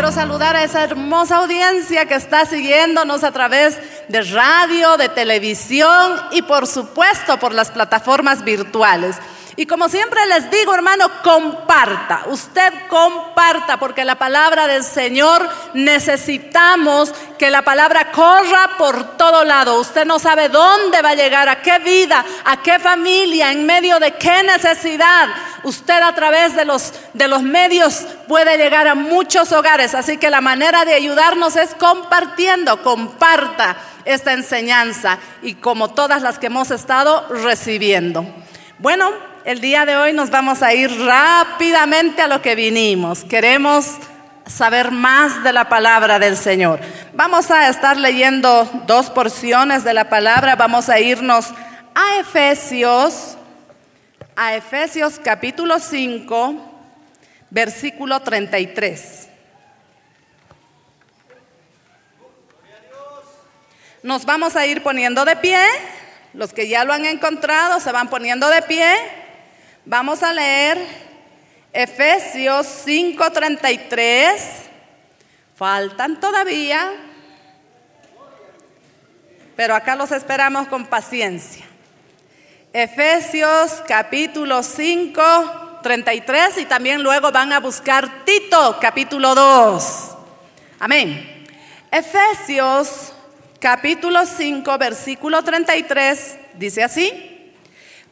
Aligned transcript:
Quiero 0.00 0.14
saludar 0.14 0.56
a 0.56 0.64
esa 0.64 0.82
hermosa 0.82 1.36
audiencia 1.36 2.06
que 2.06 2.14
está 2.14 2.46
siguiéndonos 2.46 3.22
a 3.22 3.32
través 3.32 3.78
de 4.08 4.22
radio, 4.22 4.96
de 4.96 5.10
televisión 5.10 6.16
y 6.30 6.40
por 6.40 6.66
supuesto 6.66 7.38
por 7.38 7.52
las 7.52 7.70
plataformas 7.70 8.42
virtuales. 8.42 9.16
Y 9.60 9.66
como 9.66 9.90
siempre 9.90 10.24
les 10.24 10.50
digo, 10.50 10.72
hermano, 10.72 11.20
comparta. 11.22 12.22
Usted 12.28 12.72
comparta 12.88 13.78
porque 13.78 14.06
la 14.06 14.14
palabra 14.14 14.66
del 14.66 14.82
Señor 14.82 15.46
necesitamos 15.74 17.12
que 17.38 17.50
la 17.50 17.60
palabra 17.60 18.10
corra 18.10 18.70
por 18.78 19.18
todo 19.18 19.44
lado. 19.44 19.78
Usted 19.78 20.06
no 20.06 20.18
sabe 20.18 20.48
dónde 20.48 21.02
va 21.02 21.10
a 21.10 21.14
llegar, 21.14 21.46
a 21.50 21.60
qué 21.60 21.78
vida, 21.80 22.24
a 22.42 22.62
qué 22.62 22.78
familia, 22.78 23.52
en 23.52 23.66
medio 23.66 24.00
de 24.00 24.12
qué 24.12 24.42
necesidad. 24.44 25.28
Usted 25.62 26.00
a 26.00 26.14
través 26.14 26.56
de 26.56 26.64
los, 26.64 26.94
de 27.12 27.28
los 27.28 27.42
medios 27.42 28.06
puede 28.28 28.56
llegar 28.56 28.88
a 28.88 28.94
muchos 28.94 29.52
hogares. 29.52 29.94
Así 29.94 30.16
que 30.16 30.30
la 30.30 30.40
manera 30.40 30.86
de 30.86 30.94
ayudarnos 30.94 31.56
es 31.56 31.74
compartiendo. 31.74 32.82
Comparta 32.82 33.76
esta 34.06 34.32
enseñanza 34.32 35.18
y 35.42 35.56
como 35.56 35.90
todas 35.90 36.22
las 36.22 36.38
que 36.38 36.46
hemos 36.46 36.70
estado 36.70 37.28
recibiendo. 37.28 38.24
Bueno, 38.78 39.10
el 39.44 39.60
día 39.60 39.86
de 39.86 39.96
hoy 39.96 40.12
nos 40.12 40.30
vamos 40.30 40.62
a 40.62 40.74
ir 40.74 40.90
rápidamente 41.04 42.22
a 42.22 42.26
lo 42.26 42.42
que 42.42 42.54
vinimos. 42.54 43.24
Queremos 43.24 43.96
saber 44.46 44.90
más 44.90 45.42
de 45.42 45.52
la 45.52 45.68
palabra 45.68 46.18
del 46.18 46.36
Señor. 46.36 46.80
Vamos 47.14 47.50
a 47.50 47.68
estar 47.68 47.96
leyendo 47.96 48.68
dos 48.86 49.10
porciones 49.10 49.84
de 49.84 49.94
la 49.94 50.08
palabra. 50.08 50.56
Vamos 50.56 50.88
a 50.88 51.00
irnos 51.00 51.46
a 51.94 52.18
Efesios, 52.18 53.36
a 54.36 54.54
Efesios 54.54 55.18
capítulo 55.22 55.78
5, 55.78 56.54
versículo 57.50 58.20
33. 58.20 59.28
Nos 64.02 64.24
vamos 64.24 64.56
a 64.56 64.66
ir 64.66 64.82
poniendo 64.82 65.24
de 65.24 65.36
pie. 65.36 65.62
Los 66.32 66.52
que 66.52 66.68
ya 66.68 66.84
lo 66.84 66.92
han 66.92 67.04
encontrado 67.06 67.80
se 67.80 67.92
van 67.92 68.08
poniendo 68.08 68.48
de 68.48 68.62
pie. 68.62 69.19
Vamos 69.86 70.22
a 70.22 70.32
leer 70.32 70.78
Efesios 71.72 72.66
5:33. 72.84 74.68
Faltan 75.56 76.20
todavía, 76.20 76.92
pero 79.56 79.74
acá 79.74 79.96
los 79.96 80.12
esperamos 80.12 80.68
con 80.68 80.86
paciencia. 80.86 81.64
Efesios 82.72 83.82
capítulo 83.88 84.62
5, 84.62 85.80
33 85.82 86.58
y 86.58 86.66
también 86.66 87.02
luego 87.02 87.32
van 87.32 87.52
a 87.52 87.60
buscar 87.60 88.24
Tito 88.24 88.78
capítulo 88.80 89.34
2. 89.34 90.10
Amén. 90.78 91.46
Efesios 91.90 93.12
capítulo 93.58 94.26
5, 94.26 94.78
versículo 94.78 95.42
33 95.42 96.36
dice 96.54 96.84
así. 96.84 97.29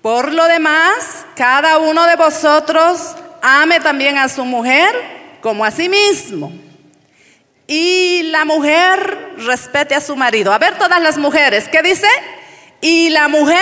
Por 0.03 0.33
lo 0.33 0.47
demás, 0.47 1.27
cada 1.35 1.79
uno 1.79 2.07
de 2.07 2.17
vosotros 2.17 3.17
ame 3.43 3.81
también 3.81 4.17
a 4.17 4.29
su 4.29 4.45
mujer 4.45 4.95
como 5.41 5.65
a 5.65 5.71
sí 5.71 5.89
mismo. 5.89 6.53
Y 7.67 8.23
la 8.31 8.45
mujer 8.45 9.35
respete 9.39 9.95
a 9.95 10.01
su 10.01 10.17
marido. 10.17 10.53
A 10.53 10.59
ver 10.59 10.79
todas 10.79 11.03
las 11.03 11.19
mujeres, 11.19 11.69
¿qué 11.69 11.83
dice? 11.83 12.09
Y 12.81 13.11
la 13.11 13.29
mujer 13.29 13.59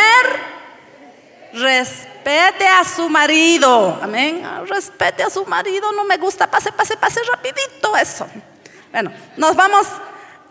respete 1.55 2.69
a 2.69 2.85
su 2.85 3.09
marido. 3.09 3.99
Amén. 4.03 4.43
Ah, 4.45 4.63
respete 4.69 5.23
a 5.23 5.31
su 5.31 5.45
marido, 5.47 5.91
no 5.93 6.05
me 6.05 6.19
gusta. 6.19 6.49
Pase, 6.49 6.71
pase, 6.71 6.97
pase 6.97 7.21
rapidito 7.33 7.97
eso. 7.97 8.27
Bueno, 8.93 9.11
nos 9.37 9.57
vamos 9.57 9.87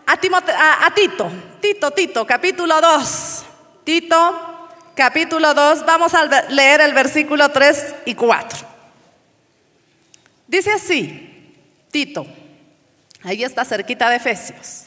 a, 0.04 0.12
a, 0.12 0.86
a 0.86 0.94
Tito. 0.94 1.30
Tito, 1.60 1.90
Tito, 1.92 2.26
capítulo 2.26 2.80
2. 2.80 3.44
Tito 3.84 4.55
capítulo 4.96 5.52
2, 5.52 5.84
vamos 5.84 6.14
a 6.14 6.24
leer 6.48 6.80
el 6.80 6.94
versículo 6.94 7.50
3 7.50 7.94
y 8.06 8.14
4. 8.14 8.58
Dice 10.48 10.72
así, 10.72 11.54
Tito, 11.90 12.26
ahí 13.22 13.44
está 13.44 13.64
cerquita 13.64 14.08
de 14.08 14.16
Efesios. 14.16 14.86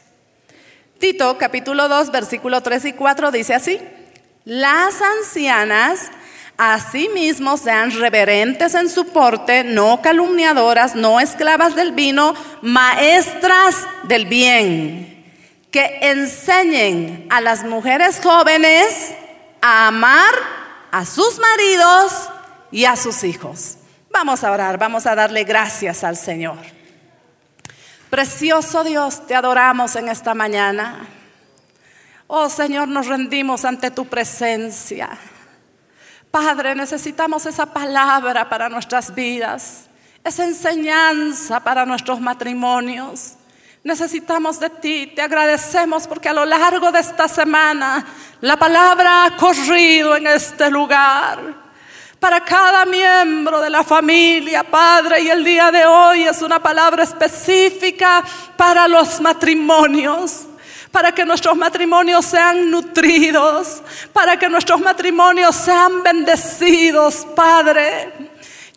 Tito, 0.98 1.38
capítulo 1.38 1.88
2, 1.88 2.10
versículo 2.10 2.60
3 2.60 2.86
y 2.86 2.92
4 2.92 3.30
dice 3.30 3.54
así, 3.54 3.80
las 4.44 5.00
ancianas 5.00 6.10
asimismo 6.58 7.56
sean 7.56 7.92
reverentes 7.92 8.74
en 8.74 8.90
su 8.90 9.06
porte, 9.06 9.64
no 9.64 10.02
calumniadoras, 10.02 10.94
no 10.96 11.20
esclavas 11.20 11.76
del 11.76 11.92
vino, 11.92 12.34
maestras 12.62 13.76
del 14.08 14.26
bien, 14.26 15.24
que 15.70 16.00
enseñen 16.02 17.26
a 17.30 17.40
las 17.40 17.64
mujeres 17.64 18.20
jóvenes 18.22 19.14
a 19.60 19.88
amar 19.88 20.34
a 20.90 21.04
sus 21.04 21.38
maridos 21.38 22.28
y 22.70 22.84
a 22.84 22.96
sus 22.96 23.24
hijos. 23.24 23.76
Vamos 24.12 24.42
a 24.44 24.50
orar, 24.50 24.78
vamos 24.78 25.06
a 25.06 25.14
darle 25.14 25.44
gracias 25.44 26.02
al 26.04 26.16
Señor. 26.16 26.58
Precioso 28.10 28.82
Dios, 28.82 29.26
te 29.26 29.34
adoramos 29.34 29.94
en 29.96 30.08
esta 30.08 30.34
mañana. 30.34 31.06
Oh 32.26 32.48
Señor, 32.48 32.88
nos 32.88 33.06
rendimos 33.06 33.64
ante 33.64 33.90
tu 33.90 34.06
presencia. 34.06 35.10
Padre, 36.30 36.74
necesitamos 36.74 37.46
esa 37.46 37.66
palabra 37.66 38.48
para 38.48 38.68
nuestras 38.68 39.14
vidas, 39.14 39.86
esa 40.22 40.44
enseñanza 40.44 41.60
para 41.60 41.84
nuestros 41.86 42.20
matrimonios. 42.20 43.34
Necesitamos 43.82 44.60
de 44.60 44.68
ti, 44.68 45.06
te 45.14 45.22
agradecemos 45.22 46.06
porque 46.06 46.28
a 46.28 46.34
lo 46.34 46.44
largo 46.44 46.92
de 46.92 47.00
esta 47.00 47.26
semana 47.28 48.04
la 48.42 48.58
palabra 48.58 49.24
ha 49.24 49.36
corrido 49.36 50.16
en 50.16 50.26
este 50.26 50.70
lugar. 50.70 51.38
Para 52.18 52.44
cada 52.44 52.84
miembro 52.84 53.58
de 53.62 53.70
la 53.70 53.82
familia, 53.82 54.64
Padre, 54.64 55.22
y 55.22 55.30
el 55.30 55.42
día 55.42 55.70
de 55.70 55.86
hoy 55.86 56.24
es 56.24 56.42
una 56.42 56.58
palabra 56.62 57.04
específica 57.04 58.22
para 58.54 58.86
los 58.86 59.18
matrimonios 59.18 60.46
para 60.92 61.12
que 61.12 61.24
nuestros 61.24 61.56
matrimonios 61.56 62.24
sean 62.24 62.68
nutridos, 62.68 63.80
para 64.12 64.36
que 64.36 64.48
nuestros 64.48 64.80
matrimonios 64.80 65.54
sean 65.54 66.02
bendecidos, 66.02 67.24
Padre. 67.36 68.29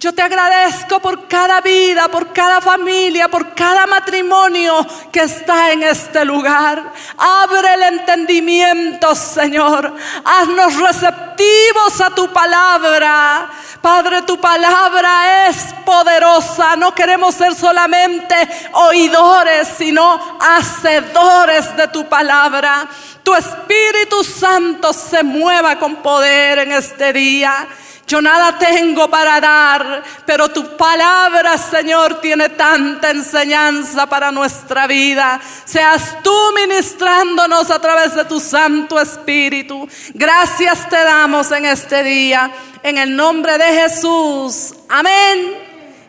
Yo 0.03 0.13
te 0.13 0.21
agradezco 0.21 0.99
por 0.99 1.29
cada 1.29 1.61
vida, 1.61 2.09
por 2.09 2.33
cada 2.33 2.59
familia, 2.59 3.29
por 3.29 3.55
cada 3.55 3.87
matrimonio 3.87 4.85
que 5.09 5.21
está 5.21 5.71
en 5.71 5.81
este 5.81 6.25
lugar. 6.25 6.91
Abre 7.17 7.75
el 7.75 7.83
entendimiento, 7.83 9.15
Señor. 9.15 9.95
Haznos 10.25 10.75
receptivos 10.75 12.01
a 12.01 12.09
tu 12.09 12.27
palabra. 12.33 13.49
Padre, 13.81 14.23
tu 14.23 14.37
palabra 14.41 15.47
es 15.47 15.73
poderosa. 15.85 16.75
No 16.75 16.93
queremos 16.93 17.35
ser 17.35 17.55
solamente 17.55 18.35
oidores, 18.73 19.69
sino 19.77 20.37
hacedores 20.37 21.77
de 21.77 21.87
tu 21.87 22.09
palabra. 22.09 22.89
Tu 23.23 23.33
Espíritu 23.33 24.21
Santo 24.25 24.91
se 24.91 25.23
mueva 25.23 25.79
con 25.79 25.95
poder 25.95 26.59
en 26.59 26.73
este 26.73 27.13
día. 27.13 27.69
Yo 28.05 28.21
nada 28.21 28.57
tengo 28.57 29.09
para 29.09 29.39
dar, 29.39 30.03
pero 30.25 30.49
tu 30.49 30.75
palabra, 30.75 31.57
Señor, 31.57 32.19
tiene 32.19 32.49
tanta 32.49 33.11
enseñanza 33.11 34.05
para 34.07 34.29
nuestra 34.31 34.87
vida. 34.87 35.39
Seas 35.63 36.17
tú 36.21 36.35
ministrándonos 36.53 37.71
a 37.71 37.79
través 37.79 38.13
de 38.13 38.25
tu 38.25 38.39
Santo 38.39 38.99
Espíritu. 38.99 39.87
Gracias 40.13 40.89
te 40.89 40.97
damos 40.97 41.51
en 41.51 41.65
este 41.65 42.03
día, 42.03 42.51
en 42.83 42.97
el 42.97 43.15
nombre 43.15 43.57
de 43.57 43.81
Jesús. 43.81 44.73
Amén 44.89 45.55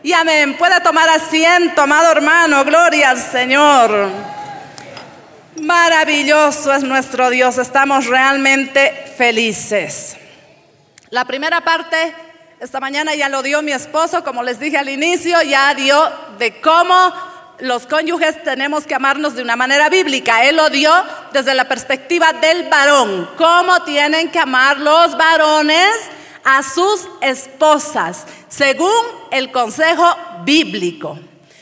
y 0.03 0.11
amén. 0.11 0.57
Puede 0.57 0.81
tomar 0.81 1.07
asiento, 1.07 1.81
amado 1.81 2.11
hermano. 2.11 2.65
Gloria 2.65 3.11
al 3.11 3.21
Señor. 3.21 4.09
Maravilloso 5.61 6.73
es 6.73 6.83
nuestro 6.83 7.29
Dios, 7.29 7.57
estamos 7.57 8.05
realmente 8.05 9.13
felices. 9.17 10.17
La 11.15 11.23
primera 11.23 11.61
parte, 11.61 12.13
esta 12.59 12.81
mañana 12.81 13.15
ya 13.15 13.29
lo 13.29 13.41
dio 13.41 13.61
mi 13.61 13.71
esposo, 13.71 14.21
como 14.21 14.43
les 14.43 14.59
dije 14.59 14.77
al 14.77 14.89
inicio, 14.89 15.41
ya 15.43 15.73
dio 15.73 15.97
de 16.37 16.59
cómo 16.59 16.93
los 17.59 17.87
cónyuges 17.87 18.43
tenemos 18.43 18.85
que 18.85 18.95
amarnos 18.95 19.33
de 19.33 19.41
una 19.41 19.55
manera 19.55 19.87
bíblica. 19.87 20.43
Él 20.43 20.57
lo 20.57 20.69
dio 20.69 20.91
desde 21.31 21.53
la 21.53 21.69
perspectiva 21.69 22.33
del 22.33 22.67
varón, 22.67 23.29
cómo 23.37 23.81
tienen 23.83 24.29
que 24.29 24.39
amar 24.39 24.77
los 24.77 25.15
varones 25.15 25.89
a 26.43 26.61
sus 26.61 27.07
esposas, 27.21 28.25
según 28.49 28.91
el 29.31 29.53
consejo 29.53 30.17
bíblico. 30.43 31.17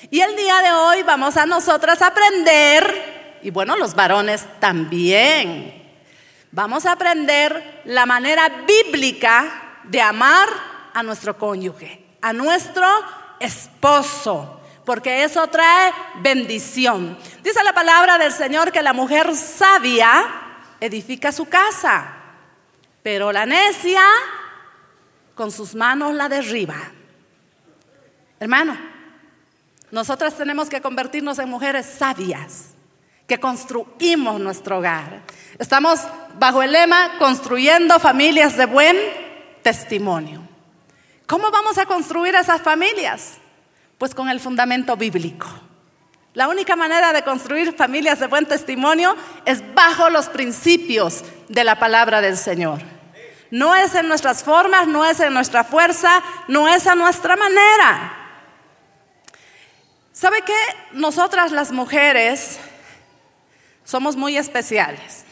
Y 0.10 0.20
el 0.22 0.36
día 0.36 0.64
de 0.64 0.72
hoy 0.72 1.04
vamos 1.04 1.38
a 1.38 1.46
nosotras 1.46 2.02
aprender, 2.02 3.40
y 3.44 3.52
bueno, 3.52 3.76
los 3.76 3.94
varones 3.94 4.48
también, 4.60 5.83
vamos 6.54 6.86
a 6.86 6.94
aprender 6.94 7.82
la 7.86 8.06
manera 8.06 8.64
bíblica 8.66 9.82
de 9.84 10.02
amar 10.02 10.48
a 10.94 11.04
nuestro 11.04 11.38
cónyuge, 11.38 12.18
a 12.22 12.32
nuestro 12.32 12.88
esposo 13.40 14.62
porque 14.86 15.24
eso 15.24 15.48
trae 15.48 15.94
bendición. 16.22 17.18
Dice 17.44 17.64
la 17.64 17.74
palabra 17.74 18.18
del 18.18 18.32
Señor 18.32 18.72
que 18.72 18.82
la 18.82 18.94
mujer 18.94 19.36
sabia 19.36 20.26
edifica 20.80 21.32
su 21.32 21.46
casa, 21.46 22.06
pero 23.02 23.32
la 23.32 23.46
necia 23.46 24.04
con 25.36 25.52
sus 25.52 25.74
manos 25.76 26.14
la 26.14 26.28
derriba. 26.28 26.76
Hermano, 28.40 28.78
nosotras 29.92 30.36
tenemos 30.36 30.70
que 30.70 30.82
convertirnos 30.82 31.40
en 31.40 31.50
mujeres 31.50 31.86
sabias, 31.86 32.72
que 33.28 33.40
construimos 33.40 34.40
nuestro 34.40 34.80
hogar. 34.80 35.22
Estamos 35.58 36.02
bajo 36.40 36.62
el 36.64 36.72
lema 36.72 37.18
construyendo 37.20 38.00
familias 38.00 38.58
de 38.58 38.66
buen 38.66 38.98
testimonio. 39.62 40.42
¿Cómo 41.28 41.52
vamos 41.52 41.78
a 41.78 41.86
construir 41.86 42.36
esas 42.36 42.62
familias? 42.62 43.38
Pues 43.98 44.14
con 44.14 44.30
el 44.30 44.40
fundamento 44.40 44.96
bíblico. 44.98 45.48
La 46.34 46.48
única 46.48 46.76
manera 46.76 47.14
de 47.14 47.24
construir 47.24 47.76
familias 47.76 48.20
de 48.20 48.28
buen 48.28 48.46
testimonio 48.46 49.16
es 49.46 49.62
bajo 49.76 50.10
los 50.10 50.30
principios 50.30 51.24
de 51.48 51.64
la 51.64 51.78
palabra 51.78 52.22
del 52.22 52.38
Señor. 52.38 52.82
No 53.52 53.76
es 53.76 53.94
en 53.94 54.08
nuestras 54.08 54.44
formas, 54.44 54.88
no 54.88 55.06
es 55.06 55.20
en 55.20 55.32
nuestra 55.34 55.64
fuerza, 55.64 56.24
no 56.48 56.68
es 56.68 56.88
a 56.88 56.96
nuestra 56.96 57.36
manera. 57.36 58.20
¿Sabe 60.12 60.42
qué? 60.42 60.58
Nosotras 60.94 61.52
las 61.52 61.72
mujeres 61.72 62.60
somos 63.84 64.16
muy 64.16 64.38
especiales. 64.38 65.23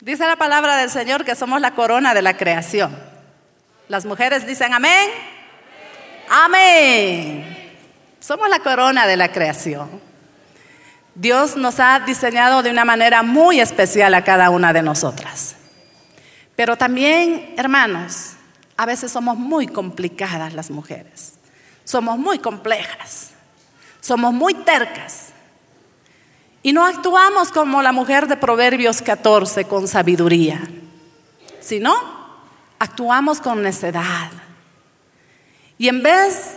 Dice 0.00 0.26
la 0.26 0.36
palabra 0.36 0.76
del 0.76 0.90
Señor 0.90 1.24
que 1.24 1.34
somos 1.34 1.60
la 1.60 1.74
corona 1.74 2.14
de 2.14 2.22
la 2.22 2.36
creación. 2.36 2.96
Las 3.88 4.04
mujeres 4.04 4.46
dicen 4.46 4.72
amén. 4.72 5.10
Amén. 6.30 7.74
Somos 8.20 8.48
la 8.48 8.60
corona 8.60 9.06
de 9.06 9.16
la 9.16 9.32
creación. 9.32 10.00
Dios 11.14 11.56
nos 11.56 11.80
ha 11.80 11.98
diseñado 12.00 12.62
de 12.62 12.70
una 12.70 12.84
manera 12.84 13.24
muy 13.24 13.60
especial 13.60 14.14
a 14.14 14.22
cada 14.22 14.50
una 14.50 14.72
de 14.72 14.82
nosotras. 14.82 15.56
Pero 16.54 16.76
también, 16.76 17.54
hermanos, 17.56 18.34
a 18.76 18.86
veces 18.86 19.10
somos 19.10 19.36
muy 19.36 19.66
complicadas 19.66 20.54
las 20.54 20.70
mujeres. 20.70 21.34
Somos 21.82 22.18
muy 22.18 22.38
complejas. 22.38 23.30
Somos 24.00 24.32
muy 24.32 24.54
tercas. 24.54 25.32
Y 26.62 26.72
no 26.72 26.84
actuamos 26.84 27.50
como 27.50 27.82
la 27.82 27.92
mujer 27.92 28.26
de 28.26 28.36
Proverbios 28.36 29.02
14 29.02 29.64
con 29.64 29.86
sabiduría, 29.86 30.60
sino 31.60 31.94
actuamos 32.78 33.40
con 33.40 33.62
necedad 33.62 34.30
y 35.78 35.88
en 35.88 36.02
vez 36.02 36.56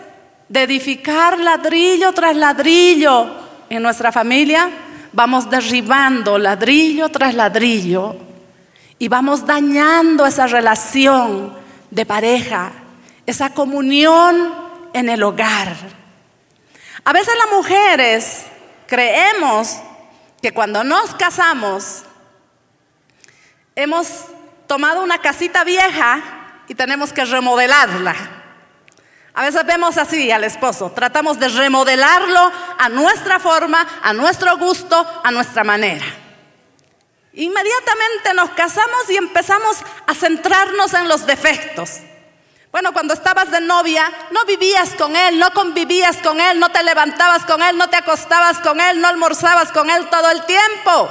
de 0.50 0.64
edificar 0.64 1.40
ladrillo 1.40 2.12
tras 2.12 2.36
ladrillo 2.36 3.30
en 3.70 3.84
nuestra 3.84 4.12
familia, 4.12 4.70
vamos 5.14 5.50
derribando 5.50 6.38
ladrillo 6.38 7.10
tras 7.10 7.36
ladrillo 7.36 8.16
y 8.98 9.08
vamos 9.08 9.46
dañando 9.46 10.26
esa 10.26 10.48
relación 10.48 11.54
de 11.92 12.06
pareja, 12.06 12.72
esa 13.26 13.54
comunión 13.54 14.54
en 14.94 15.08
el 15.08 15.22
hogar. 15.22 15.76
A 17.04 17.14
veces 17.14 17.34
las 17.38 17.56
mujeres 17.56 18.46
creemos 18.88 19.78
que 20.42 20.54
cuando 20.54 20.84
nos 20.84 21.14
casamos 21.16 22.04
hemos 23.76 24.08
tomado 24.68 25.04
una 25.04 25.20
casita 25.20 25.64
vieja 25.64 26.22
y 26.68 26.76
tenemos 26.76 27.14
que 27.14 27.26
remodelarla. 27.26 28.16
A 29.34 29.44
veces 29.44 29.66
vemos 29.66 29.98
así 29.98 30.30
al 30.32 30.44
esposo, 30.44 30.92
tratamos 30.92 31.40
de 31.40 31.48
remodelarlo 31.48 32.52
a 32.78 32.90
nuestra 32.90 33.40
forma, 33.40 33.88
a 34.04 34.14
nuestro 34.14 34.58
gusto, 34.58 35.22
a 35.24 35.32
nuestra 35.32 35.64
manera. 35.64 36.06
Inmediatamente 37.34 38.34
nos 38.36 38.50
casamos 38.52 39.10
y 39.10 39.16
empezamos 39.16 39.78
a 40.06 40.14
centrarnos 40.14 40.94
en 40.94 41.08
los 41.08 41.26
defectos. 41.26 42.02
Bueno, 42.72 42.94
cuando 42.94 43.14
estabas 43.14 43.52
de 43.52 43.60
novia, 43.60 44.10
no 44.32 44.46
vivías 44.46 44.92
con 44.92 45.16
él, 45.16 45.38
no 45.38 45.52
convivías 45.52 46.18
con 46.18 46.40
él, 46.40 46.60
no 46.60 46.70
te 46.70 46.84
levantabas 46.84 47.46
con 47.46 47.62
él, 47.62 47.78
no 47.78 47.90
te 47.90 47.98
acostabas 47.98 48.60
con 48.60 48.80
él, 48.80 49.02
no 49.02 49.10
almorzabas 49.10 49.72
con 49.72 49.90
él 49.90 50.08
todo 50.10 50.30
el 50.32 50.46
tiempo. 50.46 51.10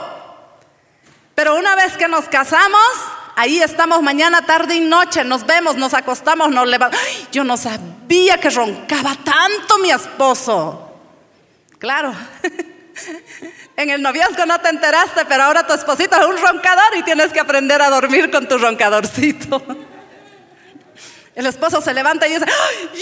Pero 1.34 1.56
una 1.56 1.74
vez 1.74 1.96
que 1.96 2.08
nos 2.08 2.26
casamos, 2.28 2.80
Ahí 3.36 3.62
estamos 3.62 4.02
mañana, 4.02 4.42
tarde 4.42 4.74
y 4.74 4.80
noche, 4.80 5.24
nos 5.24 5.46
vemos, 5.46 5.76
nos 5.76 5.94
acostamos, 5.94 6.50
nos 6.50 6.66
levantamos. 6.66 7.06
Yo 7.32 7.42
no 7.42 7.56
sabía 7.56 8.38
que 8.38 8.50
roncaba 8.50 9.14
tanto 9.24 9.78
mi 9.78 9.90
esposo. 9.90 10.94
Claro, 11.78 12.12
en 13.76 13.88
el 13.88 14.02
noviazgo 14.02 14.44
no 14.44 14.60
te 14.60 14.68
enteraste, 14.68 15.24
pero 15.24 15.44
ahora 15.44 15.66
tu 15.66 15.72
esposito 15.72 16.20
es 16.20 16.26
un 16.26 16.36
roncador 16.36 16.98
y 16.98 17.02
tienes 17.02 17.32
que 17.32 17.40
aprender 17.40 17.80
a 17.80 17.88
dormir 17.88 18.30
con 18.30 18.46
tu 18.46 18.58
roncadorcito. 18.58 19.64
El 21.40 21.46
esposo 21.46 21.80
se 21.80 21.94
levanta 21.94 22.28
y 22.28 22.34
dice, 22.34 22.44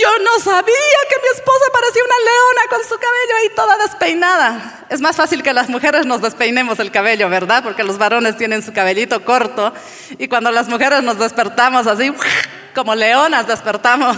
yo 0.00 0.18
no 0.22 0.38
sabía 0.38 0.62
que 0.62 1.16
mi 1.20 1.28
esposa 1.34 1.64
parecía 1.72 2.02
una 2.04 2.14
leona 2.24 2.60
con 2.70 2.82
su 2.84 2.90
cabello 2.90 3.36
ahí 3.36 3.48
toda 3.56 3.76
despeinada. 3.78 4.86
Es 4.88 5.00
más 5.00 5.16
fácil 5.16 5.42
que 5.42 5.52
las 5.52 5.68
mujeres 5.68 6.06
nos 6.06 6.22
despeinemos 6.22 6.78
el 6.78 6.92
cabello, 6.92 7.28
¿verdad? 7.28 7.64
Porque 7.64 7.82
los 7.82 7.98
varones 7.98 8.36
tienen 8.36 8.62
su 8.62 8.72
cabellito 8.72 9.24
corto 9.24 9.74
y 10.18 10.28
cuando 10.28 10.52
las 10.52 10.68
mujeres 10.68 11.02
nos 11.02 11.18
despertamos 11.18 11.88
así, 11.88 12.14
como 12.76 12.94
leonas 12.94 13.48
despertamos. 13.48 14.16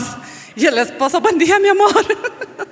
Y 0.55 0.67
el 0.67 0.77
esposo, 0.77 1.23
buen 1.23 1.39
día 1.39 1.59
mi 1.59 1.71
amor. 1.71 1.91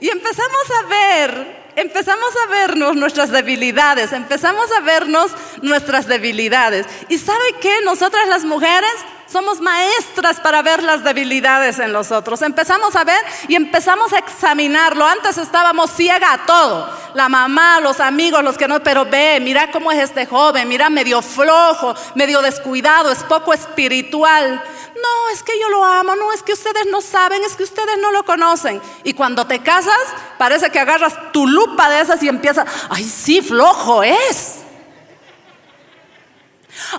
Y 0.00 0.08
empezamos 0.08 0.70
a 0.80 0.86
ver 0.86 1.62
empezamos 1.76 2.30
a 2.44 2.50
vernos 2.50 2.96
nuestras 2.96 3.30
debilidades, 3.30 4.12
empezamos 4.12 4.70
a 4.72 4.80
vernos 4.80 5.32
nuestras 5.62 6.06
debilidades. 6.06 6.86
¿Y 7.08 7.18
sabe 7.18 7.54
qué? 7.60 7.80
Nosotras 7.84 8.28
las 8.28 8.44
mujeres 8.44 8.92
somos 9.32 9.60
maestras 9.60 10.38
para 10.40 10.60
ver 10.60 10.82
las 10.82 11.02
debilidades 11.02 11.78
en 11.78 11.92
los 11.92 12.12
otros. 12.12 12.42
Empezamos 12.42 12.94
a 12.94 13.04
ver 13.04 13.18
y 13.48 13.56
empezamos 13.56 14.12
a 14.12 14.18
examinarlo. 14.18 15.06
Antes 15.06 15.38
estábamos 15.38 15.90
ciega 15.90 16.34
a 16.34 16.44
todo. 16.44 16.88
La 17.14 17.30
mamá, 17.30 17.80
los 17.80 17.98
amigos, 17.98 18.44
los 18.44 18.58
que 18.58 18.68
no, 18.68 18.82
pero 18.82 19.06
ve, 19.06 19.40
mira 19.40 19.70
cómo 19.70 19.90
es 19.90 19.98
este 19.98 20.26
joven, 20.26 20.68
mira 20.68 20.90
medio 20.90 21.22
flojo, 21.22 21.94
medio 22.14 22.42
descuidado, 22.42 23.10
es 23.10 23.22
poco 23.24 23.54
espiritual. 23.54 24.62
No, 24.94 25.30
es 25.32 25.42
que 25.42 25.58
yo 25.58 25.68
lo 25.70 25.82
amo, 25.82 26.14
no, 26.14 26.32
es 26.32 26.42
que 26.42 26.52
ustedes 26.52 26.86
no 26.90 27.00
saben, 27.00 27.42
es 27.42 27.56
que 27.56 27.64
ustedes 27.64 27.98
no 28.00 28.12
lo 28.12 28.24
conocen. 28.24 28.80
Y 29.02 29.14
cuando 29.14 29.46
te 29.46 29.62
casas, 29.62 29.98
parece 30.36 30.70
que 30.70 30.78
agarras 30.78 31.32
tu 31.32 31.46
lupa 31.46 31.88
de 31.88 32.02
esas 32.02 32.22
y 32.22 32.28
empiezas, 32.28 32.66
ay, 32.90 33.04
sí, 33.04 33.40
flojo 33.40 34.02
es. 34.02 34.61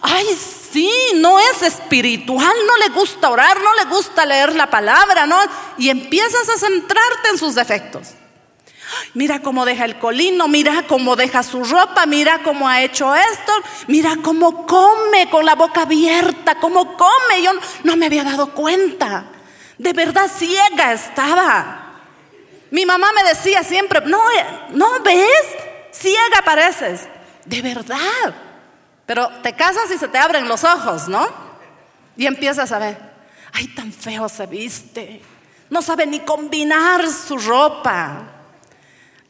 Ay, 0.01 0.25
sí, 0.71 0.91
no 1.15 1.39
es 1.39 1.61
espiritual, 1.63 2.53
no 2.67 2.77
le 2.77 2.89
gusta 2.89 3.29
orar, 3.29 3.59
no 3.59 3.73
le 3.75 3.85
gusta 3.85 4.25
leer 4.25 4.55
la 4.55 4.69
palabra, 4.69 5.25
¿no? 5.25 5.37
Y 5.77 5.89
empiezas 5.89 6.47
a 6.49 6.57
centrarte 6.57 7.29
en 7.31 7.37
sus 7.37 7.55
defectos. 7.55 8.09
Mira 9.13 9.41
cómo 9.41 9.65
deja 9.65 9.85
el 9.85 9.97
colino, 9.97 10.47
mira 10.47 10.85
cómo 10.87 11.15
deja 11.15 11.43
su 11.43 11.63
ropa, 11.63 12.05
mira 12.05 12.43
cómo 12.43 12.67
ha 12.67 12.81
hecho 12.83 13.15
esto, 13.15 13.51
mira 13.87 14.17
cómo 14.21 14.65
come 14.67 15.29
con 15.29 15.45
la 15.45 15.55
boca 15.55 15.83
abierta, 15.83 16.55
cómo 16.55 16.95
come. 16.95 17.41
Yo 17.41 17.51
no 17.83 17.95
me 17.95 18.05
había 18.05 18.23
dado 18.23 18.51
cuenta. 18.53 19.25
De 19.77 19.93
verdad 19.93 20.29
ciega 20.33 20.93
estaba. 20.93 21.79
Mi 22.69 22.85
mamá 22.85 23.11
me 23.13 23.23
decía 23.23 23.63
siempre, 23.63 24.01
no, 24.05 24.19
no 24.71 24.99
ves, 25.03 25.45
ciega 25.91 26.41
pareces. 26.43 27.07
De 27.45 27.61
verdad. 27.61 28.52
Pero 29.05 29.27
te 29.41 29.53
casas 29.53 29.91
y 29.91 29.97
se 29.97 30.07
te 30.07 30.17
abren 30.17 30.47
los 30.47 30.63
ojos, 30.63 31.07
¿no? 31.07 31.27
Y 32.15 32.25
empiezas 32.25 32.71
a 32.71 32.79
ver, 32.79 32.97
ay, 33.51 33.67
tan 33.69 33.91
feo 33.91 34.29
se 34.29 34.45
viste. 34.45 35.21
No 35.69 35.81
sabe 35.81 36.05
ni 36.05 36.19
combinar 36.21 37.05
su 37.09 37.37
ropa. 37.37 38.21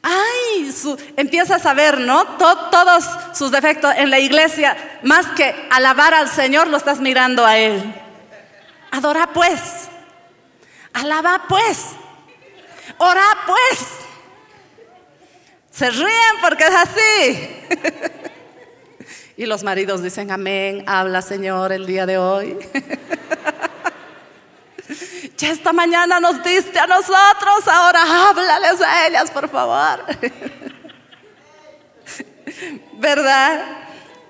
Ay, 0.02 0.70
empiezas 1.16 1.66
a 1.66 1.74
ver, 1.74 2.00
¿no? 2.00 2.26
To- 2.38 2.70
todos 2.70 3.06
sus 3.34 3.52
defectos 3.52 3.94
en 3.96 4.10
la 4.10 4.20
iglesia, 4.20 5.00
más 5.04 5.28
que 5.28 5.68
alabar 5.72 6.14
al 6.14 6.30
Señor, 6.30 6.68
lo 6.68 6.76
estás 6.78 7.00
mirando 7.00 7.46
a 7.46 7.58
Él. 7.58 7.82
Adora 8.92 9.28
pues. 9.34 9.88
Alaba 10.94 11.44
pues. 11.48 11.86
Ora 12.98 13.24
pues. 13.48 13.88
Se 15.72 15.90
ríen 15.90 16.36
porque 16.42 16.66
es 16.68 16.76
así. 16.76 17.50
y 19.36 19.46
los 19.46 19.64
maridos 19.64 20.04
dicen, 20.04 20.32
amén, 20.32 20.84
habla 20.88 21.22
Señor 21.22 21.72
el 21.72 21.86
día 21.86 22.06
de 22.06 22.18
hoy. 22.18 22.58
ya 25.38 25.52
esta 25.52 25.74
mañana 25.74 26.20
nos 26.20 26.44
diste 26.44 26.80
a 26.80 26.88
nosotros, 26.88 27.68
ahora 27.72 28.30
háblales 28.30 28.82
a 28.82 29.08
ellas, 29.08 29.32
por 29.32 29.50
favor. 29.50 30.04
¿Verdad? 33.00 33.62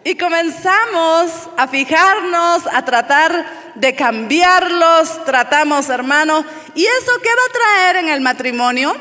Y 0.05 0.15
comenzamos 0.15 1.49
a 1.57 1.67
fijarnos, 1.67 2.63
a 2.71 2.83
tratar 2.83 3.45
de 3.75 3.95
cambiarlos, 3.95 5.23
tratamos, 5.25 5.89
hermano. 5.89 6.45
¿Y 6.75 6.85
eso 6.85 7.11
qué 7.21 7.29
va 7.29 7.45
a 7.47 7.53
traer 7.53 7.95
en 8.03 8.09
el 8.09 8.21
matrimonio? 8.21 8.95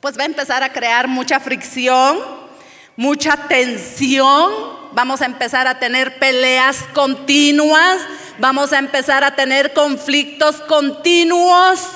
Pues 0.00 0.16
va 0.16 0.22
a 0.22 0.26
empezar 0.26 0.62
a 0.62 0.72
crear 0.72 1.08
mucha 1.08 1.40
fricción, 1.40 2.18
mucha 2.96 3.36
tensión. 3.48 4.75
Vamos 4.96 5.20
a 5.20 5.26
empezar 5.26 5.66
a 5.66 5.78
tener 5.78 6.18
peleas 6.18 6.82
continuas, 6.94 8.00
vamos 8.38 8.72
a 8.72 8.78
empezar 8.78 9.24
a 9.24 9.36
tener 9.36 9.74
conflictos 9.74 10.56
continuos. 10.62 11.86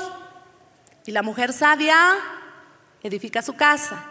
Y 1.07 1.13
la 1.13 1.23
mujer 1.23 1.55
sabia 1.55 1.97
edifica 3.03 3.41
su 3.41 3.57
casa, 3.57 4.05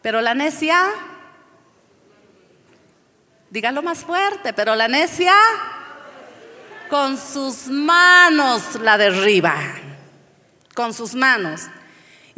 pero 0.00 0.22
la 0.22 0.32
necia 0.32 0.90
Dígalo 3.50 3.82
más 3.82 3.98
fuerte, 3.98 4.54
pero 4.54 4.74
la 4.74 4.88
necia 4.88 5.34
con 6.88 7.18
sus 7.18 7.68
manos 7.68 8.74
la 8.80 8.96
derriba. 8.96 9.54
Con 10.74 10.94
sus 10.94 11.14
manos. 11.14 11.68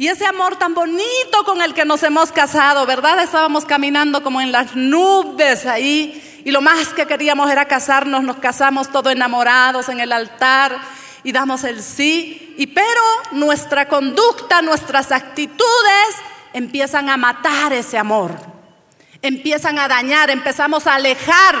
Y 0.01 0.07
ese 0.07 0.25
amor 0.25 0.55
tan 0.55 0.73
bonito 0.73 1.43
con 1.45 1.61
el 1.61 1.75
que 1.75 1.85
nos 1.85 2.01
hemos 2.01 2.31
casado, 2.31 2.87
¿verdad? 2.87 3.21
Estábamos 3.21 3.65
caminando 3.65 4.23
como 4.23 4.41
en 4.41 4.51
las 4.51 4.75
nubes 4.75 5.67
ahí 5.67 6.41
y 6.43 6.49
lo 6.49 6.59
más 6.59 6.87
que 6.87 7.05
queríamos 7.05 7.51
era 7.51 7.65
casarnos, 7.65 8.23
nos 8.23 8.37
casamos 8.37 8.91
todos 8.91 9.13
enamorados 9.13 9.89
en 9.89 9.99
el 9.99 10.11
altar 10.11 10.75
y 11.23 11.31
damos 11.31 11.63
el 11.65 11.83
sí, 11.83 12.55
y 12.57 12.65
pero 12.65 13.03
nuestra 13.33 13.87
conducta, 13.87 14.63
nuestras 14.63 15.11
actitudes 15.11 16.15
empiezan 16.51 17.07
a 17.07 17.17
matar 17.17 17.71
ese 17.71 17.99
amor 17.99 18.31
empiezan 19.21 19.77
a 19.77 19.87
dañar, 19.87 20.31
empezamos 20.31 20.87
a 20.87 20.95
alejar 20.95 21.55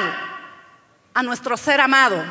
a 1.13 1.21
nuestro 1.21 1.55
ser 1.57 1.79
amado. 1.79 2.25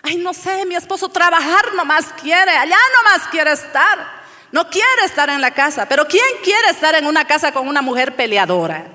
Ay, 0.00 0.16
no 0.16 0.32
sé, 0.32 0.64
mi 0.64 0.76
esposo 0.76 1.10
trabajar 1.10 1.74
nomás 1.74 2.06
quiere, 2.22 2.52
allá 2.52 2.78
nomás 2.96 3.28
quiere 3.28 3.52
estar. 3.52 4.19
No 4.52 4.68
quiere 4.68 5.04
estar 5.04 5.30
en 5.30 5.40
la 5.40 5.52
casa, 5.52 5.86
pero 5.88 6.06
¿quién 6.06 6.24
quiere 6.42 6.70
estar 6.70 6.94
en 6.94 7.06
una 7.06 7.24
casa 7.24 7.52
con 7.52 7.68
una 7.68 7.82
mujer 7.82 8.16
peleadora? 8.16 8.86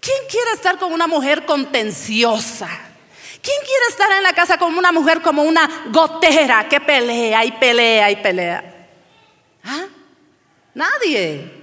¿Quién 0.00 0.16
quiere 0.28 0.50
estar 0.52 0.78
con 0.78 0.92
una 0.92 1.06
mujer 1.06 1.46
contenciosa? 1.46 2.68
¿Quién 3.40 3.56
quiere 3.64 3.86
estar 3.88 4.10
en 4.12 4.22
la 4.22 4.32
casa 4.32 4.58
con 4.58 4.76
una 4.76 4.90
mujer 4.90 5.20
como 5.20 5.42
una 5.42 5.68
gotera 5.90 6.68
que 6.68 6.80
pelea 6.80 7.44
y 7.44 7.52
pelea 7.52 8.10
y 8.10 8.16
pelea? 8.16 8.88
¿Ah? 9.64 9.86
Nadie. 10.74 11.62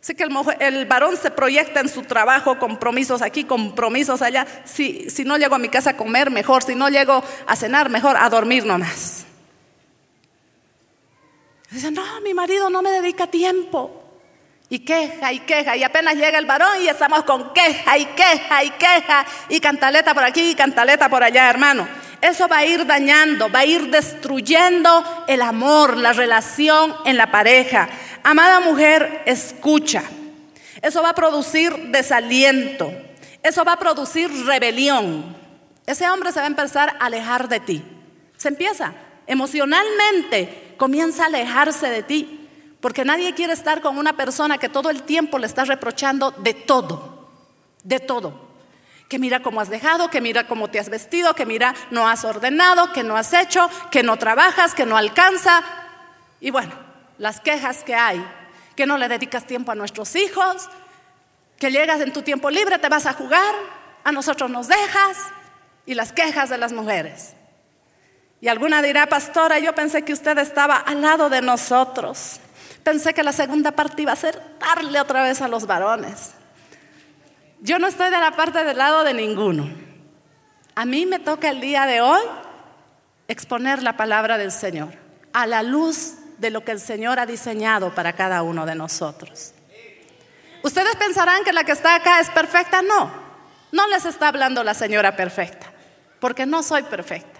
Sé 0.00 0.14
que 0.14 0.22
el, 0.22 0.32
el, 0.60 0.84
varón 0.86 1.16
se 1.16 1.32
proyecta 1.32 1.80
en 1.80 1.88
su 1.88 2.02
trabajo, 2.02 2.58
compromisos 2.58 3.22
aquí, 3.22 3.44
compromisos 3.44 4.22
allá. 4.22 4.46
Si, 4.64 5.10
si 5.10 5.24
no 5.24 5.36
llego 5.36 5.56
a 5.56 5.58
mi 5.58 5.68
casa 5.68 5.90
a 5.90 5.96
comer, 5.96 6.30
mejor. 6.30 6.62
Si 6.62 6.76
no 6.76 6.88
llego 6.88 7.22
a 7.46 7.56
cenar, 7.56 7.90
mejor 7.90 8.16
a 8.16 8.28
dormir 8.28 8.64
nomás. 8.64 9.25
Dice, 11.76 11.90
no, 11.90 12.02
mi 12.22 12.32
marido 12.32 12.70
no 12.70 12.80
me 12.80 12.90
dedica 12.90 13.26
tiempo. 13.26 14.02
Y 14.70 14.78
queja 14.78 15.30
y 15.30 15.40
queja. 15.40 15.76
Y 15.76 15.84
apenas 15.84 16.14
llega 16.14 16.38
el 16.38 16.46
varón 16.46 16.82
y 16.82 16.88
estamos 16.88 17.22
con 17.24 17.52
queja 17.52 17.98
y 17.98 18.06
queja 18.06 18.64
y 18.64 18.70
queja. 18.70 19.26
Y 19.50 19.60
cantaleta 19.60 20.14
por 20.14 20.24
aquí 20.24 20.52
y 20.52 20.54
cantaleta 20.54 21.10
por 21.10 21.22
allá, 21.22 21.50
hermano. 21.50 21.86
Eso 22.22 22.48
va 22.48 22.60
a 22.60 22.64
ir 22.64 22.86
dañando, 22.86 23.50
va 23.52 23.58
a 23.58 23.64
ir 23.66 23.90
destruyendo 23.90 25.04
el 25.28 25.42
amor, 25.42 25.98
la 25.98 26.14
relación 26.14 26.96
en 27.04 27.18
la 27.18 27.30
pareja. 27.30 27.90
Amada 28.22 28.60
mujer, 28.60 29.22
escucha. 29.26 30.02
Eso 30.80 31.02
va 31.02 31.10
a 31.10 31.14
producir 31.14 31.76
desaliento. 31.88 32.90
Eso 33.42 33.66
va 33.66 33.72
a 33.74 33.78
producir 33.78 34.30
rebelión. 34.46 35.36
Ese 35.84 36.08
hombre 36.08 36.32
se 36.32 36.38
va 36.38 36.46
a 36.46 36.48
empezar 36.48 36.96
a 36.98 37.04
alejar 37.04 37.50
de 37.50 37.60
ti. 37.60 37.84
Se 38.38 38.48
empieza 38.48 38.94
emocionalmente, 39.26 40.65
comienza 40.76 41.24
a 41.24 41.26
alejarse 41.26 41.88
de 41.88 42.02
ti. 42.02 42.48
Porque 42.80 43.04
nadie 43.04 43.34
quiere 43.34 43.52
estar 43.52 43.80
con 43.80 43.98
una 43.98 44.16
persona 44.16 44.58
que 44.58 44.68
todo 44.68 44.90
el 44.90 45.02
tiempo 45.02 45.38
le 45.38 45.46
está 45.46 45.64
reprochando 45.64 46.30
de 46.30 46.54
todo. 46.54 47.28
De 47.82 48.00
todo. 48.00 48.46
Que 49.08 49.18
mira 49.18 49.42
cómo 49.42 49.60
has 49.60 49.70
dejado, 49.70 50.10
que 50.10 50.20
mira 50.20 50.46
cómo 50.46 50.68
te 50.68 50.78
has 50.78 50.88
vestido, 50.88 51.34
que 51.34 51.46
mira 51.46 51.74
no 51.90 52.08
has 52.08 52.24
ordenado, 52.24 52.92
que 52.92 53.02
no 53.02 53.16
has 53.16 53.32
hecho, 53.32 53.68
que 53.90 54.02
no 54.02 54.16
trabajas, 54.18 54.74
que 54.74 54.86
no 54.86 54.96
alcanza. 54.96 55.64
Y 56.40 56.50
bueno, 56.50 56.74
las 57.18 57.40
quejas 57.40 57.82
que 57.82 57.94
hay, 57.94 58.24
que 58.74 58.86
no 58.86 58.98
le 58.98 59.08
dedicas 59.08 59.46
tiempo 59.46 59.72
a 59.72 59.74
nuestros 59.74 60.14
hijos, 60.16 60.68
que 61.58 61.70
llegas 61.70 62.00
en 62.00 62.12
tu 62.12 62.22
tiempo 62.22 62.50
libre, 62.50 62.78
te 62.78 62.88
vas 62.88 63.06
a 63.06 63.14
jugar, 63.14 63.54
a 64.04 64.12
nosotros 64.12 64.50
nos 64.50 64.68
dejas, 64.68 65.16
y 65.86 65.94
las 65.94 66.12
quejas 66.12 66.50
de 66.50 66.58
las 66.58 66.72
mujeres. 66.72 67.34
Y 68.46 68.48
alguna 68.48 68.80
dirá, 68.80 69.08
pastora, 69.08 69.58
yo 69.58 69.74
pensé 69.74 70.02
que 70.02 70.12
usted 70.12 70.38
estaba 70.38 70.76
al 70.76 71.02
lado 71.02 71.28
de 71.28 71.42
nosotros. 71.42 72.38
Pensé 72.84 73.12
que 73.12 73.24
la 73.24 73.32
segunda 73.32 73.72
parte 73.72 74.02
iba 74.02 74.12
a 74.12 74.14
ser 74.14 74.40
darle 74.60 75.00
otra 75.00 75.24
vez 75.24 75.42
a 75.42 75.48
los 75.48 75.66
varones. 75.66 76.30
Yo 77.60 77.80
no 77.80 77.88
estoy 77.88 78.08
de 78.08 78.20
la 78.20 78.36
parte 78.36 78.62
del 78.62 78.78
lado 78.78 79.02
de 79.02 79.14
ninguno. 79.14 79.68
A 80.76 80.84
mí 80.84 81.06
me 81.06 81.18
toca 81.18 81.48
el 81.48 81.60
día 81.60 81.86
de 81.86 82.00
hoy 82.00 82.20
exponer 83.26 83.82
la 83.82 83.96
palabra 83.96 84.38
del 84.38 84.52
Señor 84.52 84.94
a 85.32 85.44
la 85.48 85.64
luz 85.64 86.14
de 86.38 86.50
lo 86.50 86.64
que 86.64 86.70
el 86.70 86.78
Señor 86.78 87.18
ha 87.18 87.26
diseñado 87.26 87.96
para 87.96 88.12
cada 88.12 88.44
uno 88.44 88.64
de 88.64 88.76
nosotros. 88.76 89.54
Ustedes 90.62 90.94
pensarán 90.94 91.42
que 91.42 91.52
la 91.52 91.64
que 91.64 91.72
está 91.72 91.96
acá 91.96 92.20
es 92.20 92.30
perfecta. 92.30 92.80
No, 92.80 93.10
no 93.72 93.88
les 93.88 94.04
está 94.04 94.28
hablando 94.28 94.62
la 94.62 94.74
señora 94.74 95.16
perfecta, 95.16 95.66
porque 96.20 96.46
no 96.46 96.62
soy 96.62 96.84
perfecta. 96.84 97.35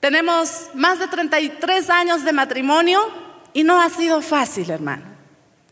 Tenemos 0.00 0.68
más 0.74 0.98
de 0.98 1.08
33 1.08 1.90
años 1.90 2.24
de 2.24 2.32
matrimonio 2.32 3.00
y 3.52 3.64
no 3.64 3.80
ha 3.80 3.90
sido 3.90 4.22
fácil, 4.22 4.70
hermano. 4.70 5.04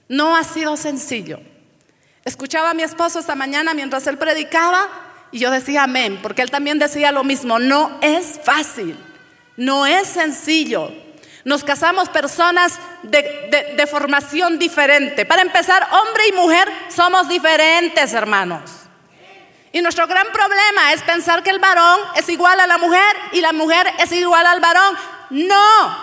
No 0.08 0.36
ha 0.36 0.44
sido 0.44 0.76
sencillo. 0.76 1.40
Escuchaba 2.24 2.70
a 2.70 2.74
mi 2.74 2.82
esposo 2.82 3.20
esta 3.20 3.36
mañana 3.36 3.72
mientras 3.74 4.06
él 4.08 4.18
predicaba 4.18 4.88
y 5.30 5.38
yo 5.38 5.50
decía 5.50 5.84
amén, 5.84 6.18
porque 6.22 6.42
él 6.42 6.50
también 6.50 6.78
decía 6.78 7.12
lo 7.12 7.22
mismo. 7.22 7.58
No 7.58 7.98
es 8.00 8.40
fácil, 8.42 8.96
no 9.56 9.86
es 9.86 10.08
sencillo. 10.08 10.90
Nos 11.44 11.62
casamos 11.62 12.08
personas 12.08 12.80
de, 13.04 13.22
de, 13.22 13.74
de, 13.76 13.86
formación 13.86 14.58
diferente. 14.58 15.24
Para 15.24 15.42
empezar, 15.42 15.86
hombre 15.92 16.24
y 16.28 16.32
mujer 16.32 16.68
somos 16.88 17.28
diferentes, 17.28 18.12
hermanos. 18.12 18.85
Y 19.76 19.82
nuestro 19.82 20.06
gran 20.06 20.28
problema 20.32 20.94
es 20.94 21.02
pensar 21.02 21.42
que 21.42 21.50
el 21.50 21.58
varón 21.58 22.00
es 22.14 22.26
igual 22.30 22.58
a 22.60 22.66
la 22.66 22.78
mujer 22.78 23.14
y 23.32 23.42
la 23.42 23.52
mujer 23.52 23.86
es 23.98 24.10
igual 24.10 24.46
al 24.46 24.58
varón. 24.58 24.96
No, 25.28 25.98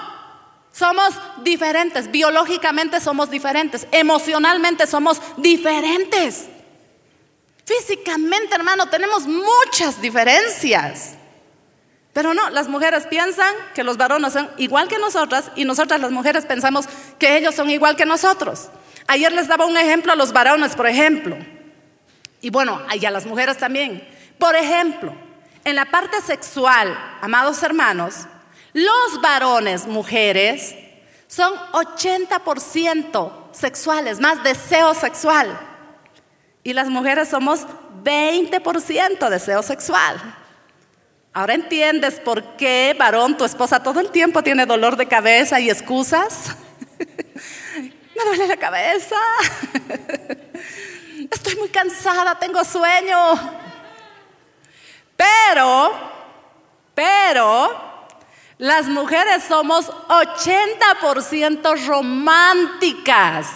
somos 0.71 1.15
diferentes, 1.41 2.11
biológicamente 2.11 3.01
somos 3.01 3.31
diferentes, 3.31 3.87
emocionalmente 3.91 4.85
somos 4.85 5.19
diferentes. 5.37 6.49
Físicamente, 7.65 8.53
hermano, 8.53 8.89
tenemos 8.89 9.25
muchas 9.25 9.99
diferencias. 9.99 11.15
Pero 12.13 12.35
no, 12.35 12.51
las 12.51 12.67
mujeres 12.67 13.07
piensan 13.07 13.55
que 13.73 13.83
los 13.83 13.97
varones 13.97 14.33
son 14.33 14.51
igual 14.57 14.87
que 14.87 14.99
nosotras 14.99 15.45
y 15.55 15.65
nosotras 15.65 15.99
las 15.99 16.11
mujeres 16.11 16.45
pensamos 16.45 16.87
que 17.17 17.37
ellos 17.37 17.55
son 17.55 17.71
igual 17.71 17.95
que 17.95 18.05
nosotros. 18.05 18.69
Ayer 19.07 19.31
les 19.31 19.47
daba 19.47 19.65
un 19.65 19.77
ejemplo 19.77 20.13
a 20.13 20.15
los 20.15 20.31
varones, 20.31 20.75
por 20.75 20.85
ejemplo. 20.85 21.37
Y 22.43 22.49
bueno, 22.49 22.81
y 22.93 23.05
a 23.05 23.09
las 23.09 23.25
mujeres 23.25 23.57
también. 23.57 24.05
Por 24.37 24.53
ejemplo, 24.57 25.15
en 25.63 25.77
la 25.77 25.85
parte 25.85 26.19
sexual, 26.21 26.93
amados 27.21 27.63
hermanos, 27.63 28.27
los 28.73 29.21
varones, 29.21 29.87
mujeres, 29.87 30.75
son 31.27 31.53
80% 31.71 33.31
sexuales, 33.53 34.19
más 34.19 34.43
deseo 34.43 34.93
sexual. 34.93 35.57
Y 36.65 36.73
las 36.73 36.89
mujeres 36.89 37.29
somos 37.29 37.65
20% 38.03 39.29
deseo 39.29 39.63
sexual. 39.63 40.17
Ahora 41.31 41.53
entiendes 41.53 42.19
por 42.19 42.57
qué, 42.57 42.93
varón, 42.99 43.37
tu 43.37 43.45
esposa 43.45 43.81
todo 43.81 44.01
el 44.01 44.11
tiempo 44.11 44.43
tiene 44.43 44.65
dolor 44.65 44.97
de 44.97 45.07
cabeza 45.07 45.61
y 45.61 45.69
excusas. 45.69 46.57
duele 48.25 48.47
la 48.47 48.57
cabeza. 48.57 49.15
Estoy 51.33 51.55
muy 51.55 51.69
cansada, 51.69 52.37
tengo 52.37 52.63
sueño. 52.63 53.17
Pero, 55.17 55.91
pero, 56.93 58.05
las 58.59 58.87
mujeres 58.87 59.43
somos 59.43 59.89
80% 59.89 61.87
románticas 61.87 63.47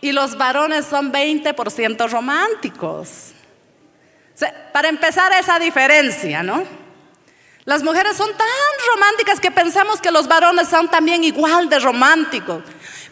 y 0.00 0.12
los 0.12 0.36
varones 0.36 0.86
son 0.86 1.12
20% 1.12 2.08
románticos. 2.10 3.32
para 4.72 4.88
empezar 4.88 5.32
esa 5.32 5.58
diferencia, 5.58 6.42
¿no? 6.42 6.64
Las 7.64 7.82
mujeres 7.82 8.16
son 8.16 8.30
tan 8.36 8.46
románticas 8.94 9.40
que 9.40 9.50
pensamos 9.50 10.00
que 10.00 10.10
los 10.10 10.28
varones 10.28 10.68
son 10.68 10.88
también 10.90 11.24
igual 11.24 11.68
de 11.68 11.78
románticos. 11.78 12.62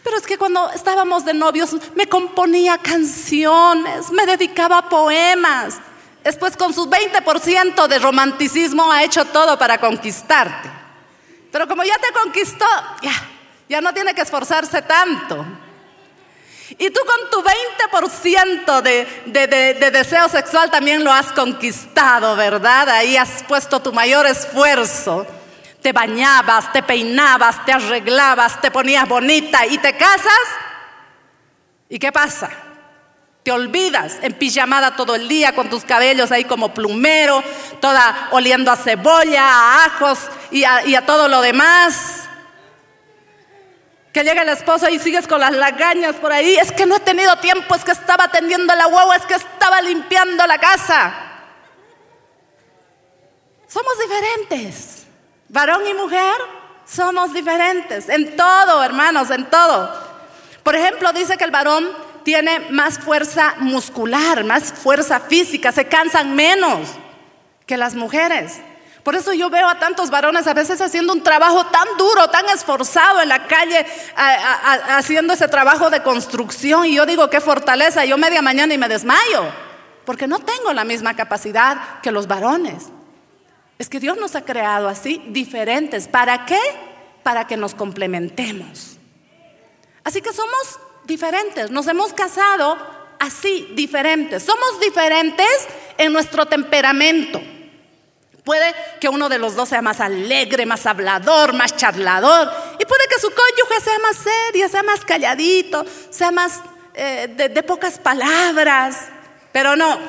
Pero 0.03 0.17
es 0.17 0.27
que 0.27 0.37
cuando 0.37 0.69
estábamos 0.71 1.23
de 1.23 1.33
novios 1.33 1.75
me 1.95 2.07
componía 2.07 2.77
canciones, 2.77 4.11
me 4.11 4.25
dedicaba 4.25 4.89
poemas. 4.89 5.75
Después 6.23 6.57
con 6.57 6.73
su 6.73 6.89
20% 6.89 7.87
de 7.87 7.99
romanticismo 7.99 8.91
ha 8.91 9.03
hecho 9.03 9.25
todo 9.25 9.57
para 9.57 9.77
conquistarte. 9.79 10.69
Pero 11.51 11.67
como 11.67 11.83
ya 11.83 11.97
te 11.99 12.11
conquistó, 12.11 12.65
ya, 13.01 13.13
ya 13.69 13.79
no 13.79 13.93
tiene 13.93 14.13
que 14.13 14.21
esforzarse 14.21 14.81
tanto. 14.81 15.45
Y 16.77 16.89
tú 16.89 17.01
con 17.05 17.29
tu 17.29 17.47
20% 17.47 18.81
de, 18.81 19.07
de, 19.25 19.91
deseo 19.91 20.27
sexual 20.29 20.71
también 20.71 21.03
lo 21.03 21.11
has 21.11 21.31
conquistado, 21.31 22.35
¿verdad? 22.35 22.89
Ahí 22.89 23.15
has 23.15 23.43
puesto 23.43 23.81
tu 23.81 23.93
mayor 23.93 24.25
esfuerzo. 24.25 25.27
Te 25.83 25.91
bañabas, 25.91 26.71
te 26.71 26.81
peinabas, 26.81 27.65
te 27.65 27.73
arreglabas, 27.73 28.61
te 28.61 28.71
ponías 28.71 29.07
bonita 29.07 29.65
y 29.65 29.77
te 29.77 29.97
casas. 29.97 30.31
¿Y 31.89 31.99
qué 31.99 32.11
pasa? 32.11 32.49
Te 33.43 33.51
olvidas 33.51 34.19
en 34.21 34.33
pijamada 34.33 34.95
todo 34.95 35.15
el 35.15 35.27
día 35.27 35.53
con 35.53 35.69
tus 35.69 35.83
cabellos 35.83 36.31
ahí 36.31 36.45
como 36.45 36.73
plumero, 36.73 37.43
toda 37.81 38.29
oliendo 38.31 38.71
a 38.71 38.77
cebolla, 38.77 39.43
a 39.45 39.85
ajos 39.85 40.19
y 40.51 40.63
a, 40.63 41.05
todo 41.05 41.27
lo 41.27 41.41
demás. 41.41 42.29
Que 44.13 44.23
llega 44.23 44.43
el 44.43 44.49
esposo 44.49 44.87
y 44.87 44.99
sigues 44.99 45.27
con 45.27 45.41
las 45.41 45.51
lagañas 45.51 46.15
por 46.15 46.31
ahí. 46.31 46.55
Es 46.55 46.71
que 46.71 46.85
no 46.85 46.95
he 46.95 47.01
tenido 47.01 47.35
tiempo, 47.39 47.75
es 47.75 47.83
que 47.83 47.91
estaba 47.91 48.23
atendiendo 48.23 48.73
la 48.73 48.87
huevo, 48.87 49.13
es 49.13 49.25
que 49.25 49.33
estaba 49.33 49.81
limpiando 49.81 50.47
la 50.47 50.57
casa. 50.59 51.13
Somos 53.67 53.93
diferentes. 53.99 54.92
Varón 55.53 55.85
y 55.87 55.93
mujer 55.93 56.33
somos 56.83 57.31
diferentes. 57.31 58.09
En 58.09 58.35
todo, 58.35 58.83
hermanos, 58.83 59.29
en 59.29 59.45
todo. 59.45 59.87
Por 60.63 60.75
ejemplo, 60.75 61.13
dice 61.13 61.37
que 61.37 61.43
el 61.43 61.51
varón 61.51 61.87
tiene 62.23 62.71
más 62.71 62.97
fuerza 62.97 63.53
muscular, 63.59 64.43
más 64.45 64.73
fuerza 64.73 65.19
física, 65.19 65.71
se 65.71 65.87
cansan 65.87 66.35
menos 66.35 66.89
que 67.67 67.77
las 67.77 67.93
mujeres. 67.93 68.61
Por 69.03 69.13
eso 69.15 69.31
yo 69.33 69.51
veo 69.51 69.69
a 69.69 69.77
tantos 69.77 70.09
varones 70.09 70.47
a 70.47 70.55
veces 70.55 70.81
haciendo 70.81 71.13
un 71.13 71.21
trabajo 71.21 71.67
tan 71.67 71.87
duro, 71.99 72.29
tan 72.31 72.49
esforzado 72.49 73.21
en 73.21 73.29
la 73.29 73.45
calle, 73.45 73.85
haciendo 74.15 75.33
ese 75.33 75.47
trabajo 75.49 75.91
de 75.91 76.01
construcción. 76.01 76.87
Y 76.87 76.95
yo 76.95 77.05
digo, 77.05 77.29
qué 77.29 77.39
fortaleza, 77.39 78.05
yo 78.05 78.17
media 78.17 78.41
mañana 78.41 78.73
y 78.73 78.79
me 78.79 78.89
desmayo, 78.89 79.43
porque 80.03 80.25
no 80.25 80.39
tengo 80.39 80.73
la 80.73 80.83
misma 80.83 81.15
capacidad 81.15 81.99
que 82.01 82.11
los 82.11 82.25
varones. 82.25 82.92
Es 83.83 83.89
que 83.89 83.99
Dios 83.99 84.17
nos 84.17 84.33
ha 84.37 84.45
creado 84.45 84.87
así, 84.87 85.21
diferentes. 85.27 86.07
¿Para 86.07 86.45
qué? 86.45 86.57
Para 87.21 87.47
que 87.47 87.57
nos 87.57 87.75
complementemos. 87.75 88.95
Así 90.05 90.21
que 90.21 90.31
somos 90.31 90.79
diferentes, 91.03 91.69
nos 91.69 91.85
hemos 91.87 92.13
casado 92.13 92.77
así, 93.19 93.73
diferentes. 93.75 94.41
Somos 94.41 94.79
diferentes 94.79 95.67
en 95.97 96.13
nuestro 96.13 96.45
temperamento. 96.45 97.41
Puede 98.45 98.73
que 99.01 99.09
uno 99.09 99.27
de 99.27 99.37
los 99.37 99.53
dos 99.53 99.67
sea 99.67 99.81
más 99.81 99.99
alegre, 99.99 100.65
más 100.65 100.85
hablador, 100.85 101.51
más 101.51 101.75
charlador. 101.75 102.49
Y 102.79 102.85
puede 102.85 103.05
que 103.09 103.19
su 103.19 103.27
cónyuge 103.31 103.81
sea 103.83 103.99
más 103.99 104.15
serio, 104.15 104.69
sea 104.69 104.83
más 104.83 105.01
calladito, 105.01 105.83
sea 106.09 106.31
más 106.31 106.61
eh, 106.93 107.27
de, 107.35 107.63
pocas 107.63 107.99
palabras. 107.99 109.09
Pero 109.51 109.75
no, 109.75 109.99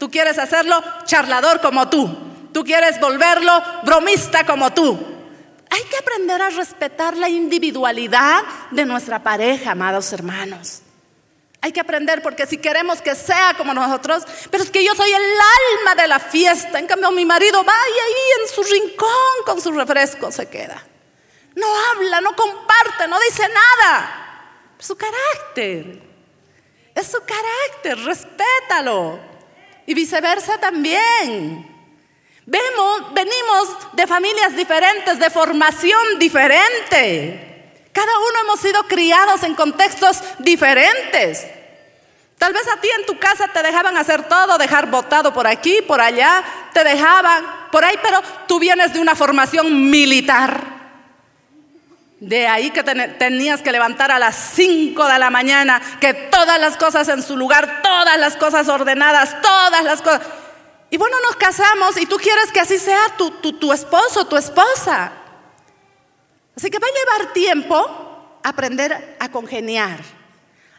tú 0.00 0.10
quieres 0.10 0.36
hacerlo 0.36 0.82
charlador 1.04 1.60
como 1.60 1.88
tú. 1.88 2.29
Tú 2.52 2.64
quieres 2.64 3.00
volverlo 3.00 3.52
bromista 3.84 4.44
como 4.44 4.72
tú. 4.72 4.98
Hay 5.70 5.82
que 5.84 5.98
aprender 5.98 6.42
a 6.42 6.50
respetar 6.50 7.16
la 7.16 7.28
individualidad 7.28 8.42
de 8.72 8.84
nuestra 8.84 9.22
pareja, 9.22 9.70
amados 9.72 10.12
hermanos. 10.12 10.82
Hay 11.62 11.72
que 11.72 11.80
aprender 11.80 12.22
porque 12.22 12.46
si 12.46 12.56
queremos 12.56 13.02
que 13.02 13.14
sea 13.14 13.54
como 13.56 13.74
nosotros, 13.74 14.24
pero 14.50 14.64
es 14.64 14.70
que 14.70 14.82
yo 14.82 14.94
soy 14.94 15.12
el 15.12 15.22
alma 15.22 16.02
de 16.02 16.08
la 16.08 16.18
fiesta. 16.18 16.78
En 16.78 16.86
cambio, 16.86 17.10
mi 17.12 17.24
marido 17.24 17.62
va 17.64 17.74
ahí 17.74 18.42
en 18.42 18.48
su 18.48 18.62
rincón 18.62 19.44
con 19.44 19.60
su 19.60 19.70
refresco 19.70 20.32
se 20.32 20.48
queda. 20.48 20.82
No 21.54 21.66
habla, 21.90 22.20
no 22.20 22.34
comparte, 22.34 23.06
no 23.08 23.18
dice 23.20 23.42
nada. 23.48 24.74
Su 24.78 24.96
carácter. 24.96 26.02
Es 26.94 27.06
su 27.06 27.18
carácter, 27.20 27.98
respétalo. 28.04 29.20
Y 29.86 29.94
viceversa 29.94 30.58
también. 30.58 31.69
Vemos, 32.46 33.14
venimos 33.14 33.92
de 33.92 34.06
familias 34.06 34.56
diferentes, 34.56 35.18
de 35.18 35.30
formación 35.30 36.18
diferente. 36.18 37.50
Cada 37.92 38.18
uno 38.18 38.40
hemos 38.44 38.60
sido 38.60 38.82
criados 38.84 39.42
en 39.42 39.54
contextos 39.54 40.20
diferentes. 40.38 41.46
Tal 42.38 42.54
vez 42.54 42.66
a 42.68 42.80
ti 42.80 42.88
en 42.98 43.04
tu 43.04 43.18
casa 43.18 43.48
te 43.48 43.62
dejaban 43.62 43.96
hacer 43.98 44.26
todo, 44.26 44.56
dejar 44.56 44.90
botado 44.90 45.34
por 45.34 45.46
aquí, 45.46 45.82
por 45.86 46.00
allá, 46.00 46.42
te 46.72 46.82
dejaban 46.82 47.44
por 47.70 47.84
ahí, 47.84 47.96
pero 48.02 48.22
tú 48.46 48.58
vienes 48.58 48.94
de 48.94 49.00
una 49.00 49.14
formación 49.14 49.90
militar. 49.90 50.80
De 52.18 52.46
ahí 52.46 52.70
que 52.70 52.82
tenías 52.82 53.60
que 53.60 53.72
levantar 53.72 54.10
a 54.10 54.18
las 54.18 54.36
5 54.54 55.06
de 55.06 55.18
la 55.18 55.28
mañana, 55.30 55.82
que 56.00 56.14
todas 56.14 56.58
las 56.58 56.78
cosas 56.78 57.08
en 57.08 57.22
su 57.22 57.36
lugar, 57.36 57.80
todas 57.82 58.18
las 58.18 58.36
cosas 58.36 58.68
ordenadas, 58.68 59.36
todas 59.42 59.84
las 59.84 60.00
cosas. 60.00 60.20
Y 60.90 60.96
bueno, 60.96 61.16
nos 61.24 61.36
casamos 61.36 61.96
y 61.96 62.06
tú 62.06 62.16
quieres 62.16 62.50
que 62.52 62.60
así 62.60 62.78
sea 62.78 63.16
tu, 63.16 63.30
tu, 63.30 63.52
tu 63.52 63.72
esposo, 63.72 64.26
tu 64.26 64.36
esposa. 64.36 65.12
Así 66.56 66.68
que 66.68 66.78
va 66.78 66.88
a 66.88 67.16
llevar 67.16 67.32
tiempo 67.32 68.38
aprender 68.42 69.16
a 69.20 69.30
congeniar, 69.30 70.00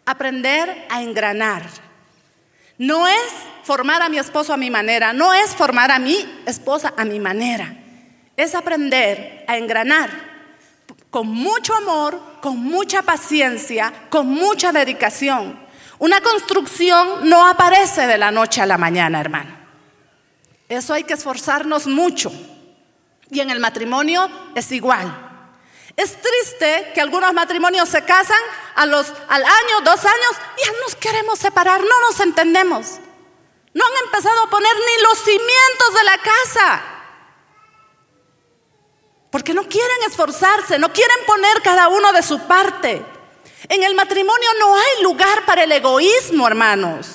aprender 0.05 0.85
a 0.89 1.01
engranar. 1.01 1.63
No 2.77 3.07
es 3.07 3.31
formar 3.63 4.01
a 4.01 4.09
mi 4.09 4.17
esposo 4.17 4.53
a 4.53 4.57
mi 4.57 4.69
manera, 4.69 5.13
no 5.13 5.33
es 5.33 5.55
formar 5.55 5.91
a 5.91 5.99
mi 5.99 6.43
esposa 6.45 6.93
a 6.97 7.05
mi 7.05 7.19
manera. 7.19 7.77
Es 8.35 8.53
aprender 8.53 9.45
a 9.47 9.57
engranar 9.57 10.09
con 11.09 11.27
mucho 11.27 11.73
amor, 11.75 12.19
con 12.41 12.57
mucha 12.57 13.01
paciencia, 13.01 13.93
con 14.09 14.27
mucha 14.27 14.71
dedicación. 14.71 15.59
Una 15.99 16.21
construcción 16.21 17.29
no 17.29 17.45
aparece 17.45 18.07
de 18.07 18.17
la 18.17 18.31
noche 18.31 18.61
a 18.61 18.65
la 18.65 18.77
mañana, 18.77 19.21
hermano. 19.21 19.60
Eso 20.71 20.93
hay 20.93 21.03
que 21.03 21.15
esforzarnos 21.15 21.85
mucho. 21.85 22.31
Y 23.29 23.41
en 23.41 23.49
el 23.49 23.59
matrimonio 23.59 24.31
es 24.55 24.71
igual. 24.71 25.05
Es 25.97 26.15
triste 26.21 26.93
que 26.93 27.01
algunos 27.01 27.33
matrimonios 27.33 27.89
se 27.89 28.05
casan 28.05 28.39
a 28.75 28.85
los, 28.85 29.11
al 29.27 29.43
año, 29.43 29.81
dos 29.83 29.99
años, 30.05 30.31
y 30.57 30.65
ya 30.65 30.71
nos 30.81 30.95
queremos 30.95 31.39
separar, 31.39 31.81
no 31.81 32.01
nos 32.07 32.21
entendemos. 32.21 32.99
No 33.73 33.83
han 33.85 34.05
empezado 34.05 34.43
a 34.43 34.49
poner 34.49 34.71
ni 34.73 35.03
los 35.03 35.17
cimientos 35.19 35.93
de 35.93 36.03
la 36.05 36.17
casa. 36.17 36.83
Porque 39.29 39.53
no 39.53 39.67
quieren 39.67 40.03
esforzarse, 40.07 40.79
no 40.79 40.93
quieren 40.93 41.17
poner 41.27 41.61
cada 41.63 41.89
uno 41.89 42.13
de 42.13 42.23
su 42.23 42.39
parte. 42.47 43.05
En 43.67 43.83
el 43.83 43.93
matrimonio 43.93 44.49
no 44.57 44.73
hay 44.77 45.03
lugar 45.03 45.45
para 45.45 45.65
el 45.65 45.71
egoísmo, 45.73 46.47
hermanos. 46.47 47.07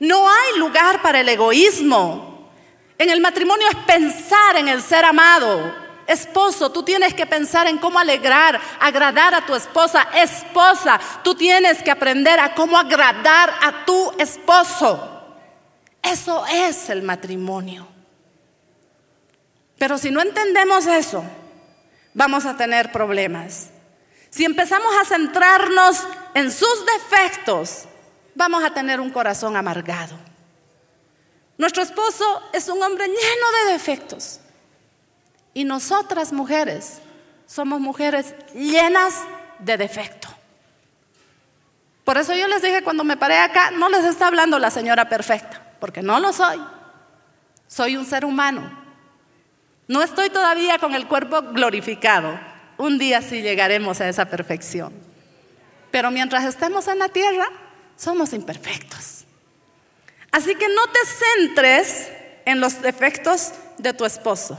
No 0.00 0.26
hay 0.26 0.58
lugar 0.58 1.02
para 1.02 1.20
el 1.20 1.28
egoísmo. 1.28 2.31
En 3.02 3.10
el 3.10 3.20
matrimonio 3.20 3.66
es 3.68 3.76
pensar 3.78 4.54
en 4.58 4.68
el 4.68 4.80
ser 4.80 5.04
amado, 5.04 5.74
Esposo, 6.06 6.70
tú 6.70 6.84
tienes 6.84 7.14
que 7.14 7.26
pensar 7.26 7.66
en 7.66 7.78
cómo 7.78 7.98
alegrar, 7.98 8.60
agradar 8.78 9.34
a 9.34 9.44
tu 9.44 9.56
esposa. 9.56 10.06
Esposa, 10.14 11.00
tú 11.24 11.34
tienes 11.34 11.82
que 11.82 11.90
aprender 11.90 12.38
a 12.38 12.54
cómo 12.54 12.78
agradar 12.78 13.52
a 13.60 13.84
tu 13.84 14.12
esposo. 14.18 15.24
Eso 16.00 16.44
es 16.46 16.90
el 16.90 17.02
matrimonio. 17.02 17.88
Pero 19.78 19.98
si 19.98 20.12
no 20.12 20.20
entendemos 20.20 20.86
eso, 20.86 21.24
vamos 22.14 22.46
a 22.46 22.56
tener 22.56 22.92
problemas. 22.92 23.70
Si 24.30 24.44
empezamos 24.44 24.92
a 25.00 25.06
centrarnos 25.06 26.06
en 26.34 26.52
sus 26.52 26.86
defectos, 26.86 27.88
vamos 28.36 28.62
a 28.62 28.72
tener 28.72 29.00
un 29.00 29.10
corazón 29.10 29.56
amargado. 29.56 30.31
Nuestro 31.58 31.82
esposo 31.82 32.24
es 32.52 32.68
un 32.68 32.82
hombre 32.82 33.06
lleno 33.06 33.66
de 33.66 33.72
defectos. 33.72 34.40
Y 35.54 35.64
nosotras 35.64 36.32
mujeres 36.32 37.00
somos 37.46 37.80
mujeres 37.80 38.34
llenas 38.54 39.14
de 39.58 39.76
defecto. 39.76 40.28
Por 42.04 42.18
eso 42.18 42.34
yo 42.34 42.48
les 42.48 42.62
dije 42.62 42.82
cuando 42.82 43.04
me 43.04 43.16
paré 43.16 43.38
acá, 43.38 43.70
no 43.70 43.88
les 43.88 44.04
está 44.04 44.26
hablando 44.26 44.58
la 44.58 44.70
señora 44.70 45.08
perfecta, 45.08 45.62
porque 45.78 46.02
no 46.02 46.18
lo 46.18 46.32
soy. 46.32 46.60
Soy 47.68 47.96
un 47.96 48.06
ser 48.06 48.24
humano. 48.24 48.80
No 49.88 50.02
estoy 50.02 50.30
todavía 50.30 50.78
con 50.78 50.94
el 50.94 51.06
cuerpo 51.06 51.42
glorificado. 51.42 52.38
Un 52.78 52.98
día 52.98 53.22
sí 53.22 53.42
llegaremos 53.42 54.00
a 54.00 54.08
esa 54.08 54.24
perfección. 54.24 54.92
Pero 55.90 56.10
mientras 56.10 56.44
estemos 56.44 56.88
en 56.88 56.98
la 56.98 57.08
tierra, 57.08 57.46
somos 57.96 58.32
imperfectos. 58.32 59.11
Así 60.32 60.54
que 60.54 60.68
no 60.68 60.86
te 60.86 60.98
centres 61.06 62.10
en 62.46 62.60
los 62.60 62.80
defectos 62.80 63.52
de 63.78 63.92
tu 63.92 64.04
esposo. 64.04 64.58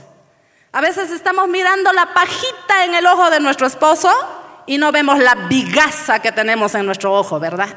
A 0.71 0.81
veces 0.81 1.11
estamos 1.11 1.47
mirando 1.49 1.91
la 1.93 2.13
pajita 2.13 2.85
en 2.85 2.95
el 2.95 3.05
ojo 3.05 3.29
de 3.29 3.39
nuestro 3.39 3.67
esposo 3.67 4.09
y 4.65 4.77
no 4.77 4.91
vemos 4.91 5.19
la 5.19 5.35
vigaza 5.35 6.19
que 6.19 6.31
tenemos 6.31 6.73
en 6.75 6.85
nuestro 6.85 7.13
ojo, 7.13 7.39
¿verdad? 7.39 7.69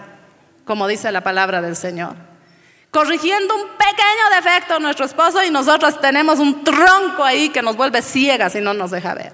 Como 0.65 0.87
dice 0.87 1.11
la 1.11 1.23
palabra 1.23 1.61
del 1.61 1.77
Señor. 1.77 2.15
Corrigiendo 2.91 3.55
un 3.55 3.69
pequeño 3.77 4.31
defecto 4.35 4.77
en 4.77 4.83
nuestro 4.83 5.07
esposo 5.07 5.43
y 5.43 5.51
nosotros 5.51 6.01
tenemos 6.01 6.39
un 6.39 6.65
tronco 6.65 7.25
ahí 7.25 7.49
que 7.51 7.63
nos 7.63 7.77
vuelve 7.77 8.03
ciegas 8.03 8.55
y 8.55 8.61
no 8.61 8.73
nos 8.73 8.91
deja 8.91 9.15
ver. 9.15 9.33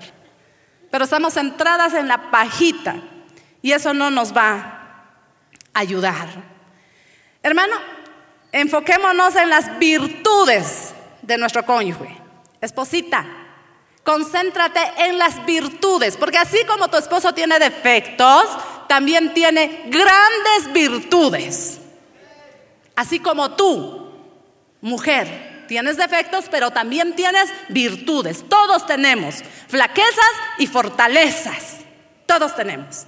Pero 0.91 1.05
estamos 1.05 1.35
centradas 1.35 1.95
en 1.95 2.09
la 2.09 2.31
pajita 2.31 2.97
y 3.61 3.73
eso 3.73 3.95
no 3.95 4.11
nos 4.11 4.37
va 4.37 4.51
a 5.73 5.79
ayudar. 5.79 6.29
Hermano, 7.43 7.77
enfoquémonos 8.53 9.35
en 9.37 9.51
las 9.51 9.79
virtudes 9.79 10.95
de 11.23 11.39
nuestro 11.39 11.65
cónyuge. 11.65 12.17
Esposita, 12.61 13.27
Concéntrate 14.05 14.81
en 14.99 15.17
las 15.17 15.47
virtudes, 15.47 16.17
porque 16.17 16.39
así 16.39 16.59
como 16.67 16.89
tu 16.89 16.97
esposo 16.97 17.33
tiene 17.33 17.59
defectos, 17.61 18.45
también 18.89 19.33
tiene 19.33 19.85
grandes 19.87 20.73
virtudes. 20.73 21.79
Así 22.97 23.21
como 23.21 23.53
tú, 23.53 24.13
mujer, 24.81 25.67
tienes 25.69 25.97
defectos, 25.97 26.47
pero 26.51 26.73
también 26.73 27.15
tienes 27.15 27.49
virtudes. 27.69 28.45
Todos 28.49 28.87
tenemos 28.87 29.37
flaquezas 29.69 30.33
y 30.59 30.67
fortalezas. 30.67 31.79
Todos 32.27 32.57
tenemos. 32.57 33.07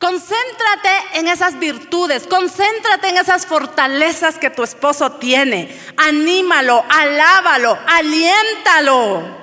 Concéntrate 0.00 1.18
en 1.18 1.28
esas 1.28 1.58
virtudes, 1.58 2.26
concéntrate 2.26 3.10
en 3.10 3.18
esas 3.18 3.44
fortalezas 3.44 4.38
que 4.38 4.48
tu 4.48 4.62
esposo 4.62 5.12
tiene. 5.12 5.78
Anímalo, 5.98 6.82
alábalo, 6.88 7.78
aliéntalo 7.86 9.40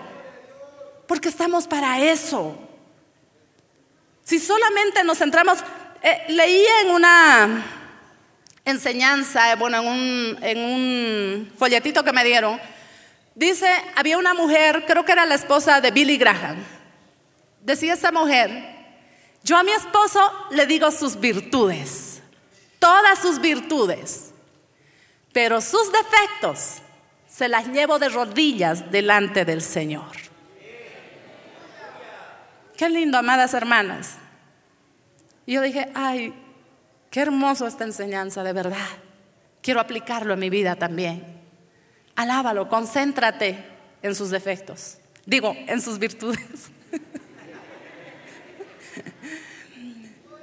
porque 1.08 1.30
estamos 1.30 1.68
para 1.68 2.02
eso. 2.02 2.58
Si 4.24 4.40
solamente 4.40 5.04
nos 5.04 5.20
centramos, 5.20 5.60
eh, 6.02 6.24
leía 6.30 6.82
en 6.82 6.90
una 6.90 7.66
enseñanza, 8.66 9.56
bueno, 9.58 9.78
en 9.78 9.88
un, 9.88 10.38
en 10.42 10.58
un 10.58 11.54
folletito 11.56 12.04
que 12.04 12.12
me 12.12 12.24
dieron, 12.24 12.60
dice, 13.36 13.72
había 13.96 14.18
una 14.18 14.34
mujer, 14.34 14.86
creo 14.88 15.06
que 15.06 15.12
era 15.12 15.28
la 15.28 15.36
esposa 15.36 15.82
de 15.82 15.92
Billy 15.92 16.18
Graham, 16.18 16.58
decía 17.62 17.94
esta 17.94 18.12
mujer, 18.12 18.77
yo 19.48 19.56
a 19.56 19.64
mi 19.64 19.72
esposo 19.72 20.20
le 20.52 20.66
digo 20.66 20.92
sus 20.92 21.18
virtudes, 21.18 22.22
todas 22.80 23.18
sus 23.20 23.40
virtudes, 23.40 24.34
pero 25.32 25.62
sus 25.62 25.90
defectos 25.90 26.82
se 27.30 27.48
las 27.48 27.68
llevo 27.68 27.98
de 27.98 28.10
rodillas 28.10 28.92
delante 28.92 29.46
del 29.46 29.62
Señor. 29.62 30.12
Qué 32.76 32.90
lindo, 32.90 33.18
amadas 33.18 33.54
hermanas. 33.54 34.16
Y 35.46 35.54
yo 35.54 35.62
dije, 35.62 35.92
ay, 35.96 36.34
qué 37.10 37.22
hermoso 37.22 37.68
esta 37.68 37.86
enseñanza, 37.86 38.44
de 38.44 38.52
verdad. 38.52 38.90
Quiero 39.62 39.80
aplicarlo 39.80 40.34
en 40.34 40.40
mi 40.42 40.50
vida 40.50 40.76
también. 40.76 41.42
Alábalo, 42.18 42.68
concéntrate 42.68 43.64
en 44.02 44.14
sus 44.14 44.30
defectos. 44.30 44.98
Digo, 45.26 45.56
en 45.68 45.82
sus 45.82 46.00
virtudes. 46.00 46.70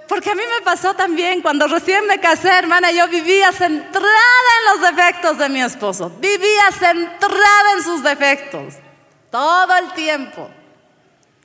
Porque 0.08 0.30
a 0.30 0.34
mí 0.34 0.42
me 0.58 0.64
pasó 0.64 0.94
también 0.94 1.40
cuando 1.40 1.66
recién 1.66 2.06
me 2.06 2.20
casé, 2.20 2.48
hermana, 2.48 2.92
yo 2.92 3.08
vivía 3.08 3.52
centrada 3.52 4.04
en 4.04 4.80
los 4.80 4.90
defectos 4.90 5.38
de 5.38 5.48
mi 5.48 5.62
esposo. 5.62 6.10
Vivía 6.20 6.70
centrada 6.72 7.72
en 7.76 7.82
sus 7.82 8.02
defectos. 8.02 8.74
Todo 9.30 9.76
el 9.78 9.92
tiempo 9.94 10.50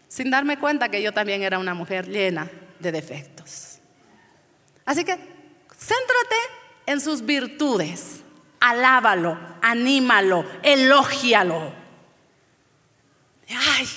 sin 0.10 0.32
darme 0.32 0.58
cuenta 0.58 0.90
que 0.90 1.02
yo 1.02 1.14
también 1.14 1.44
era 1.44 1.60
una 1.60 1.74
mujer 1.74 2.10
llena 2.10 2.50
de 2.80 2.92
defectos. 2.92 3.80
Así 4.84 5.06
que 5.06 5.14
céntrate 5.14 6.36
en 6.88 7.00
sus 7.00 7.24
virtudes, 7.24 8.22
alábalo, 8.60 9.38
anímalo, 9.62 10.44
elógialo. 10.64 11.72
Ay, 13.50 13.88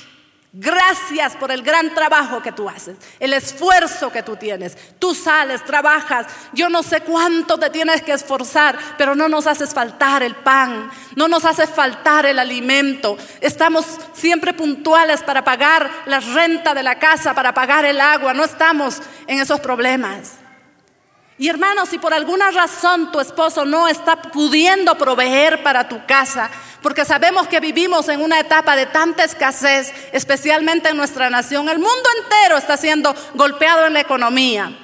Gracias 0.55 1.35
por 1.37 1.51
el 1.51 1.63
gran 1.63 1.95
trabajo 1.95 2.43
que 2.43 2.53
tú 2.53 2.69
haces, 2.69 2.99
el 3.19 3.33
esfuerzo 3.33 4.13
que 4.13 4.23
tú 4.23 4.37
tienes. 4.37 4.77
Tú 4.99 5.15
sales, 5.15 5.65
trabajas, 5.65 6.27
yo 6.53 6.69
no 6.69 6.83
sé 6.83 7.01
cuánto 7.01 7.57
te 7.57 7.71
tienes 7.71 8.03
que 8.03 8.13
esforzar, 8.13 8.79
pero 8.99 9.15
no 9.15 9.31
nos 9.31 9.47
haces 9.47 9.73
faltar 9.73 10.23
el 10.23 10.35
pan, 10.35 10.91
no 11.17 11.27
nos 11.27 11.47
hace 11.47 11.67
faltar 11.67 12.27
el 12.27 12.39
alimento. 12.39 13.17
Estamos 13.41 13.87
siempre 14.13 14.53
puntuales 14.53 15.23
para 15.23 15.43
pagar 15.43 15.91
la 16.05 16.21
renta 16.21 16.75
de 16.75 16.83
la 16.83 16.99
casa, 16.99 17.33
para 17.33 17.55
pagar 17.55 17.87
el 17.87 17.99
agua, 17.99 18.35
no 18.35 18.45
estamos 18.45 19.01
en 19.27 19.41
esos 19.41 19.59
problemas. 19.59 20.33
Y 21.39 21.49
hermanos, 21.49 21.89
si 21.89 21.99
por 21.99 22.13
alguna 22.13 22.51
razón 22.51 23.11
tu 23.11 23.19
esposo 23.19 23.65
no 23.65 23.89
está 23.89 24.21
pudiendo 24.21 24.97
proveer 24.97 25.63
para 25.63 25.89
tu 25.89 26.05
casa, 26.07 26.51
porque 26.83 27.05
sabemos 27.05 27.47
que 27.47 27.61
vivimos 27.61 28.09
en 28.09 28.21
una 28.21 28.41
etapa 28.41 28.77
de 28.77 28.87
tanta 28.87 29.25
escasez, 29.25 29.93
especialmente 30.13 30.89
en 30.89 30.97
nuestra 30.97 31.31
nación. 31.31 31.69
El 31.69 31.79
mundo 31.79 32.09
entero 32.23 32.57
está 32.57 32.77
siendo 32.77 33.15
golpeado 33.35 33.87
en 33.87 33.95
la 33.95 34.01
economía, 34.01 34.77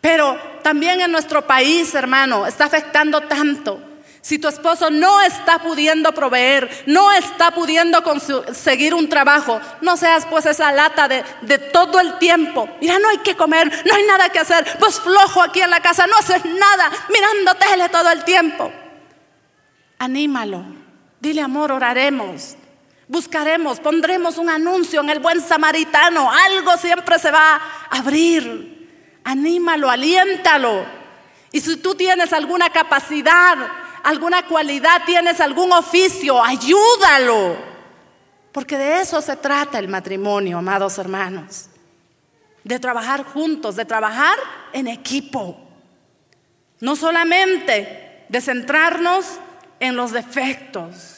pero 0.00 0.38
también 0.62 1.00
en 1.00 1.12
nuestro 1.12 1.46
país, 1.46 1.94
hermano, 1.94 2.46
está 2.46 2.64
afectando 2.64 3.20
tanto. 3.22 3.80
Si 4.22 4.38
tu 4.38 4.46
esposo 4.46 4.88
no 4.88 5.20
está 5.20 5.58
pudiendo 5.58 6.12
proveer, 6.12 6.84
no 6.86 7.10
está 7.10 7.50
pudiendo 7.50 8.04
conseguir 8.04 8.94
un 8.94 9.08
trabajo, 9.08 9.60
no 9.80 9.96
seas 9.96 10.26
pues 10.26 10.46
esa 10.46 10.70
lata 10.70 11.08
de, 11.08 11.24
de, 11.40 11.58
todo 11.58 11.98
el 11.98 12.18
tiempo. 12.18 12.68
Mira, 12.80 13.00
no 13.00 13.08
hay 13.08 13.18
que 13.18 13.34
comer, 13.34 13.66
no 13.84 13.94
hay 13.94 14.04
nada 14.04 14.28
que 14.28 14.38
hacer, 14.38 14.64
pues 14.78 15.00
flojo 15.00 15.42
aquí 15.42 15.60
en 15.60 15.70
la 15.70 15.80
casa, 15.80 16.06
no 16.06 16.16
haces 16.16 16.44
nada, 16.44 16.92
mirando 17.08 17.52
todo 17.90 18.10
el 18.12 18.22
tiempo. 18.22 18.72
Anímalo. 19.98 20.81
Dile, 21.22 21.40
amor, 21.40 21.70
oraremos. 21.70 22.56
Buscaremos, 23.06 23.78
pondremos 23.78 24.38
un 24.38 24.50
anuncio 24.50 25.00
en 25.02 25.08
el 25.08 25.20
buen 25.20 25.40
samaritano. 25.40 26.28
Algo 26.28 26.76
siempre 26.76 27.16
se 27.20 27.30
va 27.30 27.54
a 27.54 27.98
abrir. 27.98 29.20
Anímalo, 29.22 29.88
aliéntalo. 29.88 30.84
Y 31.52 31.60
si 31.60 31.76
tú 31.76 31.94
tienes 31.94 32.32
alguna 32.32 32.70
capacidad, 32.70 33.56
alguna 34.02 34.48
cualidad, 34.48 35.02
tienes 35.06 35.40
algún 35.40 35.70
oficio, 35.70 36.42
ayúdalo. 36.42 37.56
Porque 38.50 38.76
de 38.76 39.00
eso 39.00 39.22
se 39.22 39.36
trata 39.36 39.78
el 39.78 39.86
matrimonio, 39.86 40.58
amados 40.58 40.98
hermanos. 40.98 41.68
De 42.64 42.80
trabajar 42.80 43.22
juntos, 43.22 43.76
de 43.76 43.84
trabajar 43.84 44.36
en 44.72 44.88
equipo. 44.88 45.56
No 46.80 46.96
solamente 46.96 48.26
de 48.28 48.40
centrarnos 48.40 49.38
en 49.78 49.96
los 49.96 50.10
defectos. 50.10 51.11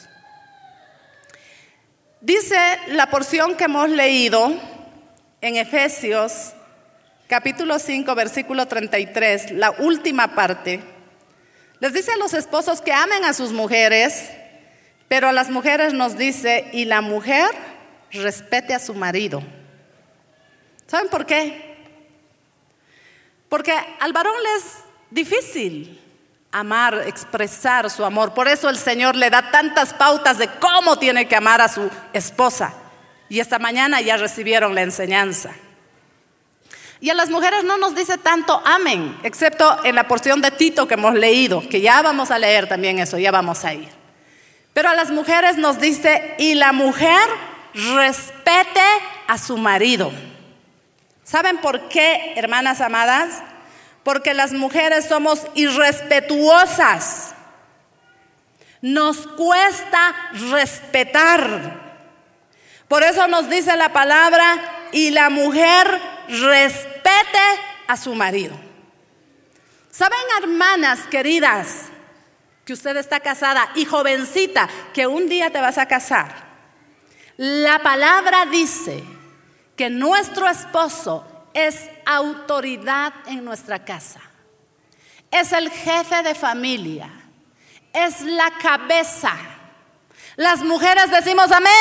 Dice 2.25 2.57
la 2.87 3.11
porción 3.11 3.55
que 3.55 3.65
hemos 3.65 3.87
leído 3.87 4.51
en 5.41 5.57
Efesios 5.57 6.53
capítulo 7.27 7.77
5 7.77 8.15
versículo 8.15 8.65
33, 8.65 9.51
la 9.51 9.69
última 9.69 10.33
parte. 10.33 10.81
Les 11.79 11.93
dice 11.93 12.13
a 12.13 12.17
los 12.17 12.33
esposos 12.33 12.81
que 12.81 12.91
amen 12.91 13.23
a 13.25 13.33
sus 13.35 13.51
mujeres, 13.51 14.27
pero 15.07 15.27
a 15.27 15.33
las 15.33 15.51
mujeres 15.51 15.93
nos 15.93 16.17
dice, 16.17 16.67
y 16.73 16.85
la 16.85 17.01
mujer 17.01 17.47
respete 18.09 18.73
a 18.73 18.79
su 18.79 18.95
marido. 18.95 19.43
¿Saben 20.87 21.09
por 21.09 21.27
qué? 21.27 21.75
Porque 23.49 23.71
al 23.99 24.13
varón 24.13 24.33
le 24.41 24.55
es 24.55 24.63
difícil 25.11 26.01
amar, 26.55 27.03
expresar 27.05 27.89
su 27.89 28.05
amor. 28.05 28.33
Por 28.33 28.47
eso 28.47 28.69
el 28.69 28.77
Señor 28.77 29.17
le 29.17 29.29
da 29.29 29.51
tantas 29.51 29.93
pautas 29.93 30.37
de 30.37 30.47
cómo 30.47 30.97
tiene 30.97 31.27
que 31.27 31.35
amar 31.35 31.59
a 31.59 31.67
su 31.67 31.89
esposa. 32.13 32.73
Y 33.27 33.41
esta 33.41 33.59
mañana 33.59 33.99
ya 33.99 34.15
recibieron 34.15 34.73
la 34.73 34.81
enseñanza. 34.81 35.51
Y 37.01 37.09
a 37.09 37.13
las 37.13 37.29
mujeres 37.29 37.65
no 37.65 37.77
nos 37.77 37.93
dice 37.93 38.17
tanto 38.17 38.61
amén, 38.65 39.19
excepto 39.23 39.83
en 39.83 39.95
la 39.95 40.07
porción 40.07 40.41
de 40.41 40.51
Tito 40.51 40.87
que 40.87 40.93
hemos 40.93 41.13
leído, 41.13 41.61
que 41.67 41.81
ya 41.81 42.01
vamos 42.01 42.31
a 42.31 42.39
leer 42.39 42.69
también 42.69 42.99
eso, 42.99 43.17
ya 43.17 43.31
vamos 43.31 43.65
a 43.65 43.73
ir. 43.73 43.89
Pero 44.73 44.89
a 44.89 44.95
las 44.95 45.11
mujeres 45.11 45.57
nos 45.57 45.79
dice, 45.79 46.35
y 46.37 46.55
la 46.55 46.71
mujer 46.71 47.27
respete 47.73 48.79
a 49.27 49.37
su 49.37 49.57
marido. 49.57 50.09
¿Saben 51.25 51.57
por 51.57 51.89
qué, 51.89 52.33
hermanas 52.37 52.79
amadas? 52.79 53.43
Porque 54.05 54.35
las 54.35 54.53
mujeres 54.53 55.05
somos 55.05 55.41
irrespetuosas. 55.55 57.33
Nos 58.81 59.25
cuesta 59.25 60.15
respetar. 60.51 61.97
Por 62.87 63.01
eso 63.01 63.27
nos 63.27 63.49
dice 63.49 63.75
la 63.75 63.91
palabra, 63.91 64.75
y 64.91 65.09
la 65.09 65.31
mujer 65.31 65.99
respete 66.29 67.39
a 67.87 67.97
su 67.97 68.13
marido. 68.13 68.55
¿Saben, 69.89 70.19
hermanas 70.39 70.99
queridas, 71.09 71.85
que 72.63 72.73
usted 72.73 72.95
está 72.97 73.19
casada 73.19 73.71
y 73.73 73.85
jovencita, 73.85 74.69
que 74.93 75.07
un 75.07 75.27
día 75.27 75.49
te 75.49 75.59
vas 75.59 75.79
a 75.79 75.87
casar? 75.87 76.45
La 77.37 77.79
palabra 77.79 78.45
dice 78.45 79.03
que 79.75 79.89
nuestro 79.89 80.47
esposo 80.47 81.34
es 81.55 81.89
autoridad 82.05 83.13
en 83.27 83.45
nuestra 83.45 83.83
casa. 83.83 84.19
Es 85.31 85.53
el 85.53 85.71
jefe 85.71 86.21
de 86.21 86.35
familia. 86.35 87.09
Es 87.93 88.19
la 88.21 88.51
cabeza. 88.61 89.33
Las 90.35 90.61
mujeres 90.61 91.09
decimos 91.09 91.49
amén. 91.49 91.71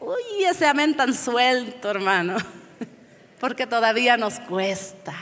Uy, 0.00 0.44
ese 0.44 0.66
amén 0.66 0.96
tan 0.96 1.14
suelto, 1.14 1.88
hermano. 1.88 2.36
Porque 3.40 3.64
todavía 3.64 4.16
nos 4.16 4.40
cuesta. 4.40 5.14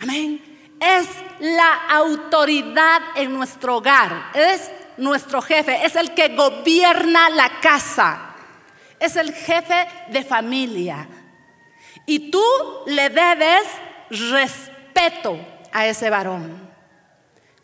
Amén. 0.00 0.42
Es 0.80 1.06
la 1.38 1.86
autoridad 1.90 3.02
en 3.14 3.32
nuestro 3.32 3.76
hogar. 3.76 4.32
Es 4.34 4.72
nuestro 4.96 5.40
jefe. 5.40 5.86
Es 5.86 5.94
el 5.94 6.12
que 6.12 6.34
gobierna 6.34 7.30
la 7.30 7.60
casa 7.60 8.25
es 9.00 9.16
el 9.16 9.32
jefe 9.32 9.86
de 10.08 10.24
familia. 10.24 11.08
Y 12.06 12.30
tú 12.30 12.42
le 12.86 13.08
debes 13.10 13.66
respeto 14.10 15.38
a 15.72 15.86
ese 15.86 16.10
varón. 16.10 16.70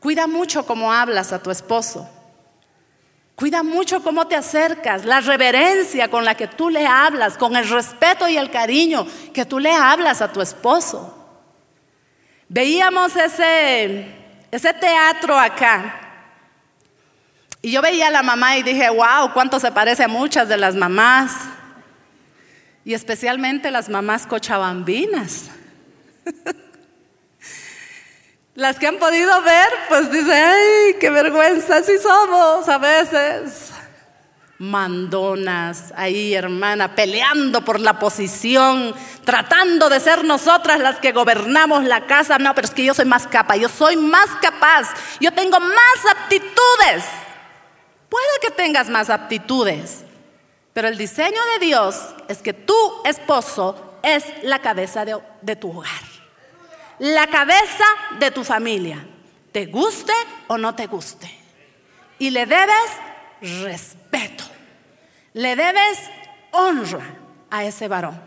Cuida 0.01 0.27
mucho 0.27 0.67
cómo 0.67 0.93
hablas 0.93 1.33
a 1.33 1.43
tu 1.43 1.51
esposo. 1.51 2.09
Cuida 3.37 3.63
mucho 3.63 4.03
cómo 4.03 4.27
te 4.27 4.37
acercas, 4.37 5.05
la 5.05 5.21
reverencia 5.21 6.09
con 6.09 6.25
la 6.25 6.35
que 6.35 6.49
tú 6.49 6.69
le 6.71 6.87
hablas, 6.87 7.39
con 7.39 7.57
el 7.57 7.69
respeto 7.69 8.29
y 8.29 8.37
el 8.37 8.51
cariño 8.51 9.07
que 9.33 9.45
tú 9.45 9.59
le 9.59 9.73
hablas 9.73 10.21
a 10.21 10.33
tu 10.33 10.41
esposo. 10.41 11.19
Veíamos 12.49 13.17
ese, 13.17 14.07
ese 14.51 14.75
teatro 14.75 15.39
acá 15.39 16.02
y 17.63 17.71
yo 17.71 17.81
veía 17.81 18.09
a 18.09 18.11
la 18.11 18.25
mamá 18.25 18.57
y 18.57 18.65
dije, 18.65 18.91
wow, 18.91 19.33
cuánto 19.33 19.61
se 19.61 19.71
parece 19.71 20.03
a 20.03 20.09
muchas 20.09 20.49
de 20.49 20.57
las 20.57 20.75
mamás. 20.75 21.33
Y 22.85 22.93
especialmente 22.93 23.71
las 23.71 23.89
mamás 23.89 24.27
cochabambinas. 24.27 25.45
las 28.57 28.81
que 28.81 28.89
han 28.89 28.97
podido 28.97 29.41
ver, 29.43 29.69
pues 29.89 30.11
dicen, 30.11 30.33
ay, 30.33 30.97
qué 30.99 31.09
vergüenza, 31.11 31.77
así 31.77 31.93
somos 31.99 32.69
a 32.69 32.79
veces. 32.79 33.71
Mandonas, 34.59 35.93
ahí 35.97 36.35
hermana, 36.35 36.97
peleando 36.97 37.65
por 37.65 37.79
la 37.79 38.01
posición, 38.01 38.93
tratando 39.25 39.89
de 39.89 40.01
ser 40.01 40.25
nosotras 40.25 40.81
las 40.81 40.99
que 40.99 41.13
gobernamos 41.13 41.85
la 41.85 42.07
casa. 42.07 42.39
No, 42.39 42.57
pero 42.57 42.67
es 42.67 42.75
que 42.75 42.85
yo 42.85 42.93
soy 42.93 43.05
más 43.05 43.29
capaz, 43.29 43.57
yo 43.57 43.69
soy 43.69 43.97
más 43.97 44.27
capaz, 44.41 44.89
yo 45.21 45.33
tengo 45.33 45.61
más 45.61 46.17
aptitudes. 46.17 47.05
Puede 48.13 48.41
que 48.43 48.51
tengas 48.51 48.91
más 48.91 49.09
aptitudes, 49.09 50.05
pero 50.75 50.87
el 50.87 50.99
diseño 50.99 51.41
de 51.55 51.65
Dios 51.65 51.97
es 52.29 52.43
que 52.43 52.53
tu 52.53 52.77
esposo 53.07 53.97
es 54.03 54.23
la 54.43 54.59
cabeza 54.59 55.07
de, 55.07 55.57
tu 55.57 55.79
hogar, 55.79 56.03
la 56.99 57.27
cabeza 57.29 57.85
de 58.19 58.31
tu 58.31 58.45
familia, 58.45 59.03
te 59.51 59.65
guste 59.65 60.13
o 60.49 60.59
no 60.59 60.75
te 60.75 60.89
guste. 60.89 61.35
Y 62.19 62.29
le 62.29 62.45
debes 62.45 62.91
respeto, 63.41 64.45
le 65.33 65.57
debes 65.57 65.99
honra 66.51 67.17
a 67.49 67.65
ese 67.65 67.89
varón. 67.89 68.21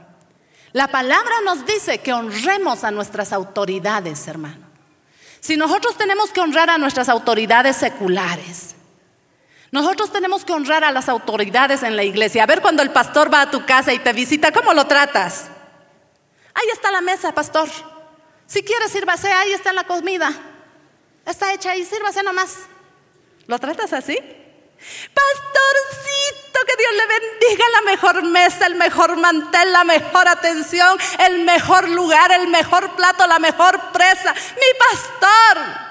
La 0.71 0.88
palabra 0.88 1.41
nos 1.43 1.63
dice 1.63 2.00
que 2.00 2.12
honremos 2.12 2.84
a 2.84 2.89
nuestras 2.89 3.32
autoridades, 3.32 4.28
hermano. 4.28 4.65
Si 5.41 5.56
nosotros 5.58 5.95
tenemos 5.95 6.32
que 6.32 6.41
honrar 6.41 6.71
a 6.71 6.80
nuestras 6.80 7.08
autoridades 7.08 7.76
seculares, 7.76 8.75
nosotros 9.76 10.10
tenemos 10.10 10.46
que 10.46 10.54
honrar 10.54 10.86
a 10.86 10.92
las 10.92 11.10
autoridades 11.10 11.84
en 11.84 11.98
la 11.98 12.04
iglesia. 12.04 12.44
A 12.44 12.46
ver 12.46 12.62
cuando 12.62 12.82
el 12.82 12.92
pastor 12.92 13.32
va 13.32 13.42
a 13.42 13.52
tu 13.52 13.66
casa 13.66 13.92
y 13.92 14.00
te 14.00 14.14
visita, 14.14 14.54
¿cómo 14.54 14.74
lo 14.74 14.88
tratas? 14.88 15.50
Ahí 16.54 16.68
está 16.72 16.94
la 16.94 17.02
mesa, 17.02 17.34
pastor. 17.34 17.68
Si 18.48 18.64
quieres, 18.64 18.90
sírvase, 18.94 19.30
ahí 19.30 19.52
está 19.52 19.74
la 19.74 19.84
comida. 19.84 20.32
Está 21.26 21.52
hecha 21.52 21.72
ahí, 21.72 21.84
sírvase 21.84 22.24
nomás. 22.24 22.56
¿Lo 23.48 23.60
tratas 23.60 23.92
así? 23.92 24.18
Pastorcito, 25.14 26.60
que 26.66 26.76
Dios 26.78 26.92
le 26.94 27.08
bendiga 27.08 27.66
la 27.74 27.82
mejor 27.82 28.24
mesa, 28.24 28.68
el 28.68 28.76
mejor 28.76 29.18
mantel, 29.18 29.74
la 29.74 29.84
mejor 29.84 30.30
atención, 30.30 30.98
el 31.20 31.44
mejor 31.44 31.90
lugar, 31.90 32.32
el 32.32 32.48
mejor 32.48 32.96
plato, 32.96 33.28
la 33.28 33.40
mejor 33.40 33.92
presa. 33.92 34.34
Mi 34.34 34.80
pastor. 34.80 35.85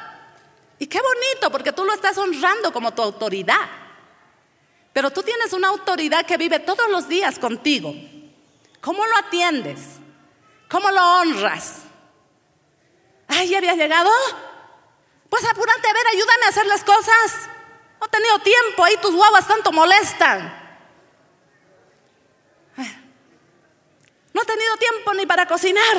Y 0.78 0.86
qué 0.86 1.00
bonito, 1.00 1.50
porque 1.50 1.72
tú 1.72 1.84
lo 1.84 1.92
estás 1.92 2.18
honrando 2.18 2.72
como 2.72 2.92
tu 2.92 3.02
autoridad. 3.02 3.68
Pero 4.92 5.10
tú 5.10 5.22
tienes 5.22 5.52
una 5.52 5.68
autoridad 5.68 6.24
que 6.26 6.36
vive 6.36 6.58
todos 6.60 6.88
los 6.90 7.08
días 7.08 7.38
contigo. 7.38 7.94
¿Cómo 8.80 9.04
lo 9.06 9.16
atiendes? 9.16 9.80
¿Cómo 10.68 10.90
lo 10.90 11.20
honras? 11.20 11.82
Ay, 13.28 13.48
¿ya 13.48 13.58
habías 13.58 13.76
llegado? 13.76 14.10
Pues 15.28 15.44
apúrate, 15.44 15.88
a 15.88 15.92
ver, 15.92 16.06
ayúdame 16.12 16.46
a 16.46 16.48
hacer 16.48 16.66
las 16.66 16.84
cosas. 16.84 17.48
No 18.00 18.06
he 18.06 18.10
tenido 18.10 18.38
tiempo, 18.40 18.84
ahí 18.84 18.96
tus 19.00 19.14
guaguas 19.14 19.48
tanto 19.48 19.72
molestan. 19.72 20.62
No 24.34 24.42
he 24.42 24.46
tenido 24.46 24.76
tiempo 24.76 25.14
ni 25.14 25.26
para 25.26 25.46
cocinar. 25.46 25.96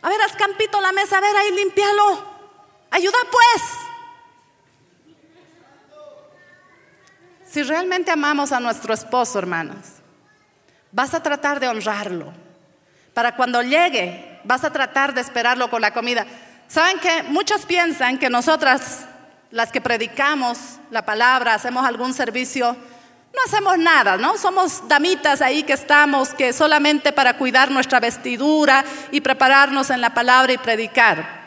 A 0.00 0.08
ver, 0.08 0.20
haz 0.22 0.34
campito 0.34 0.80
la 0.80 0.90
mesa, 0.90 1.18
a 1.18 1.20
ver, 1.20 1.36
ahí 1.36 1.52
limpialo. 1.52 2.31
Ayuda 2.92 3.16
pues. 3.30 3.62
Si 7.50 7.62
realmente 7.62 8.10
amamos 8.10 8.52
a 8.52 8.60
nuestro 8.60 8.92
esposo, 8.92 9.38
hermanos, 9.38 9.78
vas 10.90 11.14
a 11.14 11.22
tratar 11.22 11.58
de 11.58 11.68
honrarlo. 11.68 12.32
Para 13.14 13.34
cuando 13.34 13.62
llegue, 13.62 14.40
vas 14.44 14.64
a 14.64 14.72
tratar 14.72 15.14
de 15.14 15.22
esperarlo 15.22 15.70
con 15.70 15.80
la 15.80 15.92
comida. 15.92 16.26
¿Saben 16.68 16.98
que 16.98 17.22
muchos 17.24 17.64
piensan 17.64 18.18
que 18.18 18.28
nosotras, 18.28 19.06
las 19.50 19.72
que 19.72 19.80
predicamos 19.80 20.58
la 20.90 21.04
palabra, 21.04 21.54
hacemos 21.54 21.86
algún 21.86 22.12
servicio? 22.12 22.72
No 22.72 23.40
hacemos 23.46 23.78
nada, 23.78 24.18
¿no? 24.18 24.36
Somos 24.36 24.86
damitas 24.86 25.40
ahí 25.40 25.62
que 25.62 25.72
estamos, 25.72 26.34
que 26.34 26.52
solamente 26.52 27.12
para 27.12 27.38
cuidar 27.38 27.70
nuestra 27.70 28.00
vestidura 28.00 28.84
y 29.10 29.22
prepararnos 29.22 29.88
en 29.88 30.02
la 30.02 30.12
palabra 30.12 30.52
y 30.52 30.58
predicar 30.58 31.41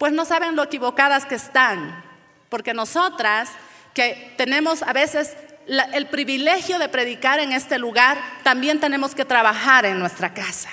pues 0.00 0.14
no 0.14 0.24
saben 0.24 0.56
lo 0.56 0.62
equivocadas 0.62 1.26
que 1.26 1.34
están, 1.34 2.02
porque 2.48 2.72
nosotras 2.72 3.50
que 3.92 4.32
tenemos 4.38 4.82
a 4.82 4.94
veces 4.94 5.36
el 5.66 6.06
privilegio 6.06 6.78
de 6.78 6.88
predicar 6.88 7.38
en 7.38 7.52
este 7.52 7.78
lugar, 7.78 8.18
también 8.42 8.80
tenemos 8.80 9.14
que 9.14 9.26
trabajar 9.26 9.84
en 9.84 9.98
nuestra 9.98 10.32
casa. 10.32 10.70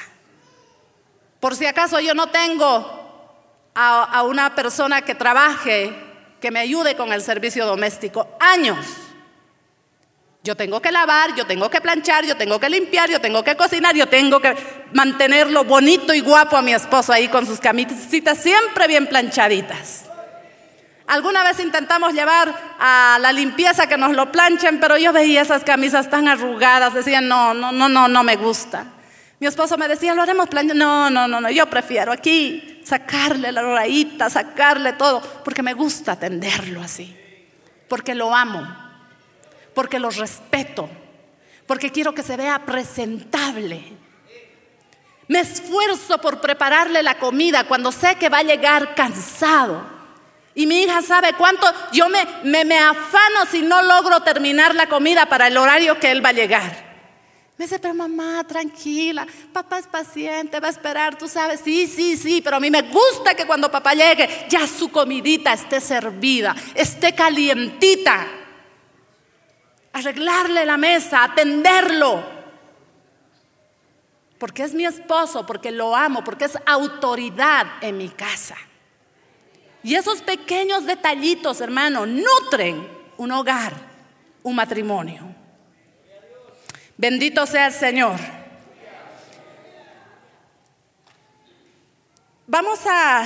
Por 1.42 1.58
si 1.58 1.66
acaso 1.66 2.00
yo 2.00 2.13
no 2.13 2.30
tengo 2.30 3.70
a, 3.76 4.24
una 4.24 4.56
persona 4.56 5.02
que 5.02 5.13
trabaje, 5.13 5.94
que 6.40 6.50
me 6.50 6.62
ayude 6.62 6.96
con 6.96 7.12
el 7.12 7.22
servicio 7.22 7.66
doméstico, 7.66 8.30
años. 8.40 8.78
Yo 10.48 10.56
tengo 10.56 10.82
que 10.82 10.94
lavar, 10.94 11.36
yo 11.36 11.46
tengo 11.46 11.70
que 11.70 11.82
planchar, 11.82 12.26
yo 12.26 12.38
tengo 12.38 12.58
que 12.58 12.70
limpiar, 12.70 13.10
yo 13.10 13.20
tengo 13.20 13.44
que 13.44 13.58
cocinar, 13.58 13.94
yo 13.94 14.08
tengo 14.08 14.40
que 14.40 14.56
mantenerlo 14.94 15.66
bonito 15.66 16.14
y 16.14 16.22
guapo 16.22 16.56
a 16.56 16.62
mi 16.62 16.74
esposo 16.74 17.12
ahí 17.12 17.28
con 17.28 17.46
sus 17.46 17.60
camisitas 17.60 18.38
siempre 18.38 18.88
bien 18.88 19.08
planchaditas. 19.08 20.06
Alguna 21.06 21.44
vez 21.44 21.60
intentamos 21.60 22.14
llevar 22.14 22.78
a 22.80 23.18
la 23.20 23.34
limpieza 23.34 23.88
que 23.88 23.98
nos 23.98 24.14
lo 24.14 24.32
planchen, 24.32 24.80
pero 24.80 24.98
yo 24.98 25.12
veía 25.12 25.42
esas 25.42 25.66
camisas 25.66 26.10
tan 26.10 26.30
arrugadas, 26.30 26.94
decían, 26.94 27.28
no, 27.28 27.54
no, 27.54 27.74
no, 27.74 27.90
no, 27.90 28.08
no 28.08 28.24
me 28.24 28.38
gusta. 28.38 28.86
Mi 29.42 29.48
esposo 29.48 29.78
me 29.78 29.90
decía, 29.90 30.16
lo 30.16 30.22
haremos 30.22 30.48
planchar. 30.48 30.78
No, 30.78 31.10
no, 31.10 31.28
no, 31.28 31.42
no, 31.42 31.50
yo 31.50 31.70
prefiero 31.70 32.14
aquí 32.14 32.82
sacarle 32.86 33.52
la 33.52 33.64
rayita, 33.64 34.30
sacarle 34.30 34.94
todo, 34.94 35.22
porque 35.44 35.62
me 35.62 35.74
gusta 35.74 36.14
atenderlo 36.14 36.82
así, 36.82 37.14
porque 37.90 38.16
lo 38.16 38.34
amo 38.34 38.87
porque 39.78 40.00
los 40.00 40.16
respeto, 40.16 40.90
porque 41.68 41.92
quiero 41.92 42.12
que 42.12 42.24
se 42.24 42.36
vea 42.36 42.66
presentable. 42.66 43.84
Me 45.28 45.42
esfuerzo 45.42 46.18
por 46.18 46.42
prepararle 46.42 47.04
la 47.04 47.20
comida 47.20 47.63
cuando 47.66 47.92
sé 47.92 48.16
que 48.16 48.28
va 48.28 48.40
a 48.40 48.44
llegar 48.44 48.96
cansado. 48.96 49.86
Y 50.56 50.66
mi 50.66 50.82
hija 50.82 51.04
sabe 51.04 51.34
cuánto 51.34 51.68
yo 51.92 52.10
me, 52.10 52.26
me, 52.44 52.66
me 52.66 52.80
afano 52.80 53.46
si 53.52 53.62
no 53.62 53.84
logro 53.84 54.22
terminar 54.22 54.74
la 54.74 54.90
comida 54.90 55.28
para 55.28 55.46
el 55.46 55.56
horario 55.56 56.00
que 56.00 56.10
él 56.10 56.26
va 56.26 56.30
a 56.30 56.34
llegar. 56.34 56.98
Me 57.56 57.66
dice, 57.66 57.78
pero 57.78 57.94
mamá, 57.94 58.44
tranquila, 58.48 59.28
papá 59.54 59.78
es 59.78 59.86
paciente, 59.86 60.60
va 60.60 60.70
a 60.70 60.72
esperar, 60.72 61.20
tú 61.20 61.28
sabes, 61.28 61.62
sí, 61.63 61.86
sí, 61.86 62.18
sí, 62.18 62.42
pero 62.44 62.58
a 62.58 62.60
mí 62.60 62.72
me 62.72 62.82
gusta 62.82 63.36
que 63.36 63.46
cuando 63.46 63.70
papá 63.70 63.94
llegue 63.94 64.48
ya 64.50 64.66
su 64.66 64.90
comidita 64.90 65.54
esté 65.54 65.80
servida, 65.80 66.56
esté 66.74 67.13
calientita. 67.13 68.26
Arreglarle 69.98 70.64
la 70.64 70.78
mesa, 70.78 71.24
atenderlo. 71.24 72.24
Porque 74.38 74.62
es 74.62 74.76
mi 74.76 74.86
esposo, 74.86 75.44
porque 75.48 75.72
lo 75.72 75.96
amo, 75.96 76.24
porque 76.24 76.46
es 76.46 76.56
autoridad 76.68 77.66
en 77.82 77.98
mi 77.98 78.10
casa. 78.10 78.56
Y 79.82 79.96
esos 79.96 80.22
pequeños 80.22 80.86
detallitos, 80.86 81.62
hermano, 81.62 82.06
nutren 82.06 82.88
un 83.18 83.32
hogar, 83.32 83.74
un 84.44 84.56
matrimonio. 84.56 85.24
Bendito 86.96 87.48
sea 87.48 87.66
el 87.66 87.74
Señor. 87.74 88.20
Vamos 92.46 92.80
a 92.86 93.26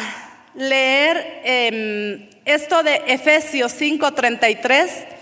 leer 0.56 1.42
em, 1.44 2.30
esto 2.46 2.82
de 2.82 2.96
Efesios 3.08 3.74
5:33 3.74 5.20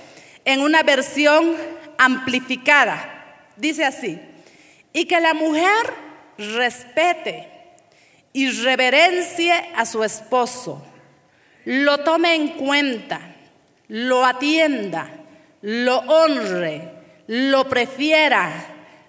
en 0.51 0.61
una 0.61 0.83
versión 0.83 1.55
amplificada. 1.97 3.47
Dice 3.55 3.85
así, 3.85 4.19
y 4.93 5.05
que 5.05 5.19
la 5.19 5.33
mujer 5.33 5.93
respete 6.37 7.49
y 8.33 8.49
reverencie 8.49 9.53
a 9.75 9.85
su 9.85 10.03
esposo, 10.03 10.85
lo 11.65 11.99
tome 11.99 12.35
en 12.35 12.49
cuenta, 12.49 13.35
lo 13.87 14.25
atienda, 14.25 15.09
lo 15.61 15.99
honre 15.99 16.99
lo 17.29 17.69
prefiera, 17.69 18.51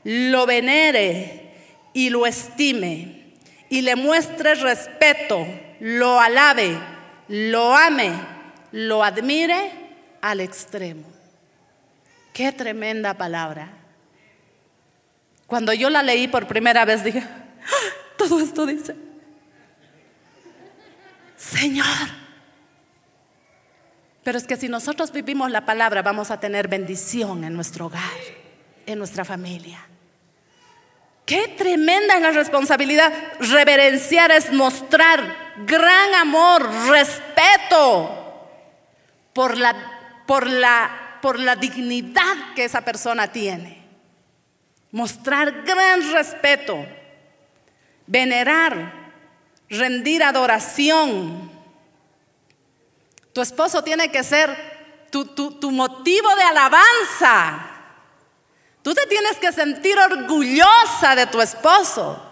lo 0.04 0.44
venere 0.44 1.54
y 1.94 2.10
lo 2.10 2.26
estime 2.26 3.32
y 3.70 3.80
le 3.80 3.96
muestre 3.96 4.56
respeto, 4.56 5.46
lo 5.80 6.20
alabe, 6.20 6.78
lo 7.28 7.74
ame, 7.74 8.12
lo 8.72 9.02
admire 9.02 9.72
al 10.20 10.40
extremo. 10.40 11.06
Qué 12.40 12.52
tremenda 12.52 13.12
palabra. 13.12 13.68
Cuando 15.46 15.74
yo 15.74 15.90
la 15.90 16.02
leí 16.02 16.26
por 16.26 16.46
primera 16.46 16.86
vez 16.86 17.04
dije, 17.04 17.22
¡Ah! 17.22 18.14
todo 18.16 18.40
esto 18.40 18.64
dice, 18.64 18.96
Señor, 21.36 21.84
pero 24.24 24.38
es 24.38 24.46
que 24.46 24.56
si 24.56 24.70
nosotros 24.70 25.12
vivimos 25.12 25.50
la 25.50 25.66
palabra, 25.66 26.00
vamos 26.00 26.30
a 26.30 26.40
tener 26.40 26.66
bendición 26.66 27.44
en 27.44 27.52
nuestro 27.52 27.88
hogar, 27.88 28.00
en 28.86 28.96
nuestra 28.96 29.26
familia. 29.26 29.86
Qué 31.26 31.46
tremenda 31.58 32.14
es 32.14 32.22
la 32.22 32.30
responsabilidad. 32.30 33.12
Reverenciar 33.38 34.30
es 34.30 34.50
mostrar 34.50 35.36
gran 35.66 36.14
amor, 36.14 36.66
respeto 36.88 38.48
por 39.34 39.58
la, 39.58 39.76
por 40.26 40.46
la, 40.46 41.09
por 41.20 41.38
la 41.38 41.56
dignidad 41.56 42.54
que 42.54 42.64
esa 42.64 42.80
persona 42.82 43.30
tiene. 43.30 43.86
Mostrar 44.92 45.62
gran 45.62 46.12
respeto, 46.12 46.84
venerar, 48.06 49.12
rendir 49.68 50.22
adoración 50.22 51.50
tu 53.32 53.40
esposo 53.40 53.82
tiene 53.82 54.10
que 54.10 54.24
ser 54.24 55.08
tu, 55.10 55.70
motivo 55.70 56.34
de 56.36 56.42
alabanza. 56.42 57.66
Tú 58.82 58.94
te 58.94 59.06
tienes 59.06 59.36
que 59.38 59.52
sentir 59.52 59.98
orgullosa 59.98 61.14
de 61.14 61.26
tu 61.26 61.40
esposo. 61.40 62.26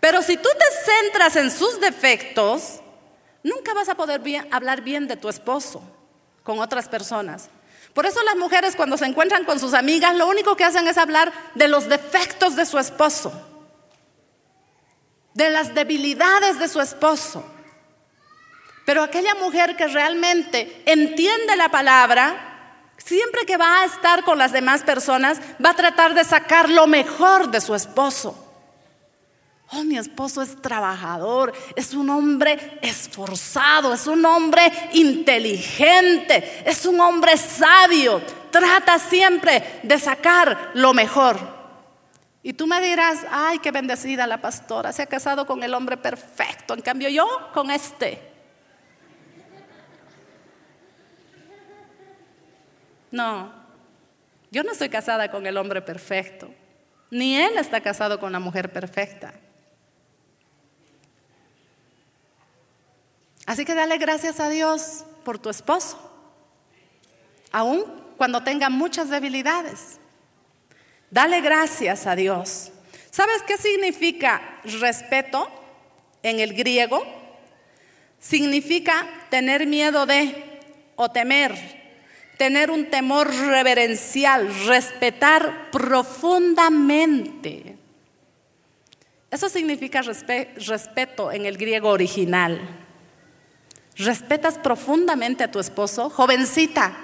Pero 0.00 0.22
si 0.22 0.36
tú 0.36 0.48
te 0.58 0.92
centras 0.92 1.36
en 1.36 1.50
sus 1.50 1.80
defectos, 1.80 2.80
nunca 3.42 3.74
vas 3.74 3.88
a 3.88 3.94
poder 3.94 4.20
hablar 4.50 4.82
bien 4.82 5.06
de 5.06 5.16
tu 5.16 5.28
esposo 5.28 5.82
con 6.42 6.58
otras 6.58 6.88
personas. 6.88 7.48
Por 7.94 8.06
eso 8.06 8.20
las 8.24 8.36
mujeres 8.36 8.74
cuando 8.74 8.98
se 8.98 9.06
encuentran 9.06 9.44
con 9.44 9.60
sus 9.60 9.72
amigas, 9.72 10.16
lo 10.16 10.26
único 10.26 10.56
que 10.56 10.64
hacen 10.64 10.88
es 10.88 10.98
hablar 10.98 11.32
de 11.54 11.68
los 11.68 11.88
defectos 11.88 12.56
de 12.56 12.66
su 12.66 12.78
esposo, 12.78 13.32
de 15.32 15.48
las 15.50 15.74
debilidades 15.74 16.58
de 16.58 16.68
su 16.68 16.80
esposo. 16.80 17.44
Pero 18.84 19.02
aquella 19.02 19.36
mujer 19.36 19.76
que 19.76 19.86
realmente 19.86 20.82
entiende 20.86 21.56
la 21.56 21.70
palabra, 21.70 22.90
siempre 22.98 23.46
que 23.46 23.56
va 23.56 23.82
a 23.82 23.84
estar 23.84 24.24
con 24.24 24.38
las 24.38 24.50
demás 24.50 24.82
personas, 24.82 25.38
va 25.64 25.70
a 25.70 25.76
tratar 25.76 26.14
de 26.14 26.24
sacar 26.24 26.68
lo 26.68 26.88
mejor 26.88 27.48
de 27.48 27.60
su 27.60 27.76
esposo. 27.76 28.43
Oh, 29.72 29.82
mi 29.82 29.96
esposo 29.96 30.42
es 30.42 30.60
trabajador, 30.60 31.52
es 31.74 31.94
un 31.94 32.10
hombre 32.10 32.78
esforzado, 32.82 33.94
es 33.94 34.06
un 34.06 34.24
hombre 34.24 34.60
inteligente, 34.92 36.62
es 36.66 36.84
un 36.84 37.00
hombre 37.00 37.36
sabio. 37.36 38.20
Trata 38.50 38.98
siempre 38.98 39.80
de 39.82 39.98
sacar 39.98 40.70
lo 40.74 40.92
mejor. 40.92 41.54
Y 42.42 42.52
tú 42.52 42.66
me 42.66 42.80
dirás, 42.80 43.24
ay, 43.30 43.58
qué 43.58 43.70
bendecida 43.70 44.26
la 44.26 44.40
pastora, 44.40 44.92
se 44.92 45.02
ha 45.02 45.06
casado 45.06 45.46
con 45.46 45.62
el 45.62 45.72
hombre 45.72 45.96
perfecto, 45.96 46.74
en 46.74 46.82
cambio 46.82 47.08
yo 47.08 47.26
con 47.54 47.70
este. 47.70 48.20
No, 53.10 53.50
yo 54.50 54.62
no 54.62 54.72
estoy 54.72 54.90
casada 54.90 55.30
con 55.30 55.46
el 55.46 55.56
hombre 55.56 55.80
perfecto, 55.80 56.50
ni 57.10 57.36
él 57.36 57.56
está 57.56 57.80
casado 57.80 58.20
con 58.20 58.30
la 58.30 58.40
mujer 58.40 58.70
perfecta. 58.70 59.32
Así 63.46 63.64
que 63.64 63.74
dale 63.74 63.98
gracias 63.98 64.40
a 64.40 64.48
Dios 64.48 65.04
por 65.24 65.38
tu 65.38 65.50
esposo, 65.50 65.98
aun 67.52 67.84
cuando 68.16 68.42
tenga 68.42 68.70
muchas 68.70 69.10
debilidades. 69.10 69.98
Dale 71.10 71.40
gracias 71.40 72.06
a 72.06 72.16
Dios. 72.16 72.72
¿Sabes 73.10 73.42
qué 73.42 73.56
significa 73.56 74.60
respeto 74.64 75.48
en 76.22 76.40
el 76.40 76.54
griego? 76.54 77.04
Significa 78.18 79.06
tener 79.30 79.66
miedo 79.66 80.06
de 80.06 80.60
o 80.96 81.10
temer 81.10 81.84
tener 82.36 82.70
un 82.70 82.86
temor 82.86 83.32
reverencial, 83.32 84.52
respetar 84.66 85.70
profundamente. 85.70 87.76
Eso 89.30 89.48
significa 89.48 90.02
respeto 90.02 91.32
en 91.32 91.46
el 91.46 91.56
griego 91.56 91.90
original. 91.90 92.83
Respetas 93.96 94.58
profundamente 94.58 95.44
a 95.44 95.50
tu 95.50 95.60
esposo, 95.60 96.10
jovencita. 96.10 96.96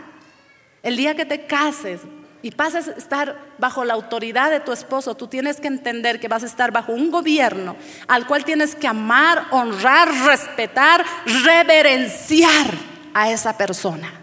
El 0.83 0.96
día 0.96 1.14
que 1.14 1.26
te 1.26 1.46
cases 1.46 2.00
y 2.42 2.50
pases 2.50 2.88
a 2.88 2.92
estar 2.92 3.38
bajo 3.59 3.85
la 3.85 3.94
autoridad 3.94 4.50
de 4.50 4.61
tu 4.61 4.72
esposo, 4.72 5.14
tú 5.14 5.26
tienes 5.26 5.61
que 5.61 5.68
entender 5.68 6.18
que 6.18 6.29
vas 6.29 6.42
a 6.42 6.46
estar 6.46 6.72
bajo 6.72 6.92
un 6.92 7.11
gobierno 7.11 7.76
al 8.09 8.26
cual 8.26 8.44
tienes 8.44 8.74
que 8.74 8.88
amar, 8.88 9.46
honrar, 9.50 10.09
respetar, 10.26 11.05
reverenciar 11.44 12.70
a 13.12 13.31
esa 13.31 13.57
persona 13.57 14.20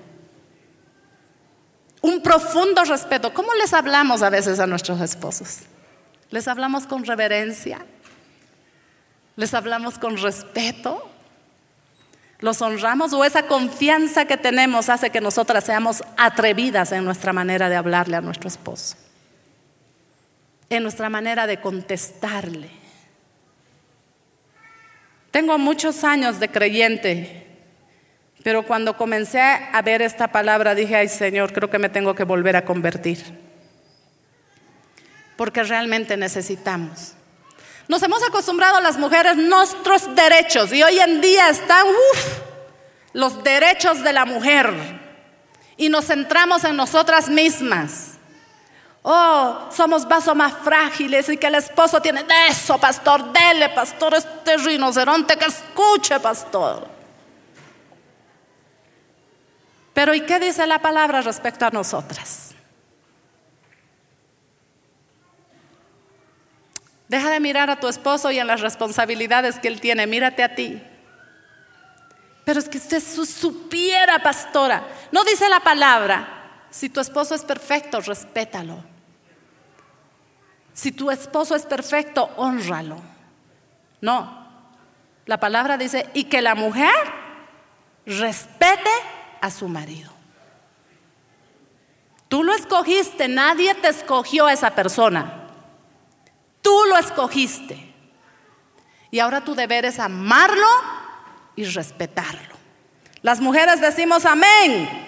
un 2.07 2.21
profundo 2.21 2.83
respeto. 2.85 3.33
¿Cómo 3.33 3.53
les 3.55 3.73
hablamos 3.73 4.21
a 4.21 4.29
veces 4.29 4.59
a 4.59 4.67
nuestros 4.67 5.01
esposos? 5.01 5.59
¿Les 6.29 6.47
hablamos 6.47 6.87
con 6.87 7.05
reverencia? 7.05 7.85
¿Les 9.35 9.53
hablamos 9.53 9.97
con 9.97 10.17
respeto? 10.17 11.06
¿Los 12.39 12.61
honramos 12.61 13.13
o 13.13 13.23
esa 13.23 13.43
confianza 13.43 14.25
que 14.25 14.37
tenemos 14.37 14.89
hace 14.89 15.09
que 15.09 15.21
nosotras 15.21 15.63
seamos 15.63 16.03
atrevidas 16.17 16.91
en 16.91 17.03
nuestra 17.03 17.33
manera 17.33 17.69
de 17.69 17.75
hablarle 17.75 18.17
a 18.17 18.21
nuestro 18.21 18.47
esposo? 18.47 18.95
En 20.69 20.83
nuestra 20.83 21.09
manera 21.09 21.47
de 21.47 21.59
contestarle. 21.59 22.69
Tengo 25.31 25.57
muchos 25.57 26.03
años 26.03 26.39
de 26.39 26.49
creyente 26.49 27.47
pero 28.47 28.63
cuando 28.63 28.95
comencé 28.95 29.41
a 29.41 29.81
ver 29.81 30.01
esta 30.01 30.29
palabra 30.29 30.73
dije, 30.73 30.95
ay 30.95 31.09
Señor, 31.09 31.51
creo 31.51 31.69
que 31.69 31.79
me 31.79 31.89
tengo 31.89 32.15
que 32.15 32.23
volver 32.23 32.55
a 32.55 32.63
convertir. 32.63 33.21
Porque 35.35 35.63
realmente 35.63 36.15
necesitamos. 36.15 37.13
Nos 37.87 38.03
hemos 38.03 38.21
acostumbrado 38.23 38.77
a 38.77 38.81
las 38.81 38.97
mujeres 38.97 39.37
nuestros 39.37 40.13
derechos 40.13 40.73
y 40.73 40.83
hoy 40.83 40.99
en 40.99 41.21
día 41.21 41.49
están 41.49 41.87
los 43.13 43.43
derechos 43.43 44.03
de 44.03 44.11
la 44.11 44.25
mujer 44.25 44.73
y 45.77 45.89
nos 45.89 46.05
centramos 46.05 46.63
en 46.65 46.75
nosotras 46.75 47.29
mismas. 47.29 48.17
Oh, 49.03 49.69
somos 49.71 50.05
vasos 50.05 50.35
más 50.35 50.53
frágiles 50.63 51.29
y 51.29 51.37
que 51.37 51.47
el 51.47 51.55
esposo 51.55 52.01
tiene 52.01 52.25
eso, 52.49 52.77
pastor, 52.77 53.31
dele, 53.31 53.69
pastor, 53.69 54.15
este 54.15 54.57
rinoceronte 54.57 55.37
que 55.37 55.45
escuche, 55.45 56.19
pastor. 56.19 56.85
Pero 59.93 60.13
¿y 60.13 60.21
qué 60.21 60.39
dice 60.39 60.67
la 60.67 60.79
palabra 60.79 61.21
respecto 61.21 61.65
a 61.65 61.69
nosotras? 61.69 62.46
Deja 67.07 67.29
de 67.29 67.39
mirar 67.39 67.69
a 67.69 67.79
tu 67.79 67.87
esposo 67.87 68.31
y 68.31 68.39
en 68.39 68.47
las 68.47 68.61
responsabilidades 68.61 69.59
que 69.59 69.67
él 69.67 69.79
tiene, 69.79 70.07
mírate 70.07 70.43
a 70.43 70.55
ti. 70.55 70.81
Pero 72.43 72.59
es 72.59 72.67
que 72.69 72.77
usted 72.77 73.01
supiera, 73.01 74.19
pastora, 74.19 74.87
no 75.11 75.23
dice 75.23 75.47
la 75.49 75.61
palabra, 75.61 76.65
si 76.69 76.89
tu 76.89 76.99
esposo 76.99 77.35
es 77.35 77.43
perfecto, 77.43 78.01
respétalo. 78.01 78.83
Si 80.73 80.91
tu 80.91 81.09
esposo 81.09 81.55
es 81.55 81.65
perfecto, 81.65 82.29
honralo. 82.37 83.01
No, 84.01 84.47
la 85.25 85.39
palabra 85.39 85.77
dice, 85.77 86.09
y 86.13 86.25
que 86.25 86.41
la 86.41 86.55
mujer 86.55 86.93
respete 88.05 88.89
a 89.41 89.49
su 89.49 89.67
marido. 89.67 90.11
Tú 92.27 92.43
lo 92.43 92.53
escogiste, 92.53 93.27
nadie 93.27 93.73
te 93.75 93.87
escogió 93.87 94.45
a 94.45 94.53
esa 94.53 94.71
persona. 94.71 95.46
Tú 96.67 96.83
lo 96.89 96.97
escogiste. 96.97 97.77
Y 99.09 99.19
ahora 99.19 99.45
tu 99.45 99.55
deber 99.55 99.85
es 99.85 99.99
amarlo 99.99 100.67
y 101.55 101.63
respetarlo. 101.63 102.57
Las 103.21 103.39
mujeres 103.39 103.79
decimos 103.79 104.25
amén. 104.25 104.89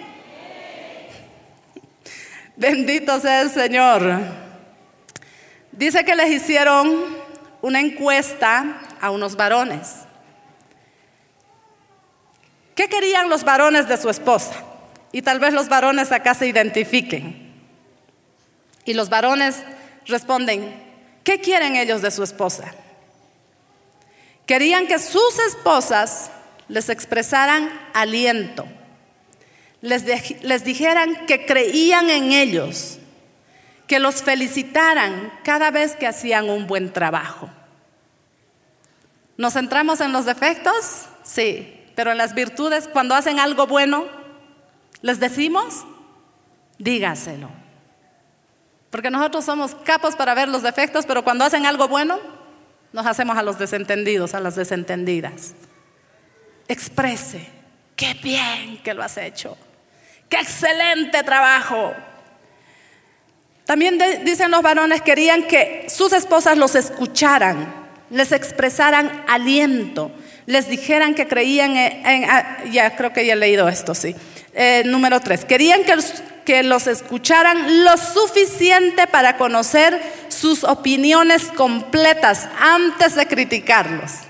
Bendito 2.56 3.20
sea 3.20 3.42
el 3.42 3.50
Señor. 3.50 4.22
Dice 5.70 6.02
que 6.02 6.16
les 6.16 6.30
hicieron 6.30 7.04
una 7.60 7.80
encuesta 7.80 8.80
a 8.98 9.10
unos 9.10 9.36
varones. 9.36 9.96
¿Qué 12.74 12.88
querían 12.88 13.28
los 13.28 13.44
varones 13.44 13.86
de 13.86 13.98
su 13.98 14.08
esposa? 14.08 14.54
Y 15.12 15.20
tal 15.20 15.38
vez 15.38 15.52
los 15.52 15.68
varones 15.68 16.10
acá 16.10 16.32
se 16.32 16.46
identifiquen. 16.46 17.52
Y 18.86 18.94
los 18.94 19.10
varones 19.10 19.62
responden, 20.06 20.88
¿qué 21.24 21.40
quieren 21.40 21.76
ellos 21.76 22.02
de 22.02 22.10
su 22.10 22.22
esposa? 22.22 22.74
Querían 24.46 24.86
que 24.86 24.98
sus 24.98 25.38
esposas 25.46 26.30
les 26.68 26.88
expresaran 26.88 27.70
aliento, 27.94 28.66
les, 29.80 30.04
les 30.42 30.64
dijeran 30.64 31.26
que 31.26 31.46
creían 31.46 32.10
en 32.10 32.32
ellos, 32.32 32.98
que 33.86 33.98
los 33.98 34.22
felicitaran 34.22 35.32
cada 35.44 35.70
vez 35.70 35.96
que 35.96 36.06
hacían 36.06 36.48
un 36.48 36.66
buen 36.66 36.92
trabajo. 36.92 37.50
¿Nos 39.36 39.54
centramos 39.54 40.00
en 40.00 40.12
los 40.12 40.26
defectos? 40.26 41.06
Sí, 41.24 41.80
pero 41.96 42.12
en 42.12 42.18
las 42.18 42.34
virtudes, 42.34 42.88
cuando 42.88 43.14
hacen 43.14 43.38
algo 43.38 43.66
bueno, 43.66 44.06
¿les 45.02 45.18
decimos? 45.18 45.84
Dígaselo. 46.78 47.59
Porque 48.90 49.10
nosotros 49.10 49.44
somos 49.44 49.74
capos 49.84 50.16
para 50.16 50.34
ver 50.34 50.48
los 50.48 50.62
defectos, 50.62 51.06
pero 51.06 51.22
cuando 51.22 51.44
hacen 51.44 51.64
algo 51.64 51.88
bueno, 51.88 52.18
nos 52.92 53.06
hacemos 53.06 53.38
a 53.38 53.42
los 53.42 53.58
desentendidos, 53.58 54.34
a 54.34 54.40
las 54.40 54.56
desentendidas. 54.56 55.54
Exprese, 56.66 57.48
qué 57.96 58.14
bien 58.14 58.82
que 58.82 58.94
lo 58.94 59.02
has 59.02 59.16
hecho, 59.16 59.56
qué 60.28 60.38
excelente 60.38 61.22
trabajo. 61.22 61.94
También 63.64 63.98
dicen 64.24 64.50
los 64.50 64.62
varones, 64.62 65.02
querían 65.02 65.44
que 65.44 65.86
sus 65.88 66.12
esposas 66.12 66.58
los 66.58 66.74
escucharan, 66.74 67.72
les 68.10 68.32
expresaran 68.32 69.24
aliento, 69.28 70.10
les 70.46 70.68
dijeran 70.68 71.14
que 71.14 71.28
creían 71.28 71.76
en, 71.76 72.28
ah, 72.28 72.64
ya 72.72 72.96
creo 72.96 73.12
que 73.12 73.24
ya 73.24 73.34
he 73.34 73.36
leído 73.36 73.68
esto, 73.68 73.94
sí. 73.94 74.16
Eh, 74.52 74.82
número 74.86 75.20
tres, 75.20 75.44
querían 75.44 75.84
que 75.84 75.94
que 76.50 76.64
los 76.64 76.88
escucharan 76.88 77.84
lo 77.84 77.96
suficiente 77.96 79.06
para 79.06 79.36
conocer 79.36 80.02
sus 80.26 80.64
opiniones 80.64 81.44
completas 81.44 82.48
antes 82.58 83.14
de 83.14 83.28
criticarlos. 83.28 84.29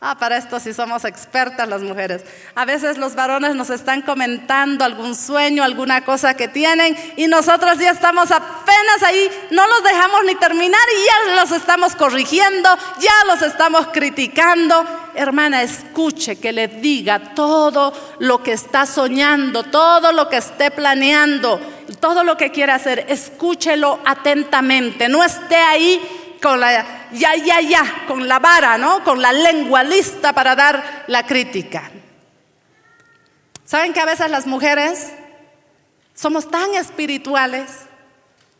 Ah, 0.00 0.16
para 0.16 0.36
esto 0.36 0.60
sí 0.60 0.72
somos 0.72 1.04
expertas 1.04 1.68
las 1.68 1.82
mujeres. 1.82 2.22
A 2.54 2.64
veces 2.64 2.98
los 2.98 3.16
varones 3.16 3.56
nos 3.56 3.68
están 3.68 4.02
comentando 4.02 4.84
algún 4.84 5.16
sueño, 5.16 5.64
alguna 5.64 6.04
cosa 6.04 6.34
que 6.34 6.46
tienen 6.46 6.96
y 7.16 7.26
nosotros 7.26 7.78
ya 7.78 7.90
estamos 7.90 8.30
apenas 8.30 9.02
ahí, 9.04 9.28
no 9.50 9.66
los 9.66 9.82
dejamos 9.82 10.20
ni 10.24 10.36
terminar 10.36 10.80
y 10.96 11.04
ya 11.04 11.40
los 11.40 11.50
estamos 11.50 11.96
corrigiendo, 11.96 12.68
ya 13.00 13.24
los 13.26 13.42
estamos 13.42 13.88
criticando. 13.88 14.84
Hermana, 15.16 15.62
escuche 15.62 16.38
que 16.38 16.52
le 16.52 16.68
diga 16.68 17.34
todo 17.34 17.92
lo 18.20 18.40
que 18.40 18.52
está 18.52 18.86
soñando, 18.86 19.64
todo 19.64 20.12
lo 20.12 20.28
que 20.28 20.36
esté 20.36 20.70
planeando, 20.70 21.58
todo 21.98 22.22
lo 22.22 22.36
que 22.36 22.52
quiera 22.52 22.76
hacer, 22.76 23.04
escúchelo 23.08 23.98
atentamente, 24.04 25.08
no 25.08 25.24
esté 25.24 25.56
ahí 25.56 26.27
con 26.42 26.60
la 26.60 27.08
ya, 27.12 27.34
ya, 27.36 27.60
ya, 27.60 28.04
con 28.06 28.26
la 28.28 28.38
vara, 28.38 28.78
¿no? 28.78 29.02
Con 29.04 29.20
la 29.20 29.32
lengua 29.32 29.82
lista 29.82 30.32
para 30.32 30.54
dar 30.54 31.04
la 31.06 31.26
crítica. 31.26 31.90
¿Saben 33.64 33.92
que 33.92 34.00
a 34.00 34.06
veces 34.06 34.30
las 34.30 34.46
mujeres 34.46 35.12
somos 36.14 36.50
tan 36.50 36.74
espirituales 36.74 37.70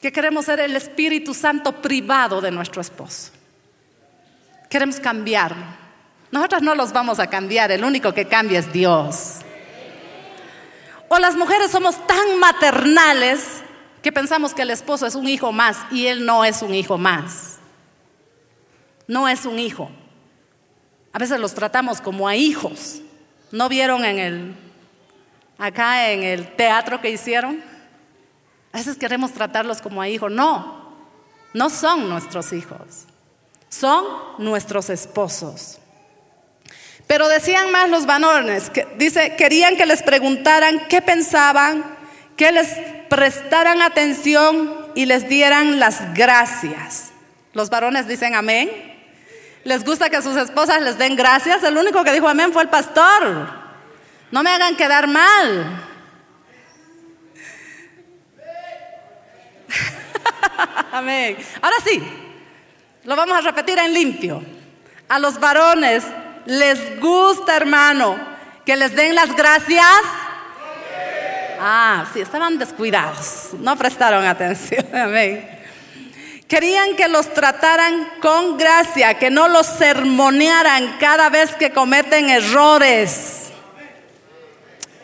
que 0.00 0.12
queremos 0.12 0.44
ser 0.44 0.60
el 0.60 0.76
Espíritu 0.76 1.34
Santo 1.34 1.80
privado 1.80 2.40
de 2.40 2.50
nuestro 2.50 2.80
esposo? 2.80 3.32
Queremos 4.68 5.00
cambiarlo. 5.00 5.64
Nosotras 6.30 6.60
no 6.60 6.74
los 6.74 6.92
vamos 6.92 7.18
a 7.20 7.28
cambiar, 7.28 7.72
el 7.72 7.84
único 7.84 8.12
que 8.12 8.26
cambia 8.26 8.58
es 8.58 8.70
Dios. 8.70 9.36
O 11.08 11.18
las 11.18 11.36
mujeres 11.36 11.70
somos 11.70 12.06
tan 12.06 12.38
maternales 12.38 13.62
que 14.02 14.12
pensamos 14.12 14.52
que 14.52 14.62
el 14.62 14.70
esposo 14.70 15.06
es 15.06 15.14
un 15.14 15.26
hijo 15.26 15.52
más 15.52 15.78
y 15.90 16.06
él 16.06 16.26
no 16.26 16.44
es 16.44 16.60
un 16.60 16.74
hijo 16.74 16.98
más 16.98 17.57
no 19.08 19.28
es 19.28 19.44
un 19.44 19.58
hijo. 19.58 19.90
A 21.12 21.18
veces 21.18 21.40
los 21.40 21.54
tratamos 21.54 22.00
como 22.00 22.28
a 22.28 22.36
hijos. 22.36 23.00
¿No 23.50 23.68
vieron 23.68 24.04
en 24.04 24.18
el 24.18 24.56
acá 25.56 26.12
en 26.12 26.22
el 26.22 26.54
teatro 26.54 27.00
que 27.00 27.10
hicieron? 27.10 27.64
A 28.72 28.78
veces 28.78 28.96
queremos 28.96 29.32
tratarlos 29.32 29.80
como 29.80 30.00
a 30.02 30.08
hijos. 30.08 30.30
No, 30.30 30.94
no 31.54 31.70
son 31.70 32.08
nuestros 32.08 32.52
hijos. 32.52 33.06
Son 33.70 34.04
nuestros 34.38 34.90
esposos. 34.90 35.78
Pero 37.06 37.26
decían 37.28 37.72
más 37.72 37.88
los 37.88 38.04
varones, 38.04 38.68
que, 38.68 38.86
dice, 38.98 39.34
querían 39.36 39.76
que 39.76 39.86
les 39.86 40.02
preguntaran 40.02 40.86
qué 40.90 41.00
pensaban, 41.00 41.82
que 42.36 42.52
les 42.52 42.68
prestaran 43.08 43.80
atención 43.80 44.88
y 44.94 45.06
les 45.06 45.26
dieran 45.26 45.80
las 45.80 46.12
gracias. 46.12 47.12
Los 47.54 47.70
varones 47.70 48.06
dicen 48.06 48.34
amén. 48.34 48.87
Les 49.64 49.84
gusta 49.84 50.08
que 50.08 50.22
sus 50.22 50.36
esposas 50.36 50.80
les 50.82 50.98
den 50.98 51.16
gracias. 51.16 51.62
El 51.62 51.76
único 51.76 52.04
que 52.04 52.12
dijo 52.12 52.28
amén 52.28 52.52
fue 52.52 52.62
el 52.62 52.68
pastor. 52.68 53.48
No 54.30 54.42
me 54.42 54.50
hagan 54.50 54.76
quedar 54.76 55.06
mal. 55.06 55.84
amén. 60.92 61.36
Ahora 61.60 61.76
sí, 61.84 62.02
lo 63.04 63.16
vamos 63.16 63.38
a 63.38 63.40
repetir 63.40 63.78
en 63.78 63.92
limpio. 63.92 64.42
A 65.08 65.18
los 65.18 65.40
varones 65.40 66.04
les 66.44 67.00
gusta, 67.00 67.56
hermano, 67.56 68.18
que 68.64 68.76
les 68.76 68.94
den 68.94 69.14
las 69.14 69.34
gracias. 69.34 69.84
Ah, 71.60 72.06
sí, 72.12 72.20
estaban 72.20 72.58
descuidados, 72.58 73.50
no 73.58 73.76
prestaron 73.76 74.24
atención. 74.24 74.86
Amén. 74.94 75.57
Querían 76.48 76.96
que 76.96 77.08
los 77.08 77.32
trataran 77.34 78.10
con 78.22 78.56
gracia, 78.56 79.18
que 79.18 79.28
no 79.28 79.48
los 79.48 79.66
sermonearan 79.66 80.96
cada 80.98 81.28
vez 81.28 81.54
que 81.56 81.72
cometen 81.72 82.30
errores. 82.30 83.50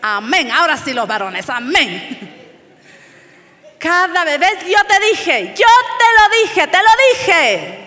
Amén. 0.01 0.51
Ahora 0.51 0.79
sí 0.79 0.95
los 0.95 1.07
varones, 1.07 1.49
amén. 1.51 2.33
Cada 3.79 4.25
vez, 4.25 4.67
yo 4.67 4.79
te 4.89 5.07
dije, 5.11 5.55
yo 5.55 5.67
te 5.99 6.05
lo 6.17 6.43
dije, 6.43 6.67
te 6.67 6.79
lo 6.79 6.91
dije. 7.11 7.81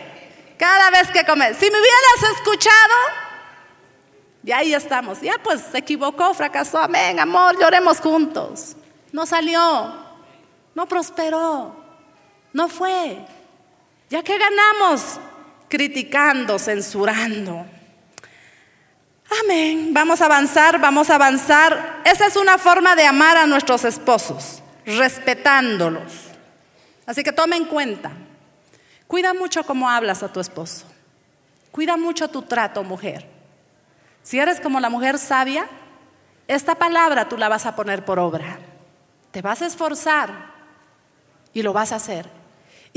Cada 0.60 0.92
vez 0.92 1.10
que 1.10 1.26
comes. 1.26 1.58
Si 1.58 1.66
me 1.72 1.80
hubieras 1.80 2.38
escuchado, 2.38 2.94
y 4.44 4.52
ahí 4.52 4.76
estamos. 4.76 5.20
Ya 5.22 5.40
pues 5.44 5.62
se 5.72 5.80
equivocó, 5.80 6.36
fracasó. 6.36 6.78
Amén, 6.78 7.20
amor, 7.20 7.60
lloremos 7.60 8.00
juntos. 8.00 8.76
No 9.12 9.26
salió, 9.26 9.96
no 10.76 10.86
prosperó, 10.88 11.76
no 12.54 12.70
fue. 12.70 13.18
¿Ya 14.10 14.24
que 14.24 14.38
ganamos? 14.38 15.20
Criticando, 15.68 16.58
censurando. 16.58 17.66
Amén. 19.44 19.94
Vamos 19.94 20.22
a 20.22 20.26
avanzar, 20.26 20.80
vamos 20.80 21.10
a 21.10 21.16
avanzar. 21.16 22.02
Esa 22.06 22.28
es 22.28 22.36
una 22.36 22.58
forma 22.58 22.96
de 22.96 23.06
amar 23.06 23.38
a 23.38 23.46
nuestros 23.46 23.84
esposos, 23.84 24.64
respetándolos. 24.86 26.14
Así 27.06 27.24
que 27.24 27.34
tome 27.34 27.58
en 27.58 27.66
cuenta. 27.66 28.12
Cuida 29.08 29.34
mucho 29.34 29.64
cómo 29.66 29.90
hablas 29.90 30.24
a 30.24 30.32
tu 30.32 30.40
esposo. 30.40 30.86
Cuida 31.72 31.98
mucho 31.98 32.30
tu 32.30 32.42
trato, 32.44 32.84
mujer. 32.84 33.28
Si 34.24 34.40
eres 34.40 34.60
como 34.60 34.80
la 34.80 34.90
mujer 34.90 35.18
sabia, 35.18 35.68
esta 36.48 36.76
palabra 36.76 37.30
tú 37.30 37.38
la 37.38 37.50
vas 37.50 37.66
a 37.66 37.76
poner 37.76 38.04
por 38.04 38.20
obra. 38.20 38.60
Te 39.32 39.42
vas 39.42 39.62
a 39.62 39.68
esforzar 39.68 40.54
y 41.54 41.62
lo 41.62 41.74
vas 41.74 41.92
a 41.92 41.98
hacer. 41.98 42.37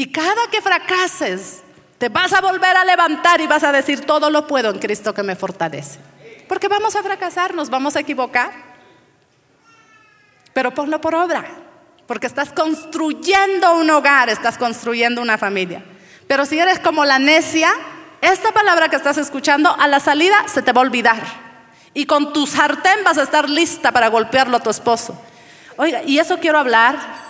Y 0.01 0.07
cada 0.07 0.47
que 0.51 0.63
fracases, 0.63 1.63
Te 1.99 2.09
vas 2.09 2.33
a 2.33 2.41
volver 2.41 2.75
a 2.75 2.87
levantar 2.87 3.43
y 3.43 3.47
vas 3.47 3.63
a 3.63 3.71
decir, 3.71 4.07
todo 4.07 4.31
lo 4.31 4.47
puedo 4.47 4.71
en 4.71 4.79
Cristo 4.79 5.13
que 5.13 5.23
me 5.23 5.37
fortalece. 5.37 5.99
Porque 6.49 6.69
vamos 6.69 6.97
a 6.97 7.03
fracasar, 7.03 7.55
nos 7.55 7.69
vamos 7.69 7.95
a 7.95 8.01
equivocar. 8.01 8.51
Pero 10.55 10.73
ponlo 10.73 11.03
por 11.03 11.15
obra, 11.15 11.45
porque 12.07 12.27
estás 12.27 12.51
construyendo 12.51 13.75
un 13.75 13.91
hogar, 13.91 14.31
estás 14.31 14.57
construyendo 14.57 15.21
una 15.21 15.37
familia. 15.37 15.85
Pero 16.27 16.47
si 16.47 16.59
eres 16.59 16.79
como 16.79 17.05
la 17.05 17.19
necia, 17.19 17.71
esta 18.23 18.53
palabra 18.53 18.89
que 18.89 18.97
estás 18.97 19.19
escuchando 19.19 19.77
a 19.79 19.87
la 19.87 20.01
salida 20.01 20.49
se 20.49 20.63
te 20.63 20.73
va 20.73 20.81
a 20.81 20.85
olvidar. 20.85 21.23
Y 21.93 22.07
con 22.07 22.33
tu 22.33 22.47
sartén 22.47 23.05
vas 23.05 23.19
a 23.19 23.25
estar 23.25 23.51
lista 23.51 23.93
para 23.93 24.09
golpearlo 24.09 24.57
a 24.57 24.63
tu 24.63 24.71
esposo. 24.71 25.21
Oiga, 25.77 26.03
y 26.05 26.19
eso 26.19 26.39
quiero 26.39 26.59
hablar. 26.59 27.29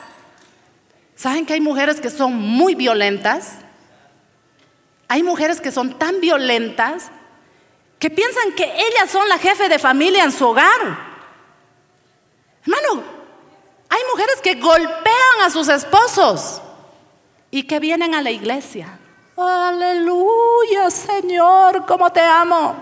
¿Saben 1.21 1.45
que 1.45 1.53
hay 1.53 1.61
mujeres 1.61 2.01
que 2.01 2.09
son 2.09 2.35
muy 2.35 2.75
violentas? 2.75 3.57
Hay 5.07 5.23
mujeres 5.23 5.61
que 5.61 5.71
son 5.71 5.99
tan 5.99 6.19
violentas 6.19 7.11
que 7.99 8.09
piensan 8.09 8.53
que 8.57 8.65
ellas 8.65 9.11
son 9.11 9.29
la 9.29 9.37
jefe 9.37 9.69
de 9.69 9.79
familia 9.79 10.25
en 10.25 10.33
su 10.33 10.49
hogar. 10.49 10.81
Hermano, 12.63 13.03
hay 13.91 14.01
mujeres 14.11 14.37
que 14.43 14.55
golpean 14.55 15.43
a 15.45 15.51
sus 15.51 15.69
esposos 15.69 16.63
y 17.51 17.65
que 17.65 17.81
vienen 17.81 18.15
a 18.15 18.23
la 18.23 18.31
iglesia. 18.31 18.99
Aleluya, 19.37 20.91
Señor, 20.91 21.85
cómo 21.85 22.11
te 22.11 22.23
amo. 22.23 22.77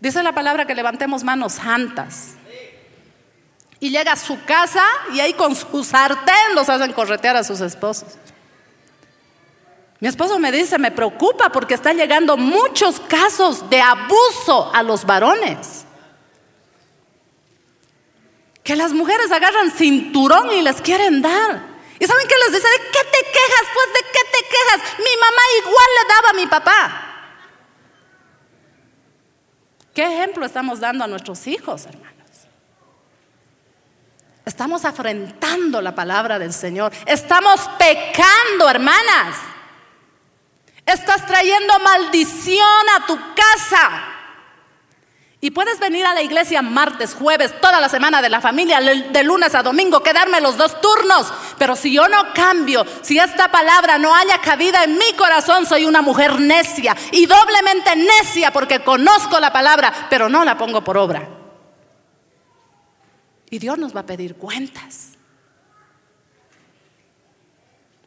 Dice 0.00 0.22
la 0.22 0.32
palabra 0.32 0.66
que 0.66 0.74
levantemos 0.74 1.22
manos 1.22 1.52
santas. 1.52 2.37
Y 3.80 3.90
llega 3.90 4.12
a 4.12 4.16
su 4.16 4.42
casa 4.44 4.84
y 5.12 5.20
ahí 5.20 5.34
con 5.34 5.54
su 5.54 5.84
sartén 5.84 6.54
los 6.54 6.68
hacen 6.68 6.92
corretear 6.92 7.36
a 7.36 7.44
sus 7.44 7.60
esposos. 7.60 8.18
Mi 10.00 10.08
esposo 10.08 10.38
me 10.38 10.52
dice, 10.52 10.78
me 10.78 10.90
preocupa 10.90 11.50
porque 11.50 11.74
están 11.74 11.96
llegando 11.96 12.36
muchos 12.36 13.00
casos 13.00 13.68
de 13.68 13.80
abuso 13.80 14.70
a 14.72 14.82
los 14.82 15.04
varones. 15.04 15.84
Que 18.62 18.76
las 18.76 18.92
mujeres 18.92 19.32
agarran 19.32 19.70
cinturón 19.70 20.52
y 20.52 20.62
les 20.62 20.80
quieren 20.80 21.20
dar. 21.22 21.62
¿Y 21.98 22.06
saben 22.06 22.28
qué 22.28 22.34
les 22.44 22.52
dice? 22.52 22.68
¿De 22.68 22.84
qué 22.92 23.04
te 23.10 23.30
quejas? 23.32 23.66
Pues 23.74 23.94
de 23.94 24.10
qué 24.12 24.20
te 24.32 24.48
quejas. 24.48 24.98
Mi 24.98 25.16
mamá 25.20 25.42
igual 25.58 25.86
le 25.96 26.08
daba 26.14 26.30
a 26.30 26.32
mi 26.34 26.46
papá. 26.46 27.04
¿Qué 29.94 30.02
ejemplo 30.04 30.46
estamos 30.46 30.78
dando 30.78 31.02
a 31.02 31.08
nuestros 31.08 31.44
hijos, 31.48 31.86
hermanos? 31.86 32.17
Estamos 34.48 34.86
afrentando 34.86 35.82
la 35.82 35.94
palabra 35.94 36.38
del 36.38 36.54
Señor. 36.54 36.90
Estamos 37.04 37.60
pecando, 37.78 38.66
hermanas. 38.66 39.36
Estás 40.86 41.26
trayendo 41.26 41.78
maldición 41.80 42.88
a 42.96 43.04
tu 43.04 43.18
casa. 43.34 43.90
Y 45.42 45.50
puedes 45.50 45.78
venir 45.78 46.06
a 46.06 46.14
la 46.14 46.22
iglesia 46.22 46.62
martes, 46.62 47.14
jueves, 47.14 47.60
toda 47.60 47.78
la 47.78 47.90
semana 47.90 48.22
de 48.22 48.30
la 48.30 48.40
familia, 48.40 48.80
de 48.80 49.22
lunes 49.22 49.54
a 49.54 49.62
domingo, 49.62 50.02
quedarme 50.02 50.40
los 50.40 50.56
dos 50.56 50.80
turnos. 50.80 51.30
Pero 51.58 51.76
si 51.76 51.92
yo 51.92 52.08
no 52.08 52.32
cambio, 52.32 52.86
si 53.02 53.18
esta 53.18 53.48
palabra 53.48 53.98
no 53.98 54.14
haya 54.14 54.38
cabida 54.40 54.82
en 54.82 54.96
mi 54.96 55.12
corazón, 55.18 55.66
soy 55.66 55.84
una 55.84 56.00
mujer 56.00 56.40
necia 56.40 56.96
y 57.12 57.26
doblemente 57.26 57.94
necia 57.96 58.50
porque 58.50 58.80
conozco 58.80 59.38
la 59.40 59.52
palabra, 59.52 59.92
pero 60.08 60.30
no 60.30 60.42
la 60.42 60.56
pongo 60.56 60.82
por 60.82 60.96
obra. 60.96 61.37
Y 63.50 63.58
Dios 63.58 63.78
nos 63.78 63.94
va 63.96 64.00
a 64.00 64.06
pedir 64.06 64.36
cuentas. 64.36 65.12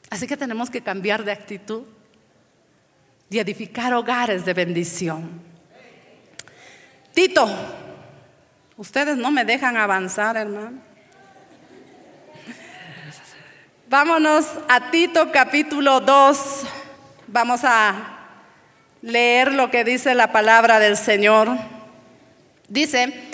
Así 0.10 0.28
que 0.28 0.38
tenemos 0.38 0.70
que 0.70 0.82
cambiar 0.82 1.24
de 1.24 1.32
actitud 1.32 1.84
y 3.30 3.40
edificar 3.40 3.94
hogares 3.94 4.44
de 4.46 4.54
bendición. 4.54 5.42
Tito, 7.14 7.50
ustedes 8.78 9.18
no 9.18 9.32
me 9.32 9.46
dejan 9.46 9.78
avanzar, 9.78 10.36
hermano. 10.36 10.80
Vámonos 13.88 14.46
a 14.68 14.92
Tito 14.92 15.32
capítulo 15.32 16.02
2. 16.02 16.64
Vamos 17.28 17.62
a 17.64 18.20
leer 19.02 19.54
lo 19.54 19.72
que 19.72 19.84
dice 19.84 20.14
la 20.14 20.32
palabra 20.32 20.80
del 20.80 20.98
Señor. 20.98 21.58
Dice 22.68 23.31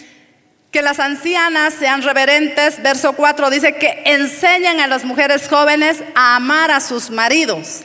que 0.78 0.84
las 0.84 1.00
ancianas 1.00 1.74
sean 1.74 2.04
reverentes. 2.04 2.84
Verso 2.84 3.14
4 3.14 3.50
dice 3.50 3.74
que 3.78 4.04
enseñen 4.06 4.80
a 4.80 4.86
las 4.86 5.04
mujeres 5.04 5.50
jóvenes 5.50 6.04
a 6.14 6.36
amar 6.36 6.70
a 6.70 6.80
sus 6.80 7.10
maridos 7.10 7.82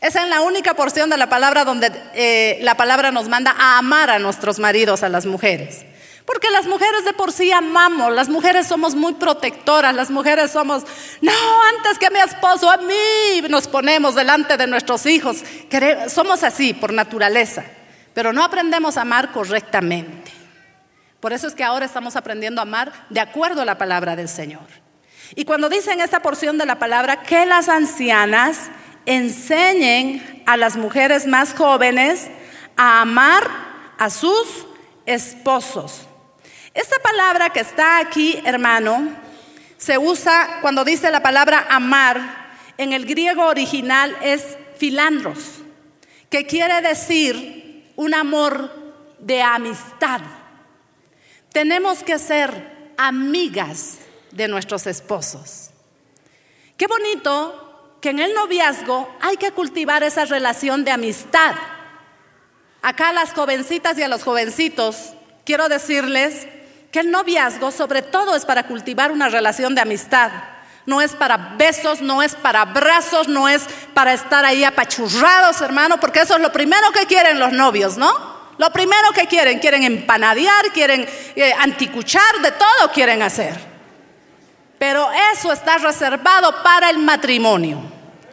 esa 0.00 0.22
es 0.22 0.30
la 0.30 0.40
única 0.40 0.74
porción 0.74 1.10
de 1.10 1.18
la 1.18 1.28
palabra 1.28 1.64
donde 1.64 1.92
eh, 2.14 2.58
la 2.62 2.74
palabra 2.74 3.10
nos 3.10 3.28
manda 3.28 3.54
a 3.58 3.76
amar 3.76 4.08
a 4.08 4.18
nuestros 4.18 4.58
maridos, 4.58 5.02
a 5.02 5.10
las 5.10 5.26
mujeres. 5.26 5.84
Porque 6.24 6.48
las 6.50 6.66
mujeres 6.66 7.04
de 7.04 7.12
por 7.12 7.32
sí 7.32 7.52
amamos, 7.52 8.12
las 8.12 8.30
mujeres 8.30 8.66
somos 8.66 8.94
muy 8.94 9.14
protectoras, 9.14 9.94
las 9.94 10.10
mujeres 10.10 10.52
somos, 10.52 10.84
no, 11.20 11.32
antes 11.76 11.98
que 11.98 12.10
mi 12.10 12.18
esposo, 12.18 12.70
a 12.70 12.78
mí 12.78 13.48
nos 13.50 13.68
ponemos 13.68 14.14
delante 14.14 14.56
de 14.56 14.66
nuestros 14.66 15.04
hijos. 15.04 15.44
Somos 16.08 16.44
así 16.44 16.72
por 16.72 16.94
naturaleza, 16.94 17.64
pero 18.14 18.32
no 18.32 18.42
aprendemos 18.42 18.96
a 18.96 19.02
amar 19.02 19.32
correctamente. 19.32 20.39
Por 21.20 21.32
eso 21.32 21.46
es 21.46 21.54
que 21.54 21.64
ahora 21.64 21.86
estamos 21.86 22.16
aprendiendo 22.16 22.60
a 22.60 22.62
amar 22.62 22.92
de 23.10 23.20
acuerdo 23.20 23.60
a 23.60 23.66
la 23.66 23.78
palabra 23.78 24.16
del 24.16 24.28
Señor. 24.28 24.66
Y 25.34 25.44
cuando 25.44 25.68
dicen 25.68 26.00
esta 26.00 26.22
porción 26.22 26.58
de 26.58 26.66
la 26.66 26.78
palabra, 26.78 27.22
que 27.22 27.46
las 27.46 27.68
ancianas 27.68 28.70
enseñen 29.06 30.42
a 30.46 30.56
las 30.56 30.76
mujeres 30.76 31.26
más 31.26 31.54
jóvenes 31.54 32.28
a 32.76 33.02
amar 33.02 33.42
a 33.98 34.10
sus 34.10 34.66
esposos. 35.06 36.06
Esta 36.72 36.96
palabra 37.02 37.50
que 37.50 37.60
está 37.60 37.98
aquí, 37.98 38.40
hermano, 38.44 39.08
se 39.76 39.98
usa 39.98 40.58
cuando 40.60 40.84
dice 40.84 41.10
la 41.10 41.22
palabra 41.22 41.66
amar, 41.68 42.40
en 42.78 42.92
el 42.92 43.04
griego 43.04 43.44
original 43.44 44.16
es 44.22 44.56
filandros, 44.78 45.60
que 46.30 46.46
quiere 46.46 46.80
decir 46.80 47.92
un 47.96 48.14
amor 48.14 48.72
de 49.18 49.42
amistad. 49.42 50.20
Tenemos 51.52 52.02
que 52.02 52.18
ser 52.18 52.92
amigas 52.96 53.98
de 54.30 54.46
nuestros 54.46 54.86
esposos. 54.86 55.70
Qué 56.76 56.86
bonito 56.86 57.96
que 58.00 58.10
en 58.10 58.20
el 58.20 58.34
noviazgo 58.34 59.08
hay 59.20 59.36
que 59.36 59.50
cultivar 59.50 60.02
esa 60.02 60.24
relación 60.24 60.84
de 60.84 60.92
amistad. 60.92 61.54
Acá 62.82 63.08
a 63.08 63.12
las 63.12 63.32
jovencitas 63.32 63.98
y 63.98 64.02
a 64.02 64.08
los 64.08 64.22
jovencitos 64.22 65.12
quiero 65.44 65.68
decirles 65.68 66.46
que 66.92 67.00
el 67.00 67.10
noviazgo 67.10 67.70
sobre 67.70 68.02
todo 68.02 68.34
es 68.36 68.46
para 68.46 68.66
cultivar 68.66 69.12
una 69.12 69.28
relación 69.28 69.74
de 69.74 69.82
amistad. 69.82 70.30
No 70.86 71.00
es 71.00 71.12
para 71.12 71.54
besos, 71.58 72.00
no 72.00 72.22
es 72.22 72.34
para 72.34 72.62
abrazos, 72.62 73.28
no 73.28 73.48
es 73.48 73.64
para 73.92 74.14
estar 74.14 74.44
ahí 74.44 74.64
apachurrados, 74.64 75.60
hermano, 75.60 76.00
porque 76.00 76.20
eso 76.20 76.36
es 76.36 76.40
lo 76.40 76.52
primero 76.52 76.90
que 76.92 77.06
quieren 77.06 77.38
los 77.38 77.52
novios, 77.52 77.98
¿no? 77.98 78.39
Lo 78.60 78.70
primero 78.70 79.10
que 79.14 79.26
quieren, 79.26 79.58
quieren 79.58 79.84
empanadear, 79.84 80.66
quieren 80.74 81.08
eh, 81.34 81.50
anticuchar, 81.58 82.42
de 82.42 82.52
todo 82.52 82.92
quieren 82.92 83.22
hacer. 83.22 83.58
Pero 84.78 85.08
eso 85.32 85.50
está 85.50 85.78
reservado 85.78 86.62
para 86.62 86.90
el 86.90 86.98
matrimonio. 86.98 87.80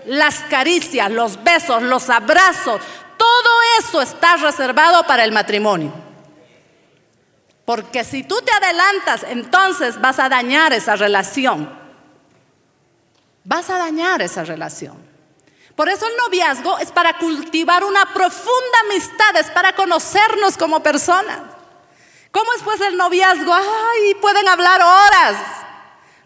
Las 0.06 0.40
caricias, 0.50 1.10
los 1.10 1.42
besos, 1.46 1.82
los 1.82 2.10
abrazos, 2.10 2.82
todo 3.18 3.50
eso 3.80 4.02
está 4.02 4.36
reservado 4.36 5.08
para 5.08 5.24
el 5.24 5.32
matrimonio. 5.32 5.94
Porque 7.64 8.04
si 8.04 8.24
tú 8.24 8.36
te 8.42 8.52
adelantas, 8.52 9.24
entonces 9.30 10.02
vas 10.02 10.20
a 10.20 10.28
dañar 10.28 10.74
esa 10.74 10.98
relación. 10.98 11.70
Vas 13.46 13.70
a 13.70 13.78
dañar 13.78 14.22
esa 14.22 14.44
relación. 14.44 15.07
Por 15.78 15.90
eso 15.90 16.08
el 16.08 16.18
noviazgo 16.18 16.80
es 16.80 16.92
para 16.92 17.20
cultivar 17.20 17.84
una 17.84 18.12
profunda 18.12 18.80
amistad, 18.86 19.38
es 19.38 19.52
para 19.52 19.76
conocernos 19.76 20.58
como 20.58 20.82
personas. 20.82 21.40
¿Cómo 22.32 22.52
es 22.56 22.64
pues 22.64 22.82
el 22.82 22.98
noviazgo? 22.98 23.54
Ay, 23.54 24.16
pueden 24.16 24.48
hablar 24.48 24.82
horas. 24.82 25.38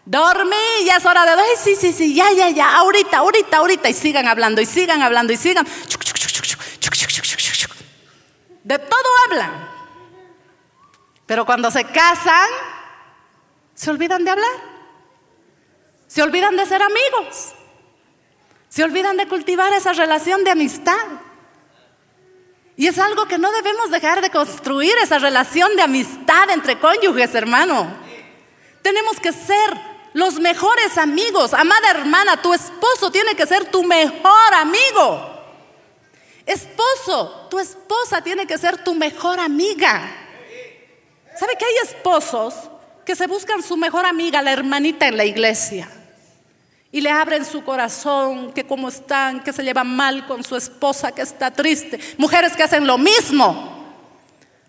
Dormí, 0.06 0.86
ya 0.86 0.96
es 0.96 1.04
hora 1.04 1.26
de. 1.26 1.32
Ay, 1.32 1.50
sí, 1.62 1.76
sí, 1.76 1.92
sí, 1.92 2.14
ya, 2.14 2.32
ya, 2.32 2.48
ya, 2.48 2.76
ahorita, 2.76 3.18
ahorita, 3.18 3.58
ahorita. 3.58 3.90
Y 3.90 3.94
sigan 3.94 4.26
hablando, 4.26 4.62
y 4.62 4.64
sigan 4.64 5.02
hablando, 5.02 5.34
y 5.34 5.36
sigan. 5.36 5.66
De 8.64 8.78
todo 8.78 9.10
hablan. 9.26 9.68
Pero 11.26 11.44
cuando 11.44 11.70
se 11.70 11.84
casan, 11.84 12.48
se 13.74 13.90
olvidan 13.90 14.24
de 14.24 14.30
hablar. 14.30 14.50
Se 16.06 16.22
olvidan 16.22 16.56
de 16.56 16.64
ser 16.64 16.80
amigos. 16.80 17.52
Se 18.72 18.82
olvidan 18.82 19.18
de 19.18 19.28
cultivar 19.28 19.70
esa 19.74 19.92
relación 19.92 20.44
de 20.44 20.50
amistad. 20.50 20.96
Y 22.74 22.86
es 22.86 22.98
algo 22.98 23.26
que 23.26 23.36
no 23.36 23.52
debemos 23.52 23.90
dejar 23.90 24.22
de 24.22 24.30
construir, 24.30 24.94
esa 25.02 25.18
relación 25.18 25.76
de 25.76 25.82
amistad 25.82 26.48
entre 26.48 26.78
cónyuges, 26.78 27.34
hermano. 27.34 27.94
Tenemos 28.80 29.20
que 29.20 29.30
ser 29.30 29.78
los 30.14 30.40
mejores 30.40 30.96
amigos. 30.96 31.52
Amada 31.52 31.90
hermana, 31.90 32.40
tu 32.40 32.54
esposo 32.54 33.12
tiene 33.12 33.34
que 33.34 33.44
ser 33.44 33.66
tu 33.66 33.82
mejor 33.82 34.54
amigo. 34.54 35.20
Esposo, 36.46 37.48
tu 37.50 37.58
esposa 37.58 38.22
tiene 38.22 38.46
que 38.46 38.56
ser 38.56 38.82
tu 38.82 38.94
mejor 38.94 39.38
amiga. 39.38 40.00
¿Sabe 41.38 41.56
que 41.58 41.66
hay 41.66 41.74
esposos 41.84 42.54
que 43.04 43.16
se 43.16 43.26
buscan 43.26 43.62
su 43.62 43.76
mejor 43.76 44.06
amiga, 44.06 44.40
la 44.40 44.52
hermanita 44.52 45.08
en 45.08 45.18
la 45.18 45.26
iglesia? 45.26 45.90
Y 46.94 47.00
le 47.00 47.10
abren 47.10 47.46
su 47.46 47.64
corazón, 47.64 48.52
que 48.52 48.66
cómo 48.66 48.90
están, 48.90 49.42
que 49.42 49.54
se 49.54 49.64
llevan 49.64 49.96
mal 49.96 50.26
con 50.26 50.44
su 50.44 50.56
esposa, 50.56 51.10
que 51.10 51.22
está 51.22 51.50
triste. 51.50 51.98
Mujeres 52.18 52.54
que 52.54 52.62
hacen 52.62 52.86
lo 52.86 52.98
mismo. 52.98 53.96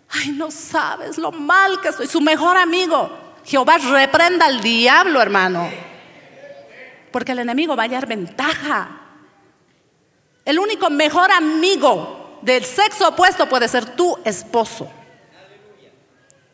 Ay, 0.08 0.30
no 0.30 0.50
sabes 0.50 1.18
lo 1.18 1.30
mal 1.30 1.82
que 1.82 1.92
soy. 1.92 2.06
Su 2.06 2.22
mejor 2.22 2.56
amigo. 2.56 3.10
Jehová 3.44 3.76
reprenda 3.76 4.46
al 4.46 4.62
diablo, 4.62 5.20
hermano. 5.20 5.70
Porque 7.12 7.32
el 7.32 7.40
enemigo 7.40 7.76
va 7.76 7.82
a 7.82 7.86
hallar 7.86 8.06
ventaja. 8.06 8.88
El 10.46 10.58
único 10.58 10.88
mejor 10.88 11.30
amigo 11.30 12.38
del 12.40 12.64
sexo 12.64 13.08
opuesto 13.08 13.48
puede 13.50 13.68
ser 13.68 13.84
tu 13.96 14.18
esposo. 14.24 14.90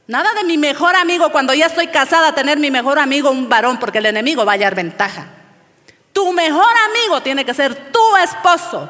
Nada 0.08 0.32
de 0.34 0.42
mi 0.42 0.58
mejor 0.58 0.96
amigo 0.96 1.30
cuando 1.30 1.54
ya 1.54 1.66
estoy 1.66 1.86
casada, 1.86 2.34
tener 2.34 2.58
mi 2.58 2.72
mejor 2.72 2.98
amigo 2.98 3.30
un 3.30 3.48
varón, 3.48 3.78
porque 3.78 3.98
el 3.98 4.06
enemigo 4.06 4.44
va 4.44 4.52
a 4.52 4.54
hallar 4.56 4.74
ventaja. 4.74 5.28
Tu 6.12 6.32
mejor 6.32 6.74
amigo 6.90 7.22
tiene 7.22 7.44
que 7.44 7.54
ser 7.54 7.92
tu 7.92 8.16
esposo, 8.16 8.88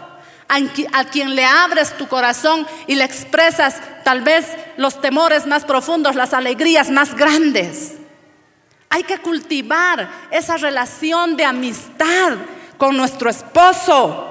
a 0.49 1.05
quien 1.05 1.35
le 1.37 1.45
abres 1.45 1.97
tu 1.97 2.09
corazón 2.09 2.67
y 2.87 2.95
le 2.97 3.05
expresas 3.05 3.81
tal 4.05 4.23
vez 4.23 4.47
los 4.77 5.01
temores 5.01 5.47
más 5.47 5.65
profundos, 5.65 6.17
las 6.17 6.33
alegrías 6.33 6.91
más 6.91 7.15
grandes. 7.15 7.95
Hay 8.89 9.05
que 9.05 9.19
cultivar 9.19 10.09
esa 10.33 10.57
relación 10.57 11.37
de 11.37 11.45
amistad 11.45 12.33
con 12.77 12.97
nuestro 12.97 13.31
esposo. 13.31 14.27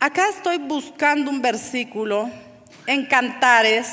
Acá 0.00 0.28
estoy 0.28 0.58
buscando 0.58 1.30
un 1.30 1.42
versículo 1.42 2.30
en 2.86 3.04
Cantares. 3.06 3.88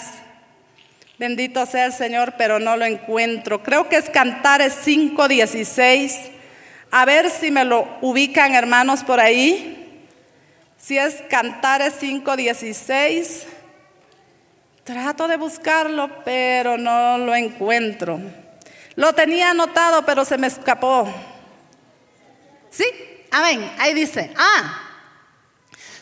Bendito 1.17 1.65
sea 1.65 1.85
el 1.85 1.93
Señor, 1.93 2.35
pero 2.37 2.59
no 2.59 2.77
lo 2.77 2.85
encuentro. 2.85 3.61
Creo 3.63 3.89
que 3.89 3.97
es 3.97 4.09
Cantares 4.09 4.77
5:16. 4.85 6.31
A 6.91 7.05
ver 7.05 7.29
si 7.29 7.51
me 7.51 7.63
lo 7.63 7.87
ubican, 8.01 8.53
hermanos, 8.53 9.03
por 9.03 9.19
ahí. 9.19 10.05
Si 10.77 10.97
es 10.97 11.23
Cantares 11.29 11.93
5:16. 11.99 13.45
Trato 14.83 15.27
de 15.27 15.37
buscarlo, 15.37 16.09
pero 16.25 16.77
no 16.77 17.17
lo 17.17 17.33
encuentro. 17.33 18.19
Lo 18.95 19.13
tenía 19.13 19.51
anotado, 19.51 20.05
pero 20.05 20.25
se 20.25 20.37
me 20.37 20.47
escapó. 20.47 21.07
¿Sí? 22.69 22.85
Amén. 23.31 23.71
Ahí 23.79 23.93
dice. 23.93 24.33
Ah, 24.35 24.81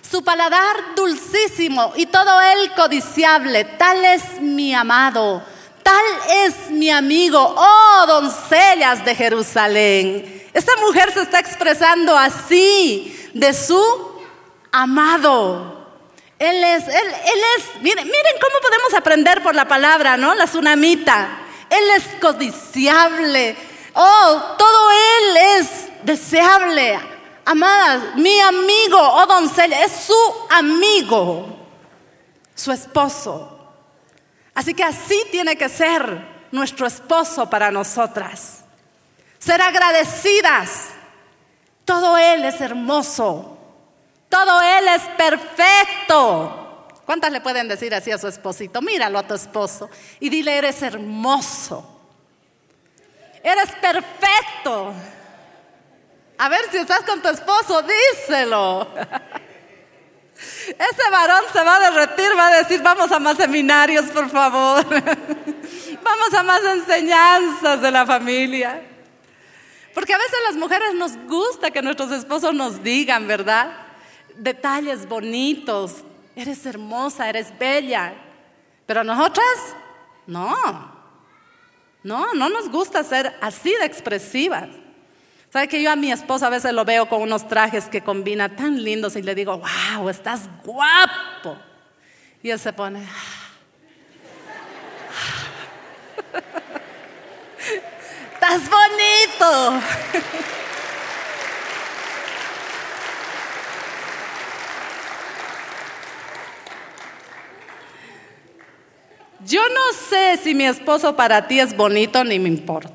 su 0.09 0.23
paladar 0.23 0.95
dulcísimo 0.95 1.93
y 1.95 2.07
todo 2.07 2.41
él 2.41 2.71
codiciable, 2.75 3.63
tal 3.63 4.03
es 4.05 4.41
mi 4.41 4.73
amado, 4.73 5.43
tal 5.83 6.03
es 6.47 6.71
mi 6.71 6.89
amigo, 6.89 7.39
oh 7.55 8.05
doncellas 8.07 9.05
de 9.05 9.13
Jerusalén. 9.13 10.38
Esta 10.53 10.75
mujer 10.77 11.11
se 11.13 11.21
está 11.21 11.39
expresando 11.39 12.17
así 12.17 13.29
de 13.33 13.53
su 13.53 13.81
amado. 14.71 15.87
Él 16.37 16.63
es, 16.63 16.87
él, 16.87 17.07
él 17.07 17.39
es, 17.57 17.81
miren, 17.81 18.05
miren 18.05 18.35
cómo 18.41 18.61
podemos 18.61 18.93
aprender 18.95 19.43
por 19.43 19.55
la 19.55 19.67
palabra, 19.67 20.17
¿no? 20.17 20.33
La 20.35 20.45
tsunamita. 20.45 21.27
Él 21.69 21.83
es 21.97 22.03
codiciable. 22.21 23.55
Oh, 23.93 24.55
todo 24.57 24.91
él 24.91 25.37
es 25.57 26.05
deseable 26.05 26.99
Amadas, 27.49 28.15
mi 28.15 28.39
amigo 28.39 28.99
oh 28.99 29.25
doncella 29.25 29.83
es 29.83 29.91
su 29.91 30.13
amigo, 30.51 31.47
su 32.53 32.71
esposo. 32.71 33.57
Así 34.53 34.75
que 34.75 34.83
así 34.83 35.19
tiene 35.31 35.57
que 35.57 35.67
ser 35.67 36.47
nuestro 36.51 36.85
esposo 36.85 37.49
para 37.49 37.71
nosotras. 37.71 38.58
Ser 39.39 39.61
agradecidas. 39.61 40.89
Todo 41.85 42.17
Él 42.17 42.45
es 42.45 42.61
hermoso. 42.61 43.57
Todo 44.29 44.61
Él 44.61 44.87
es 44.89 45.01
perfecto. 45.17 46.59
¿Cuántas 47.05 47.31
le 47.31 47.41
pueden 47.41 47.67
decir 47.67 47.95
así 47.95 48.11
a 48.11 48.19
su 48.19 48.27
esposito? 48.27 48.81
Míralo 48.83 49.17
a 49.17 49.23
tu 49.23 49.33
esposo 49.33 49.89
y 50.19 50.29
dile, 50.29 50.55
eres 50.57 50.81
hermoso. 50.83 51.99
Eres 53.41 53.71
perfecto. 53.81 54.93
A 56.37 56.49
ver 56.49 56.61
si 56.69 56.77
estás 56.77 57.01
con 57.01 57.21
tu 57.21 57.29
esposo, 57.29 57.81
díselo. 57.81 58.87
Ese 60.67 61.09
varón 61.11 61.43
se 61.51 61.63
va 61.63 61.77
a 61.77 61.91
derretir, 61.91 62.37
va 62.37 62.47
a 62.47 62.57
decir, 62.57 62.81
vamos 62.81 63.11
a 63.11 63.19
más 63.19 63.37
seminarios, 63.37 64.05
por 64.05 64.29
favor. 64.29 64.85
Vamos 66.01 66.33
a 66.33 66.43
más 66.43 66.61
enseñanzas 66.63 67.81
de 67.81 67.91
la 67.91 68.05
familia. 68.05 68.88
Porque 69.93 70.13
a 70.13 70.17
veces 70.17 70.37
las 70.47 70.55
mujeres 70.55 70.93
nos 70.95 71.17
gusta 71.27 71.71
que 71.71 71.81
nuestros 71.81 72.11
esposos 72.11 72.53
nos 72.53 72.83
digan, 72.83 73.27
¿verdad? 73.27 73.71
Detalles 74.35 75.07
bonitos. 75.07 76.03
Eres 76.35 76.65
hermosa, 76.65 77.29
eres 77.29 77.57
bella. 77.57 78.13
Pero 78.85 79.03
nosotras, 79.03 79.45
no. 80.27 80.55
No, 82.03 82.33
no 82.33 82.49
nos 82.49 82.69
gusta 82.69 83.03
ser 83.03 83.35
así 83.41 83.73
de 83.79 83.85
expresivas. 83.85 84.69
¿Sabe 85.51 85.67
que 85.67 85.81
yo 85.81 85.91
a 85.91 85.95
mi 85.95 86.11
esposa 86.11 86.47
a 86.47 86.51
veces 86.51 86.73
lo 86.73 86.85
veo 86.85 87.09
con 87.09 87.21
unos 87.21 87.47
trajes 87.47 87.85
que 87.85 88.03
combina 88.03 88.55
tan 88.55 88.83
lindos 88.83 89.15
y 89.15 89.23
le 89.23 89.33
digo, 89.33 89.57
wow, 89.95 90.07
estás 90.07 90.47
guapo? 90.63 91.57
Y 92.43 92.51
él 92.51 92.59
se 92.59 92.71
pone, 92.71 93.03
estás 98.49 98.69
bonito. 98.69 99.81
Yo 109.45 109.61
no 109.69 109.93
sé 110.09 110.37
si 110.37 110.53
mi 110.53 110.65
esposo 110.65 111.15
para 111.15 111.47
ti 111.47 111.59
es 111.59 111.75
bonito 111.75 112.23
ni 112.23 112.37
me 112.37 112.49
importa 112.49 112.93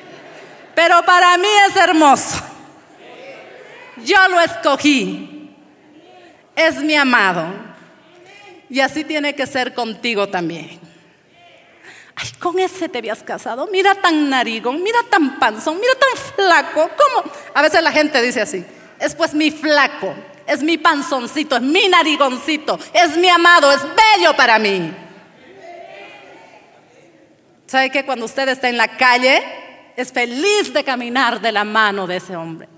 pero 0.74 1.02
para 1.04 1.36
mí 1.36 1.48
es 1.68 1.76
hermoso. 1.76 2.38
Yo 4.04 4.16
lo 4.28 4.40
escogí. 4.40 5.50
Es 6.54 6.76
mi 6.76 6.94
amado. 6.94 7.52
Y 8.70 8.80
así 8.80 9.02
tiene 9.02 9.34
que 9.34 9.46
ser 9.46 9.74
contigo 9.74 10.28
también. 10.28 10.87
Ay, 12.20 12.30
con 12.40 12.58
ese 12.58 12.88
te 12.88 12.98
habías 12.98 13.22
casado. 13.22 13.68
Mira 13.70 13.94
tan 13.94 14.28
narigón, 14.28 14.82
mira 14.82 14.98
tan 15.08 15.38
panzón, 15.38 15.78
mira 15.78 15.92
tan 15.94 16.34
flaco. 16.34 16.90
¿Cómo? 16.96 17.32
A 17.54 17.62
veces 17.62 17.80
la 17.82 17.92
gente 17.92 18.20
dice 18.20 18.40
así. 18.40 18.64
Es 18.98 19.14
pues 19.14 19.34
mi 19.34 19.52
flaco, 19.52 20.12
es 20.44 20.62
mi 20.62 20.78
panzoncito, 20.78 21.56
es 21.56 21.62
mi 21.62 21.88
narigoncito, 21.88 22.76
es 22.92 23.16
mi 23.16 23.28
amado, 23.28 23.70
es 23.70 23.82
bello 23.82 24.34
para 24.36 24.58
mí. 24.58 24.92
¿Sabe 27.66 27.90
que 27.90 28.04
cuando 28.04 28.24
usted 28.24 28.48
está 28.48 28.68
en 28.68 28.78
la 28.78 28.96
calle, 28.96 29.40
es 29.98 30.12
feliz 30.12 30.72
de 30.72 30.82
caminar 30.82 31.40
de 31.40 31.50
la 31.50 31.64
mano 31.64 32.06
de 32.06 32.16
ese 32.16 32.36
hombre. 32.36 32.68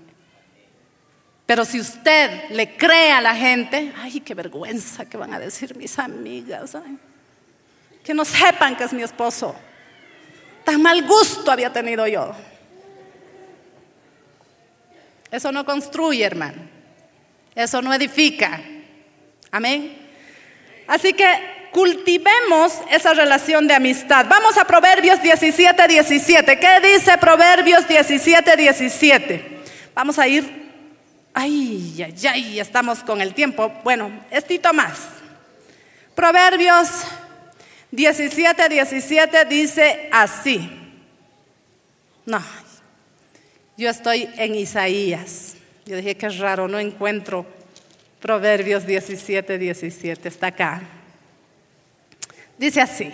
Pero 1.45 1.67
si 1.67 1.79
usted 1.79 2.49
le 2.51 2.77
cree 2.77 3.13
a 3.13 3.21
la 3.21 3.35
gente, 3.35 3.93
ay, 3.99 4.21
qué 4.21 4.35
vergüenza 4.35 5.05
que 5.05 5.17
van 5.19 5.35
a 5.35 5.39
decir 5.39 5.77
mis 5.77 5.99
amigas, 5.99 6.75
que 8.05 8.15
no 8.15 8.25
sepan 8.25 8.77
que 8.77 8.85
es 8.85 8.93
mi 8.93 9.03
esposo. 9.03 9.55
Tan 10.65 10.83
mal 10.83 11.07
gusto 11.07 11.51
había 11.51 11.73
tenido 11.73 12.07
yo. 12.07 12.33
Eso 15.31 15.53
no 15.53 15.65
construye, 15.65 16.25
hermano. 16.25 16.59
Eso 17.55 17.81
no 17.83 17.93
edifica. 17.93 18.61
Amén. 19.51 19.97
Así 20.87 21.13
que 21.13 21.69
cultivemos 21.73 22.73
esa 22.91 23.15
relación 23.15 23.67
de 23.69 23.75
amistad. 23.75 24.27
Vamos 24.29 24.59
a 24.59 24.65
Proverbios 24.65 25.23
17, 25.23 25.89
17. 25.89 26.59
¿Qué 26.59 26.81
dice 26.81 27.17
Proverbios 27.19 27.87
17, 27.87 28.57
17? 28.57 29.61
Vamos 29.95 30.19
a 30.19 30.27
ir. 30.27 30.61
Ay, 31.33 32.05
ay, 32.05 32.27
ay, 32.27 32.61
estamos 32.61 33.01
con 33.01 33.21
el 33.21 33.35
tiempo. 33.35 33.73
Bueno, 33.85 34.11
estito 34.31 34.73
más. 34.73 34.99
Proverbios 36.15 36.89
17, 37.93 38.69
17 38.69 39.45
dice 39.47 40.09
así. 40.13 40.71
No, 42.27 42.43
yo 43.77 43.91
estoy 43.91 44.29
en 44.37 44.55
Isaías. 44.55 45.57
Yo 45.87 45.97
dije 45.97 46.17
que 46.17 46.27
es 46.27 46.39
raro, 46.39 46.69
no 46.69 46.79
encuentro 46.79 47.47
Proverbios 48.21 48.87
17, 48.87 49.59
17. 49.59 50.29
Está 50.29 50.49
acá. 50.49 50.83
Dice 52.59 52.83
así, 52.83 53.11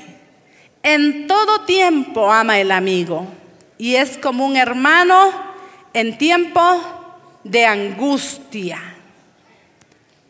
en 0.82 1.28
todo 1.28 1.64
tiempo 1.64 2.30
ama 2.30 2.58
el 2.58 2.72
amigo 2.72 3.26
y 3.78 3.94
es 3.94 4.18
como 4.18 4.44
un 4.44 4.56
hermano 4.56 5.30
en 5.92 6.18
tiempo 6.18 6.60
de 7.44 7.64
angustia. 7.64 8.80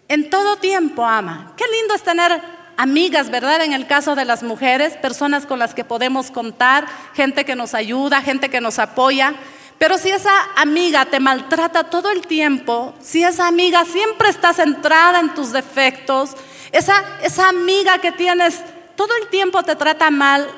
En 0.08 0.28
todo 0.28 0.58
tiempo 0.58 1.04
ama. 1.04 1.54
Qué 1.56 1.64
lindo 1.78 1.94
es 1.94 2.02
tener 2.02 2.55
amigas, 2.76 3.30
¿verdad? 3.30 3.62
En 3.62 3.72
el 3.72 3.86
caso 3.86 4.14
de 4.14 4.24
las 4.24 4.42
mujeres, 4.42 4.96
personas 4.96 5.46
con 5.46 5.58
las 5.58 5.74
que 5.74 5.84
podemos 5.84 6.30
contar, 6.30 6.86
gente 7.14 7.44
que 7.44 7.56
nos 7.56 7.74
ayuda, 7.74 8.22
gente 8.22 8.48
que 8.48 8.60
nos 8.60 8.78
apoya. 8.78 9.34
Pero 9.78 9.98
si 9.98 10.10
esa 10.10 10.32
amiga 10.56 11.04
te 11.04 11.20
maltrata 11.20 11.84
todo 11.84 12.10
el 12.10 12.26
tiempo, 12.26 12.94
si 13.00 13.22
esa 13.22 13.46
amiga 13.46 13.84
siempre 13.84 14.28
está 14.28 14.52
centrada 14.54 15.20
en 15.20 15.34
tus 15.34 15.52
defectos, 15.52 16.30
esa, 16.72 17.04
esa 17.22 17.48
amiga 17.48 17.98
que 17.98 18.12
tienes 18.12 18.62
todo 18.96 19.10
el 19.20 19.28
tiempo 19.28 19.62
te 19.62 19.76
trata 19.76 20.10
mal, 20.10 20.48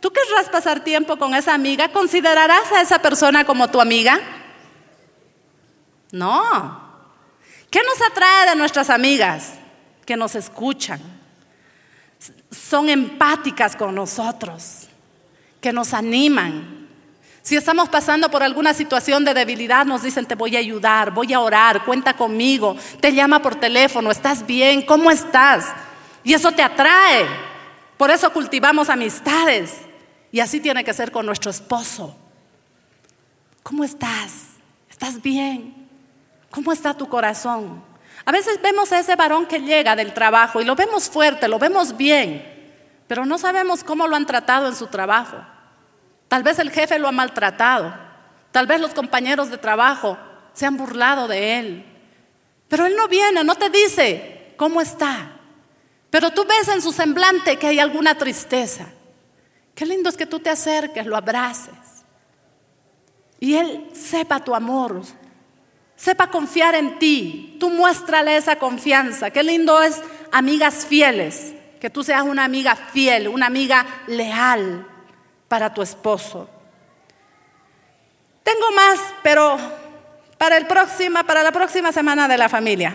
¿tú 0.00 0.10
querrás 0.10 0.48
pasar 0.48 0.80
tiempo 0.80 1.16
con 1.16 1.34
esa 1.34 1.54
amiga? 1.54 1.88
¿Considerarás 1.88 2.72
a 2.72 2.80
esa 2.80 2.98
persona 2.98 3.44
como 3.44 3.70
tu 3.70 3.80
amiga? 3.80 4.20
No. 6.10 6.82
¿Qué 7.70 7.80
nos 7.82 8.08
atrae 8.10 8.50
de 8.50 8.56
nuestras 8.56 8.90
amigas? 8.90 9.54
Que 10.04 10.16
nos 10.16 10.34
escuchan, 10.34 11.00
son 12.68 12.88
empáticas 12.88 13.76
con 13.76 13.94
nosotros, 13.94 14.88
que 15.60 15.72
nos 15.72 15.94
animan, 15.94 16.84
si 17.44 17.56
estamos 17.56 17.90
pasando 17.90 18.30
por 18.30 18.42
alguna 18.42 18.72
situación 18.72 19.22
de 19.22 19.34
debilidad, 19.34 19.84
nos 19.84 20.02
dicen, 20.02 20.24
te 20.24 20.34
voy 20.34 20.56
a 20.56 20.60
ayudar, 20.60 21.10
voy 21.10 21.34
a 21.34 21.40
orar, 21.40 21.84
cuenta 21.84 22.16
conmigo, 22.16 22.74
te 23.00 23.12
llama 23.12 23.42
por 23.42 23.56
teléfono, 23.56 24.10
¿estás 24.10 24.46
bien? 24.46 24.80
¿Cómo 24.80 25.10
estás? 25.10 25.66
Y 26.22 26.32
eso 26.32 26.52
te 26.52 26.62
atrae. 26.62 27.26
Por 27.98 28.10
eso 28.10 28.32
cultivamos 28.32 28.88
amistades. 28.88 29.74
Y 30.32 30.40
así 30.40 30.58
tiene 30.58 30.84
que 30.84 30.94
ser 30.94 31.12
con 31.12 31.26
nuestro 31.26 31.50
esposo. 31.50 32.16
¿Cómo 33.62 33.84
estás? 33.84 34.46
¿Estás 34.88 35.20
bien? 35.20 35.86
¿Cómo 36.50 36.72
está 36.72 36.94
tu 36.96 37.10
corazón? 37.10 37.84
A 38.24 38.32
veces 38.32 38.58
vemos 38.62 38.90
a 38.90 39.00
ese 39.00 39.16
varón 39.16 39.44
que 39.44 39.60
llega 39.60 39.94
del 39.94 40.14
trabajo 40.14 40.62
y 40.62 40.64
lo 40.64 40.74
vemos 40.74 41.10
fuerte, 41.10 41.46
lo 41.46 41.58
vemos 41.58 41.94
bien, 41.94 42.53
pero 43.06 43.26
no 43.26 43.38
sabemos 43.38 43.84
cómo 43.84 44.06
lo 44.06 44.16
han 44.16 44.26
tratado 44.26 44.68
en 44.68 44.76
su 44.76 44.86
trabajo. 44.86 45.36
Tal 46.28 46.42
vez 46.42 46.58
el 46.58 46.70
jefe 46.70 46.98
lo 46.98 47.08
ha 47.08 47.12
maltratado. 47.12 47.94
Tal 48.50 48.66
vez 48.66 48.80
los 48.80 48.94
compañeros 48.94 49.50
de 49.50 49.58
trabajo 49.58 50.16
se 50.52 50.66
han 50.66 50.76
burlado 50.76 51.28
de 51.28 51.58
él. 51.58 51.84
Pero 52.68 52.86
él 52.86 52.96
no 52.96 53.08
viene, 53.08 53.44
no 53.44 53.54
te 53.56 53.68
dice 53.70 54.54
cómo 54.56 54.80
está. 54.80 55.32
Pero 56.10 56.30
tú 56.30 56.44
ves 56.44 56.68
en 56.68 56.80
su 56.80 56.92
semblante 56.92 57.56
que 57.56 57.66
hay 57.66 57.80
alguna 57.80 58.16
tristeza. 58.16 58.86
Qué 59.74 59.84
lindo 59.84 60.08
es 60.08 60.16
que 60.16 60.26
tú 60.26 60.38
te 60.38 60.50
acerques, 60.50 61.04
lo 61.06 61.16
abraces. 61.16 61.74
Y 63.40 63.56
él 63.56 63.88
sepa 63.92 64.40
tu 64.40 64.54
amor, 64.54 65.02
sepa 65.96 66.30
confiar 66.30 66.74
en 66.76 66.98
ti. 66.98 67.56
Tú 67.58 67.70
muéstrale 67.70 68.36
esa 68.36 68.56
confianza. 68.56 69.30
Qué 69.30 69.42
lindo 69.42 69.82
es 69.82 70.00
amigas 70.30 70.86
fieles, 70.86 71.53
que 71.80 71.90
tú 71.90 72.02
seas 72.02 72.22
una 72.22 72.44
amiga 72.44 72.76
fiel, 72.76 73.28
una 73.28 73.46
amiga 73.46 73.84
leal 74.06 74.86
para 75.48 75.72
tu 75.72 75.82
esposo. 75.82 76.48
Tengo 78.42 78.72
más, 78.72 79.00
pero 79.22 79.56
para, 80.36 80.56
el 80.56 80.66
próxima, 80.66 81.24
para 81.24 81.42
la 81.42 81.52
próxima 81.52 81.92
semana 81.92 82.28
de 82.28 82.38
la 82.38 82.48
familia. 82.48 82.94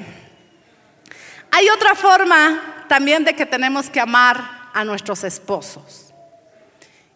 Hay 1.52 1.70
otra 1.70 1.96
forma 1.96 2.86
también 2.88 3.24
de 3.24 3.34
que 3.34 3.46
tenemos 3.46 3.90
que 3.90 4.00
amar 4.00 4.70
a 4.74 4.84
nuestros 4.86 5.24
esposos. 5.24 6.14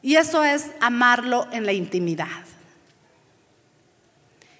Y 0.01 0.15
eso 0.15 0.43
es 0.43 0.71
amarlo 0.81 1.47
en 1.51 1.65
la 1.65 1.71
intimidad. 1.71 2.27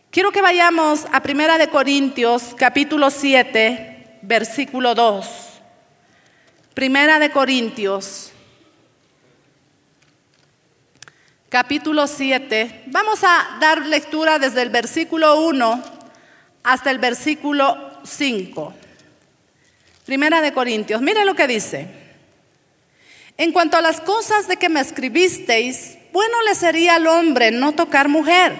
Quiero 0.10 0.32
que 0.32 0.41
vayamos 0.41 1.06
a 1.12 1.22
Primera 1.24 1.58
de 1.58 1.70
Corintios, 1.70 2.56
capítulo 2.56 3.10
7, 3.10 4.20
versículo 4.22 4.93
2. 4.93 5.43
Primera 6.74 7.20
de 7.20 7.30
Corintios 7.30 8.32
capítulo 11.50 12.08
7. 12.08 12.86
Vamos 12.88 13.24
a 13.24 13.58
dar 13.60 13.86
lectura 13.86 14.40
desde 14.40 14.64
el 14.64 14.72
versículo 14.72 15.40
1 15.42 15.84
hasta 16.64 16.90
el 16.90 16.98
versículo 16.98 18.00
5. 18.04 18.74
Primera 20.04 20.42
de 20.42 20.52
Corintios. 20.52 21.00
Mire 21.00 21.26
lo 21.26 21.36
que 21.36 21.46
dice. 21.46 21.88
En 23.38 23.52
cuanto 23.52 23.78
a 23.78 23.82
las 23.82 24.02
cosas 24.02 24.48
de 24.48 24.58
que 24.58 24.70
me 24.70 24.80
escribisteis, 24.80 26.00
bueno 26.12 26.42
le 26.42 26.56
sería 26.56 26.96
al 26.96 27.06
hombre 27.06 27.52
no 27.52 27.74
tocar 27.74 28.10
mujer. 28.10 28.58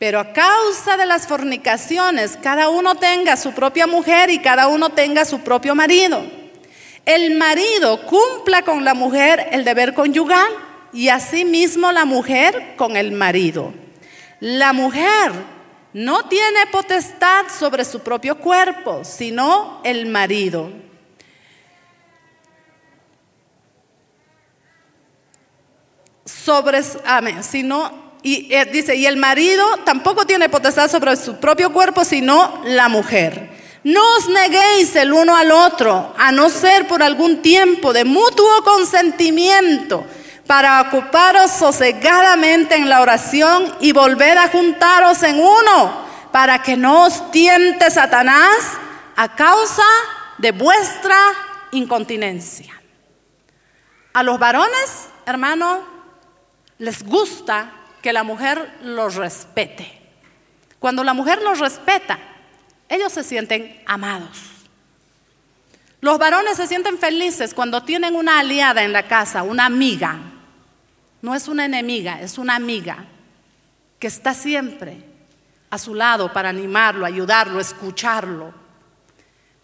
Pero 0.00 0.18
a 0.18 0.32
causa 0.32 0.96
de 0.96 1.06
las 1.06 1.28
fornicaciones, 1.28 2.36
cada 2.42 2.68
uno 2.68 2.96
tenga 2.96 3.36
su 3.36 3.52
propia 3.52 3.86
mujer 3.86 4.28
y 4.28 4.40
cada 4.40 4.66
uno 4.66 4.90
tenga 4.90 5.24
su 5.24 5.38
propio 5.42 5.76
marido. 5.76 6.45
El 7.06 7.36
marido 7.36 8.04
cumpla 8.04 8.62
con 8.62 8.84
la 8.84 8.92
mujer 8.92 9.48
el 9.52 9.64
deber 9.64 9.94
conyugal 9.94 10.50
y 10.92 11.08
asimismo 11.08 11.92
la 11.92 12.04
mujer 12.04 12.74
con 12.74 12.96
el 12.96 13.12
marido. 13.12 13.72
La 14.40 14.72
mujer 14.72 15.32
no 15.92 16.28
tiene 16.28 16.66
potestad 16.72 17.46
sobre 17.48 17.84
su 17.84 18.00
propio 18.00 18.36
cuerpo, 18.38 19.04
sino 19.04 19.80
el 19.84 20.06
marido. 20.06 20.72
Sobre, 26.24 26.80
amén, 27.04 27.44
sino, 27.44 28.14
y 28.24 28.52
eh, 28.52 28.64
dice, 28.64 28.96
y 28.96 29.06
el 29.06 29.16
marido 29.16 29.64
tampoco 29.84 30.26
tiene 30.26 30.48
potestad 30.48 30.90
sobre 30.90 31.14
su 31.14 31.36
propio 31.36 31.72
cuerpo, 31.72 32.04
sino 32.04 32.62
la 32.64 32.88
mujer. 32.88 33.55
No 33.86 34.02
os 34.16 34.28
neguéis 34.28 34.96
el 34.96 35.12
uno 35.12 35.36
al 35.36 35.52
otro, 35.52 36.12
a 36.18 36.32
no 36.32 36.50
ser 36.50 36.88
por 36.88 37.04
algún 37.04 37.40
tiempo 37.40 37.92
de 37.92 38.04
mutuo 38.04 38.64
consentimiento 38.64 40.04
para 40.44 40.80
ocuparos 40.80 41.52
sosegadamente 41.52 42.74
en 42.74 42.88
la 42.88 43.00
oración 43.00 43.76
y 43.78 43.92
volver 43.92 44.38
a 44.38 44.48
juntaros 44.48 45.22
en 45.22 45.38
uno, 45.38 46.04
para 46.32 46.64
que 46.64 46.76
no 46.76 47.04
os 47.04 47.30
tiente 47.30 47.88
Satanás 47.92 48.72
a 49.14 49.36
causa 49.36 49.84
de 50.38 50.50
vuestra 50.50 51.16
incontinencia. 51.70 52.74
A 54.14 54.24
los 54.24 54.40
varones, 54.40 55.06
hermano, 55.26 55.86
les 56.78 57.04
gusta 57.04 57.70
que 58.02 58.12
la 58.12 58.24
mujer 58.24 58.78
los 58.82 59.14
respete. 59.14 59.96
Cuando 60.80 61.04
la 61.04 61.14
mujer 61.14 61.40
los 61.42 61.60
respeta, 61.60 62.18
ellos 62.88 63.12
se 63.12 63.24
sienten 63.24 63.82
amados. 63.86 64.56
Los 66.00 66.18
varones 66.18 66.56
se 66.56 66.66
sienten 66.66 66.98
felices 66.98 67.54
cuando 67.54 67.82
tienen 67.82 68.14
una 68.14 68.38
aliada 68.38 68.84
en 68.84 68.92
la 68.92 69.08
casa, 69.08 69.42
una 69.42 69.64
amiga, 69.66 70.18
no 71.22 71.34
es 71.34 71.48
una 71.48 71.64
enemiga, 71.64 72.20
es 72.20 72.38
una 72.38 72.54
amiga 72.54 73.04
que 73.98 74.06
está 74.06 74.34
siempre 74.34 75.02
a 75.70 75.78
su 75.78 75.94
lado 75.94 76.32
para 76.32 76.50
animarlo, 76.50 77.06
ayudarlo, 77.06 77.58
escucharlo. 77.58 78.52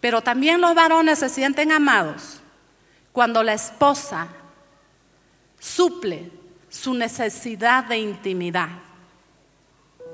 Pero 0.01 0.21
también 0.21 0.59
los 0.59 0.75
varones 0.75 1.19
se 1.19 1.29
sienten 1.29 1.71
amados 1.71 2.41
cuando 3.13 3.43
la 3.43 3.53
esposa 3.53 4.27
suple 5.59 6.29
su 6.69 6.93
necesidad 6.93 7.85
de 7.85 7.99
intimidad. 7.99 8.69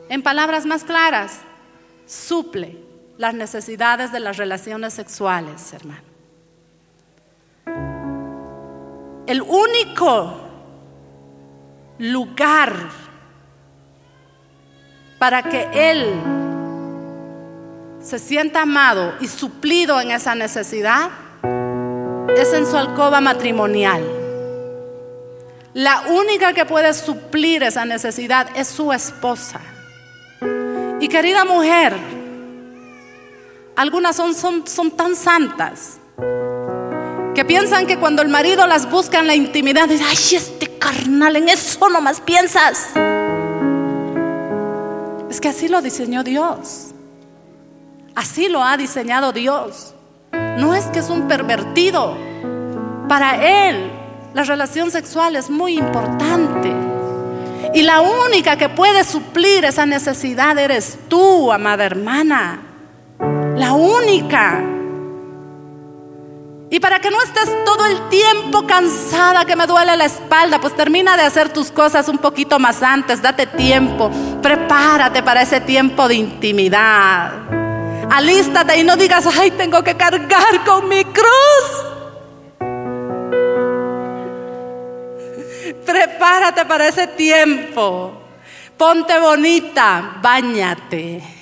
En 0.10 0.22
palabras 0.22 0.66
más 0.66 0.84
claras, 0.84 1.40
suple 2.06 2.89
las 3.20 3.34
necesidades 3.34 4.14
de 4.14 4.22
las 4.22 4.38
relaciones 4.38 4.94
sexuales, 4.94 5.74
hermano. 5.74 6.08
El 9.28 9.42
único 9.42 10.40
lugar 11.98 12.74
para 15.20 15.44
que 15.44 15.68
Él 15.74 16.14
se 18.02 18.20
sienta 18.20 18.62
amado 18.62 19.14
y 19.20 19.28
suplido 19.28 20.00
en 20.00 20.12
esa 20.12 20.34
necesidad 20.34 21.10
es 22.38 22.54
en 22.54 22.66
su 22.66 22.78
alcoba 22.78 23.20
matrimonial. 23.20 24.02
La 25.74 26.04
única 26.08 26.54
que 26.54 26.66
puede 26.66 26.94
suplir 26.94 27.64
esa 27.64 27.84
necesidad 27.84 28.48
es 28.56 28.70
su 28.70 28.94
esposa. 28.94 29.60
Y 31.02 31.10
querida 31.10 31.44
mujer, 31.44 32.19
algunas 33.80 34.14
son, 34.14 34.36
son, 34.36 34.68
son 34.68 34.92
tan 34.92 35.16
santas 35.16 36.00
que 37.34 37.46
piensan 37.46 37.88
que 37.88 37.98
cuando 37.98 38.22
el 38.22 38.28
marido 38.28 38.68
las 38.68 38.92
busca 38.92 39.20
en 39.20 39.28
la 39.28 39.36
intimidad, 39.36 39.88
dicen, 39.88 40.06
ay, 40.10 40.36
este 40.36 40.78
carnal, 40.78 41.38
en 41.38 41.48
eso 41.48 41.88
nomás 41.88 42.20
piensas. 42.20 42.88
Es 45.30 45.40
que 45.40 45.48
así 45.48 45.70
lo 45.70 45.82
diseñó 45.82 46.26
Dios. 46.26 46.88
Así 48.16 48.50
lo 48.50 48.62
ha 48.62 48.76
diseñado 48.76 49.32
Dios. 49.32 49.94
No 50.58 50.76
es 50.76 50.88
que 50.88 51.00
es 51.00 51.10
un 51.10 51.30
pervertido. 51.30 52.18
Para 53.08 53.70
Él 53.70 53.90
la 54.34 54.44
relación 54.44 54.92
sexual 54.92 55.38
es 55.38 55.50
muy 55.50 55.78
importante. 55.78 56.74
Y 57.74 57.84
la 57.84 58.02
única 58.02 58.58
que 58.58 58.68
puede 58.68 59.06
suplir 59.06 59.64
esa 59.64 59.86
necesidad 59.86 60.58
eres 60.58 61.00
tú, 61.08 61.50
amada 61.50 61.86
hermana. 61.86 62.69
La 63.60 63.74
única. 63.74 64.64
Y 66.72 66.80
para 66.80 67.00
que 67.00 67.12
no 67.12 67.22
estés 67.22 67.50
todo 67.66 67.86
el 67.88 68.08
tiempo 68.08 68.66
cansada, 68.66 69.44
que 69.44 69.58
me 69.58 69.68
duele 69.68 69.98
la 69.98 70.06
espalda, 70.06 70.62
pues 70.62 70.74
termina 70.78 71.18
de 71.18 71.24
hacer 71.24 71.52
tus 71.52 71.70
cosas 71.70 72.08
un 72.08 72.20
poquito 72.20 72.58
más 72.58 72.82
antes, 72.82 73.22
date 73.22 73.48
tiempo, 73.48 74.10
prepárate 74.42 75.22
para 75.24 75.42
ese 75.42 75.60
tiempo 75.60 76.08
de 76.08 76.16
intimidad. 76.16 77.34
Alístate 78.10 78.80
y 78.80 78.86
no 78.86 78.96
digas, 78.96 79.28
ay, 79.38 79.52
tengo 79.52 79.84
que 79.84 79.98
cargar 79.98 80.64
con 80.66 80.88
mi 80.88 81.04
cruz. 81.04 81.26
Prepárate 85.86 86.66
para 86.66 86.88
ese 86.88 87.08
tiempo. 87.08 88.14
Ponte 88.78 89.20
bonita, 89.20 90.16
bañate. 90.22 91.39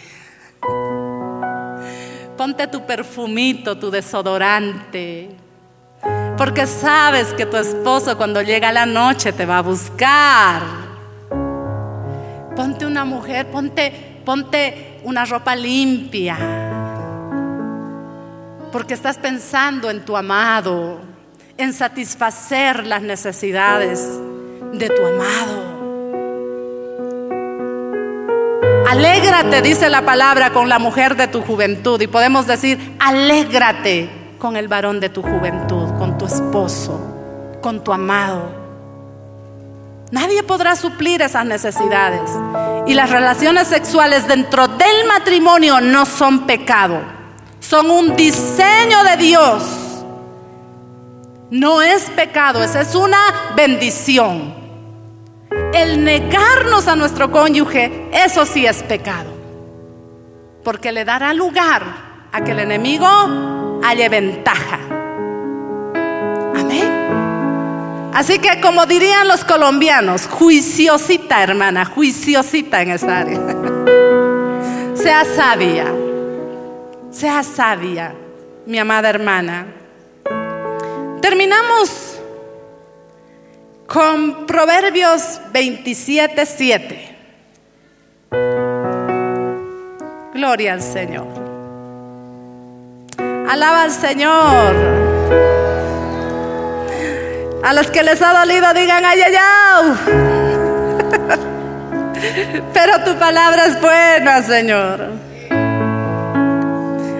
Ponte 2.37 2.67
tu 2.67 2.85
perfumito, 2.85 3.77
tu 3.77 3.89
desodorante. 3.89 5.29
Porque 6.37 6.67
sabes 6.67 7.33
que 7.33 7.47
tu 7.47 7.57
esposo 7.57 8.15
cuando 8.15 8.43
llega 8.43 8.71
la 8.71 8.85
noche 8.85 9.33
te 9.33 9.43
va 9.45 9.57
a 9.57 9.61
buscar. 9.61 10.61
Ponte 12.55 12.85
una 12.85 13.05
mujer, 13.05 13.47
ponte, 13.47 14.21
ponte 14.23 14.99
una 15.03 15.25
ropa 15.25 15.55
limpia. 15.55 16.37
Porque 18.71 18.93
estás 18.93 19.17
pensando 19.17 19.89
en 19.89 20.05
tu 20.05 20.15
amado, 20.15 20.99
en 21.57 21.73
satisfacer 21.73 22.85
las 22.85 23.01
necesidades 23.01 24.07
de 24.73 24.89
tu 24.89 25.03
amado. 25.03 25.76
Alégrate, 28.87 29.61
dice 29.61 29.89
la 29.89 30.03
palabra, 30.03 30.53
con 30.53 30.69
la 30.69 30.79
mujer 30.79 31.17
de 31.17 31.27
tu 31.27 31.41
juventud. 31.41 31.99
Y 31.99 32.07
podemos 32.07 32.47
decir, 32.47 32.95
alégrate 32.99 34.09
con 34.39 34.55
el 34.55 34.69
varón 34.69 35.01
de 35.01 35.09
tu 35.09 35.21
juventud, 35.21 35.89
con 35.97 36.17
tu 36.17 36.25
esposo, 36.25 37.59
con 37.61 37.83
tu 37.83 37.91
amado. 37.91 38.49
Nadie 40.11 40.41
podrá 40.41 40.77
suplir 40.77 41.21
esas 41.21 41.45
necesidades. 41.45 42.21
Y 42.85 42.93
las 42.93 43.09
relaciones 43.09 43.67
sexuales 43.67 44.25
dentro 44.25 44.69
del 44.69 45.05
matrimonio 45.05 45.81
no 45.81 46.05
son 46.05 46.47
pecado, 46.47 47.01
son 47.59 47.91
un 47.91 48.15
diseño 48.15 49.03
de 49.03 49.17
Dios. 49.17 49.63
No 51.49 51.81
es 51.81 52.09
pecado, 52.11 52.63
esa 52.63 52.79
es 52.79 52.95
una 52.95 53.19
bendición 53.53 54.66
el 55.73 56.03
negarnos 56.03 56.87
a 56.87 56.95
nuestro 56.95 57.31
cónyuge, 57.31 58.09
eso 58.11 58.45
sí 58.45 58.65
es 58.65 58.83
pecado. 58.83 59.31
Porque 60.63 60.91
le 60.91 61.05
dará 61.05 61.33
lugar 61.33 61.83
a 62.31 62.43
que 62.43 62.51
el 62.51 62.59
enemigo 62.59 63.07
haya 63.83 64.09
ventaja. 64.09 64.79
Amén. 66.55 68.11
Así 68.13 68.39
que 68.39 68.59
como 68.61 68.85
dirían 68.85 69.27
los 69.27 69.43
colombianos, 69.43 70.27
juiciosita 70.27 71.43
hermana, 71.43 71.85
juiciosita 71.85 72.81
en 72.81 72.91
esta 72.91 73.19
área. 73.19 73.39
sea 74.95 75.23
sabia, 75.23 75.85
sea 77.11 77.43
sabia, 77.43 78.13
mi 78.65 78.79
amada 78.79 79.09
hermana. 79.09 79.67
Terminamos 81.21 82.16
con 83.87 84.45
Proverbios 84.45 85.39
27, 85.53 86.45
7. 86.45 87.15
Gloria 90.33 90.73
al 90.73 90.81
Señor. 90.81 91.25
Alaba 93.49 93.83
al 93.83 93.91
Señor. 93.91 94.75
A 97.63 97.73
los 97.73 97.89
que 97.89 98.03
les 98.03 98.21
ha 98.21 98.39
dolido 98.39 98.73
digan 98.73 99.03
ay, 99.05 99.21
ay, 99.21 99.35
ay. 99.39 99.93
Pero 102.73 103.03
tu 103.03 103.15
palabra 103.17 103.65
es 103.65 103.81
buena, 103.81 104.41
Señor. 104.43 105.11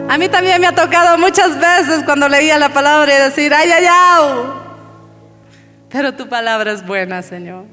A 0.10 0.18
mí 0.18 0.30
también 0.30 0.60
me 0.62 0.68
ha 0.68 0.76
tocado 0.76 1.18
muchas 1.18 1.58
veces 1.60 2.04
cuando 2.06 2.28
leía 2.28 2.58
la 2.58 2.70
palabra 2.70 3.14
y 3.14 3.22
decir 3.22 3.54
ay, 3.54 3.72
ay, 3.72 3.86
ay. 3.90 4.57
Pero 5.90 6.14
tu 6.14 6.28
palabra 6.28 6.72
es 6.72 6.86
buena, 6.86 7.22
Señor. 7.22 7.66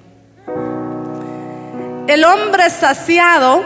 El 2.06 2.24
hombre 2.24 2.70
saciado 2.70 3.64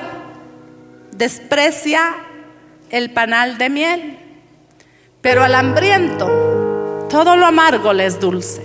desprecia 1.12 2.00
el 2.90 3.12
panal 3.12 3.58
de 3.58 3.68
miel, 3.68 4.18
pero 5.20 5.42
al 5.42 5.54
hambriento 5.54 7.06
todo 7.10 7.36
lo 7.36 7.46
amargo 7.46 7.92
le 7.92 8.06
es 8.06 8.20
dulce. 8.20 8.62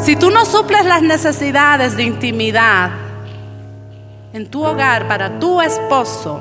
Si 0.00 0.14
tú 0.14 0.30
no 0.30 0.44
suples 0.46 0.84
las 0.84 1.02
necesidades 1.02 1.96
de 1.96 2.04
intimidad 2.04 2.90
en 4.32 4.48
tu 4.48 4.64
hogar 4.64 5.08
para 5.08 5.38
tu 5.40 5.60
esposo, 5.60 6.40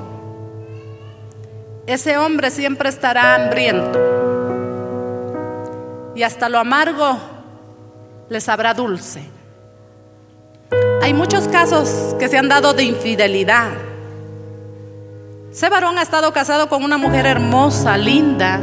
ese 1.88 2.18
hombre 2.18 2.52
siempre 2.52 2.90
estará 2.90 3.36
hambriento 3.36 4.25
y 6.16 6.24
hasta 6.24 6.50
lo 6.50 6.58
amargo 6.58 7.18
les 8.30 8.44
sabrá 8.44 8.74
dulce. 8.74 9.24
Hay 11.02 11.14
muchos 11.14 11.48
casos 11.50 12.16
que 12.18 12.28
se 12.28 12.38
han 12.38 12.50
dado 12.50 12.74
de 12.74 12.84
infidelidad. 12.84 13.70
Ese 15.52 15.70
varón 15.70 15.98
ha 15.98 16.02
estado 16.02 16.34
casado 16.34 16.68
con 16.68 16.84
una 16.84 16.98
mujer 16.98 17.26
hermosa, 17.26 17.98
linda, 17.98 18.60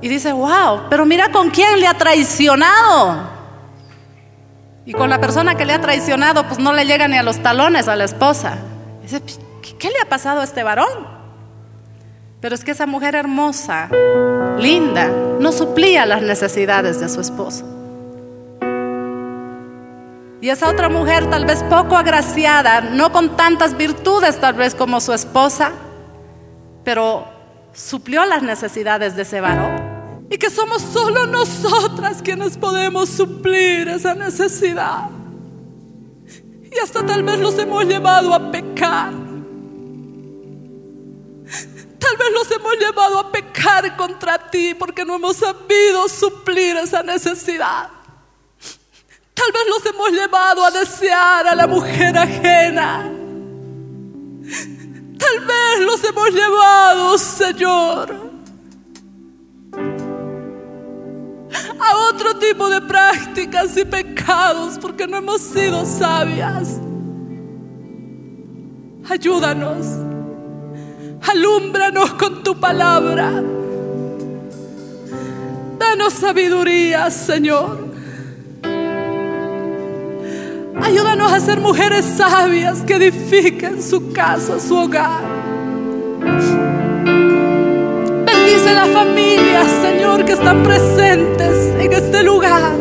y 0.00 0.08
dice, 0.08 0.32
wow, 0.32 0.82
pero 0.88 1.04
mira 1.04 1.30
con 1.30 1.50
quién 1.50 1.80
le 1.80 1.86
ha 1.86 1.94
traicionado. 1.94 3.28
Y 4.86 4.92
con 4.92 5.10
la 5.10 5.20
persona 5.20 5.56
que 5.56 5.66
le 5.66 5.74
ha 5.74 5.80
traicionado, 5.80 6.46
pues 6.46 6.58
no 6.58 6.72
le 6.72 6.86
llega 6.86 7.06
ni 7.06 7.18
a 7.18 7.22
los 7.22 7.42
talones 7.42 7.86
a 7.86 7.96
la 7.96 8.04
esposa. 8.04 8.56
Dice, 9.02 9.22
¿qué 9.78 9.88
le 9.88 10.00
ha 10.00 10.08
pasado 10.08 10.40
a 10.40 10.44
este 10.44 10.62
varón? 10.62 11.19
Pero 12.40 12.54
es 12.54 12.64
que 12.64 12.70
esa 12.70 12.86
mujer 12.86 13.14
hermosa, 13.14 13.88
linda, 14.58 15.08
no 15.38 15.52
suplía 15.52 16.06
las 16.06 16.22
necesidades 16.22 16.98
de 16.98 17.08
su 17.08 17.20
esposo. 17.20 17.64
Y 20.40 20.48
esa 20.48 20.70
otra 20.70 20.88
mujer 20.88 21.28
tal 21.28 21.44
vez 21.44 21.62
poco 21.64 21.96
agraciada, 21.96 22.80
no 22.80 23.12
con 23.12 23.36
tantas 23.36 23.76
virtudes 23.76 24.40
tal 24.40 24.54
vez 24.54 24.74
como 24.74 25.00
su 25.00 25.12
esposa, 25.12 25.72
pero 26.82 27.26
suplió 27.74 28.24
las 28.24 28.42
necesidades 28.42 29.16
de 29.16 29.22
ese 29.22 29.42
varón. 29.42 29.90
Y 30.30 30.38
que 30.38 30.48
somos 30.48 30.80
solo 30.80 31.26
nosotras 31.26 32.22
quienes 32.22 32.56
podemos 32.56 33.10
suplir 33.10 33.88
esa 33.88 34.14
necesidad. 34.14 35.10
Y 36.72 36.78
hasta 36.78 37.04
tal 37.04 37.22
vez 37.22 37.38
los 37.38 37.58
hemos 37.58 37.84
llevado 37.84 38.32
a 38.32 38.50
pecar. 38.50 39.12
Tal 42.00 42.16
vez 42.16 42.28
los 42.32 42.50
hemos 42.50 42.76
llevado 42.76 43.18
a 43.18 43.30
pecar 43.30 43.96
contra 43.96 44.50
ti 44.50 44.74
porque 44.74 45.04
no 45.04 45.16
hemos 45.16 45.36
sabido 45.36 46.08
suplir 46.08 46.76
esa 46.76 47.02
necesidad. 47.02 47.90
Tal 49.34 49.52
vez 49.52 49.62
los 49.68 49.86
hemos 49.86 50.10
llevado 50.10 50.64
a 50.64 50.70
desear 50.70 51.46
a 51.46 51.54
la 51.54 51.66
mujer 51.66 52.16
ajena. 52.16 53.10
Tal 55.18 55.40
vez 55.40 55.80
los 55.80 56.02
hemos 56.02 56.30
llevado, 56.30 57.18
Señor, 57.18 58.16
a 61.78 61.96
otro 62.08 62.38
tipo 62.38 62.68
de 62.70 62.80
prácticas 62.80 63.76
y 63.76 63.84
pecados 63.84 64.78
porque 64.78 65.06
no 65.06 65.18
hemos 65.18 65.40
sido 65.42 65.84
sabias. 65.84 66.80
Ayúdanos. 69.08 70.09
Alúmbranos 71.28 72.14
con 72.14 72.42
tu 72.42 72.58
palabra. 72.58 73.42
Danos 75.78 76.14
sabiduría, 76.14 77.10
Señor. 77.10 77.90
Ayúdanos 80.82 81.32
a 81.32 81.40
ser 81.40 81.60
mujeres 81.60 82.04
sabias 82.04 82.80
que 82.82 82.94
edifiquen 82.94 83.82
su 83.82 84.12
casa, 84.12 84.58
su 84.58 84.76
hogar. 84.76 85.22
Bendice 88.26 88.74
las 88.74 88.88
familias, 88.88 89.70
Señor, 89.82 90.24
que 90.24 90.32
están 90.32 90.62
presentes 90.62 91.74
en 91.78 91.92
este 91.92 92.22
lugar. 92.22 92.79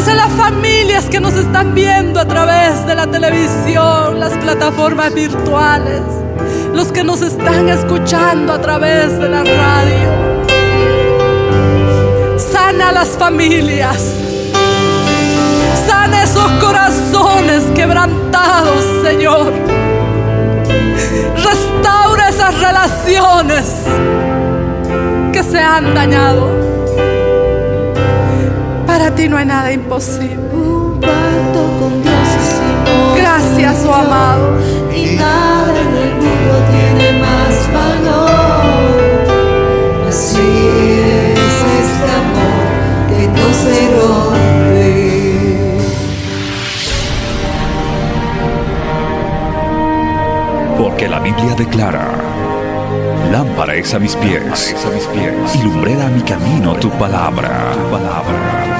Bendice 0.00 0.16
las 0.16 0.32
familias 0.32 1.04
que 1.10 1.20
nos 1.20 1.34
están 1.34 1.74
viendo 1.74 2.20
a 2.20 2.24
través 2.24 2.86
de 2.86 2.94
la 2.94 3.06
televisión, 3.06 4.18
las 4.18 4.32
plataformas 4.38 5.12
virtuales, 5.12 6.00
los 6.72 6.90
que 6.90 7.04
nos 7.04 7.20
están 7.20 7.68
escuchando 7.68 8.54
a 8.54 8.62
través 8.62 9.18
de 9.18 9.28
la 9.28 9.44
radio. 9.44 10.38
Sana 12.38 12.92
las 12.92 13.10
familias, 13.10 14.14
Sana 15.86 16.22
esos 16.22 16.50
corazones 16.52 17.64
quebrantados, 17.74 18.82
Señor. 19.04 19.52
Restaura 21.36 22.30
esas 22.30 22.58
relaciones 22.58 23.66
que 25.30 25.42
se 25.42 25.58
han 25.58 25.94
dañado. 25.94 26.49
Para 29.00 29.14
ti 29.14 29.24
no 29.30 29.38
hay 29.38 29.46
nada 29.46 29.72
imposible. 29.72 30.36
Un 30.52 31.00
pacto 31.00 31.60
con 31.80 32.02
Dios 32.02 32.28
hicimos. 32.38 33.16
Gracias, 33.16 33.86
oh 33.88 33.94
amado. 33.94 34.58
Y 34.94 35.16
nada 35.16 35.72
en 35.80 35.96
el 35.96 36.16
mundo 36.16 36.52
tiene 36.70 37.12
más 37.18 37.72
valor. 37.72 39.24
Así 40.06 40.48
es 41.32 41.54
este 41.80 42.08
amor 42.20 42.60
que 43.08 43.22
no 43.26 43.46
se 43.62 43.76
rompe. 43.96 44.92
Porque 50.76 51.08
la 51.08 51.20
Biblia 51.20 51.54
declara, 51.56 52.06
lámpara 53.32 53.76
es 53.76 53.94
a 53.94 53.98
mis 53.98 54.14
pies, 54.16 54.76
a 54.86 54.90
mis 54.90 55.04
pies, 55.06 55.54
y 55.54 55.62
lumbrera 55.62 56.04
a 56.08 56.10
mi 56.10 56.20
camino 56.20 56.74
tu 56.74 56.90
palabra, 56.90 57.72
tu 57.72 57.90
palabra. 57.90 58.79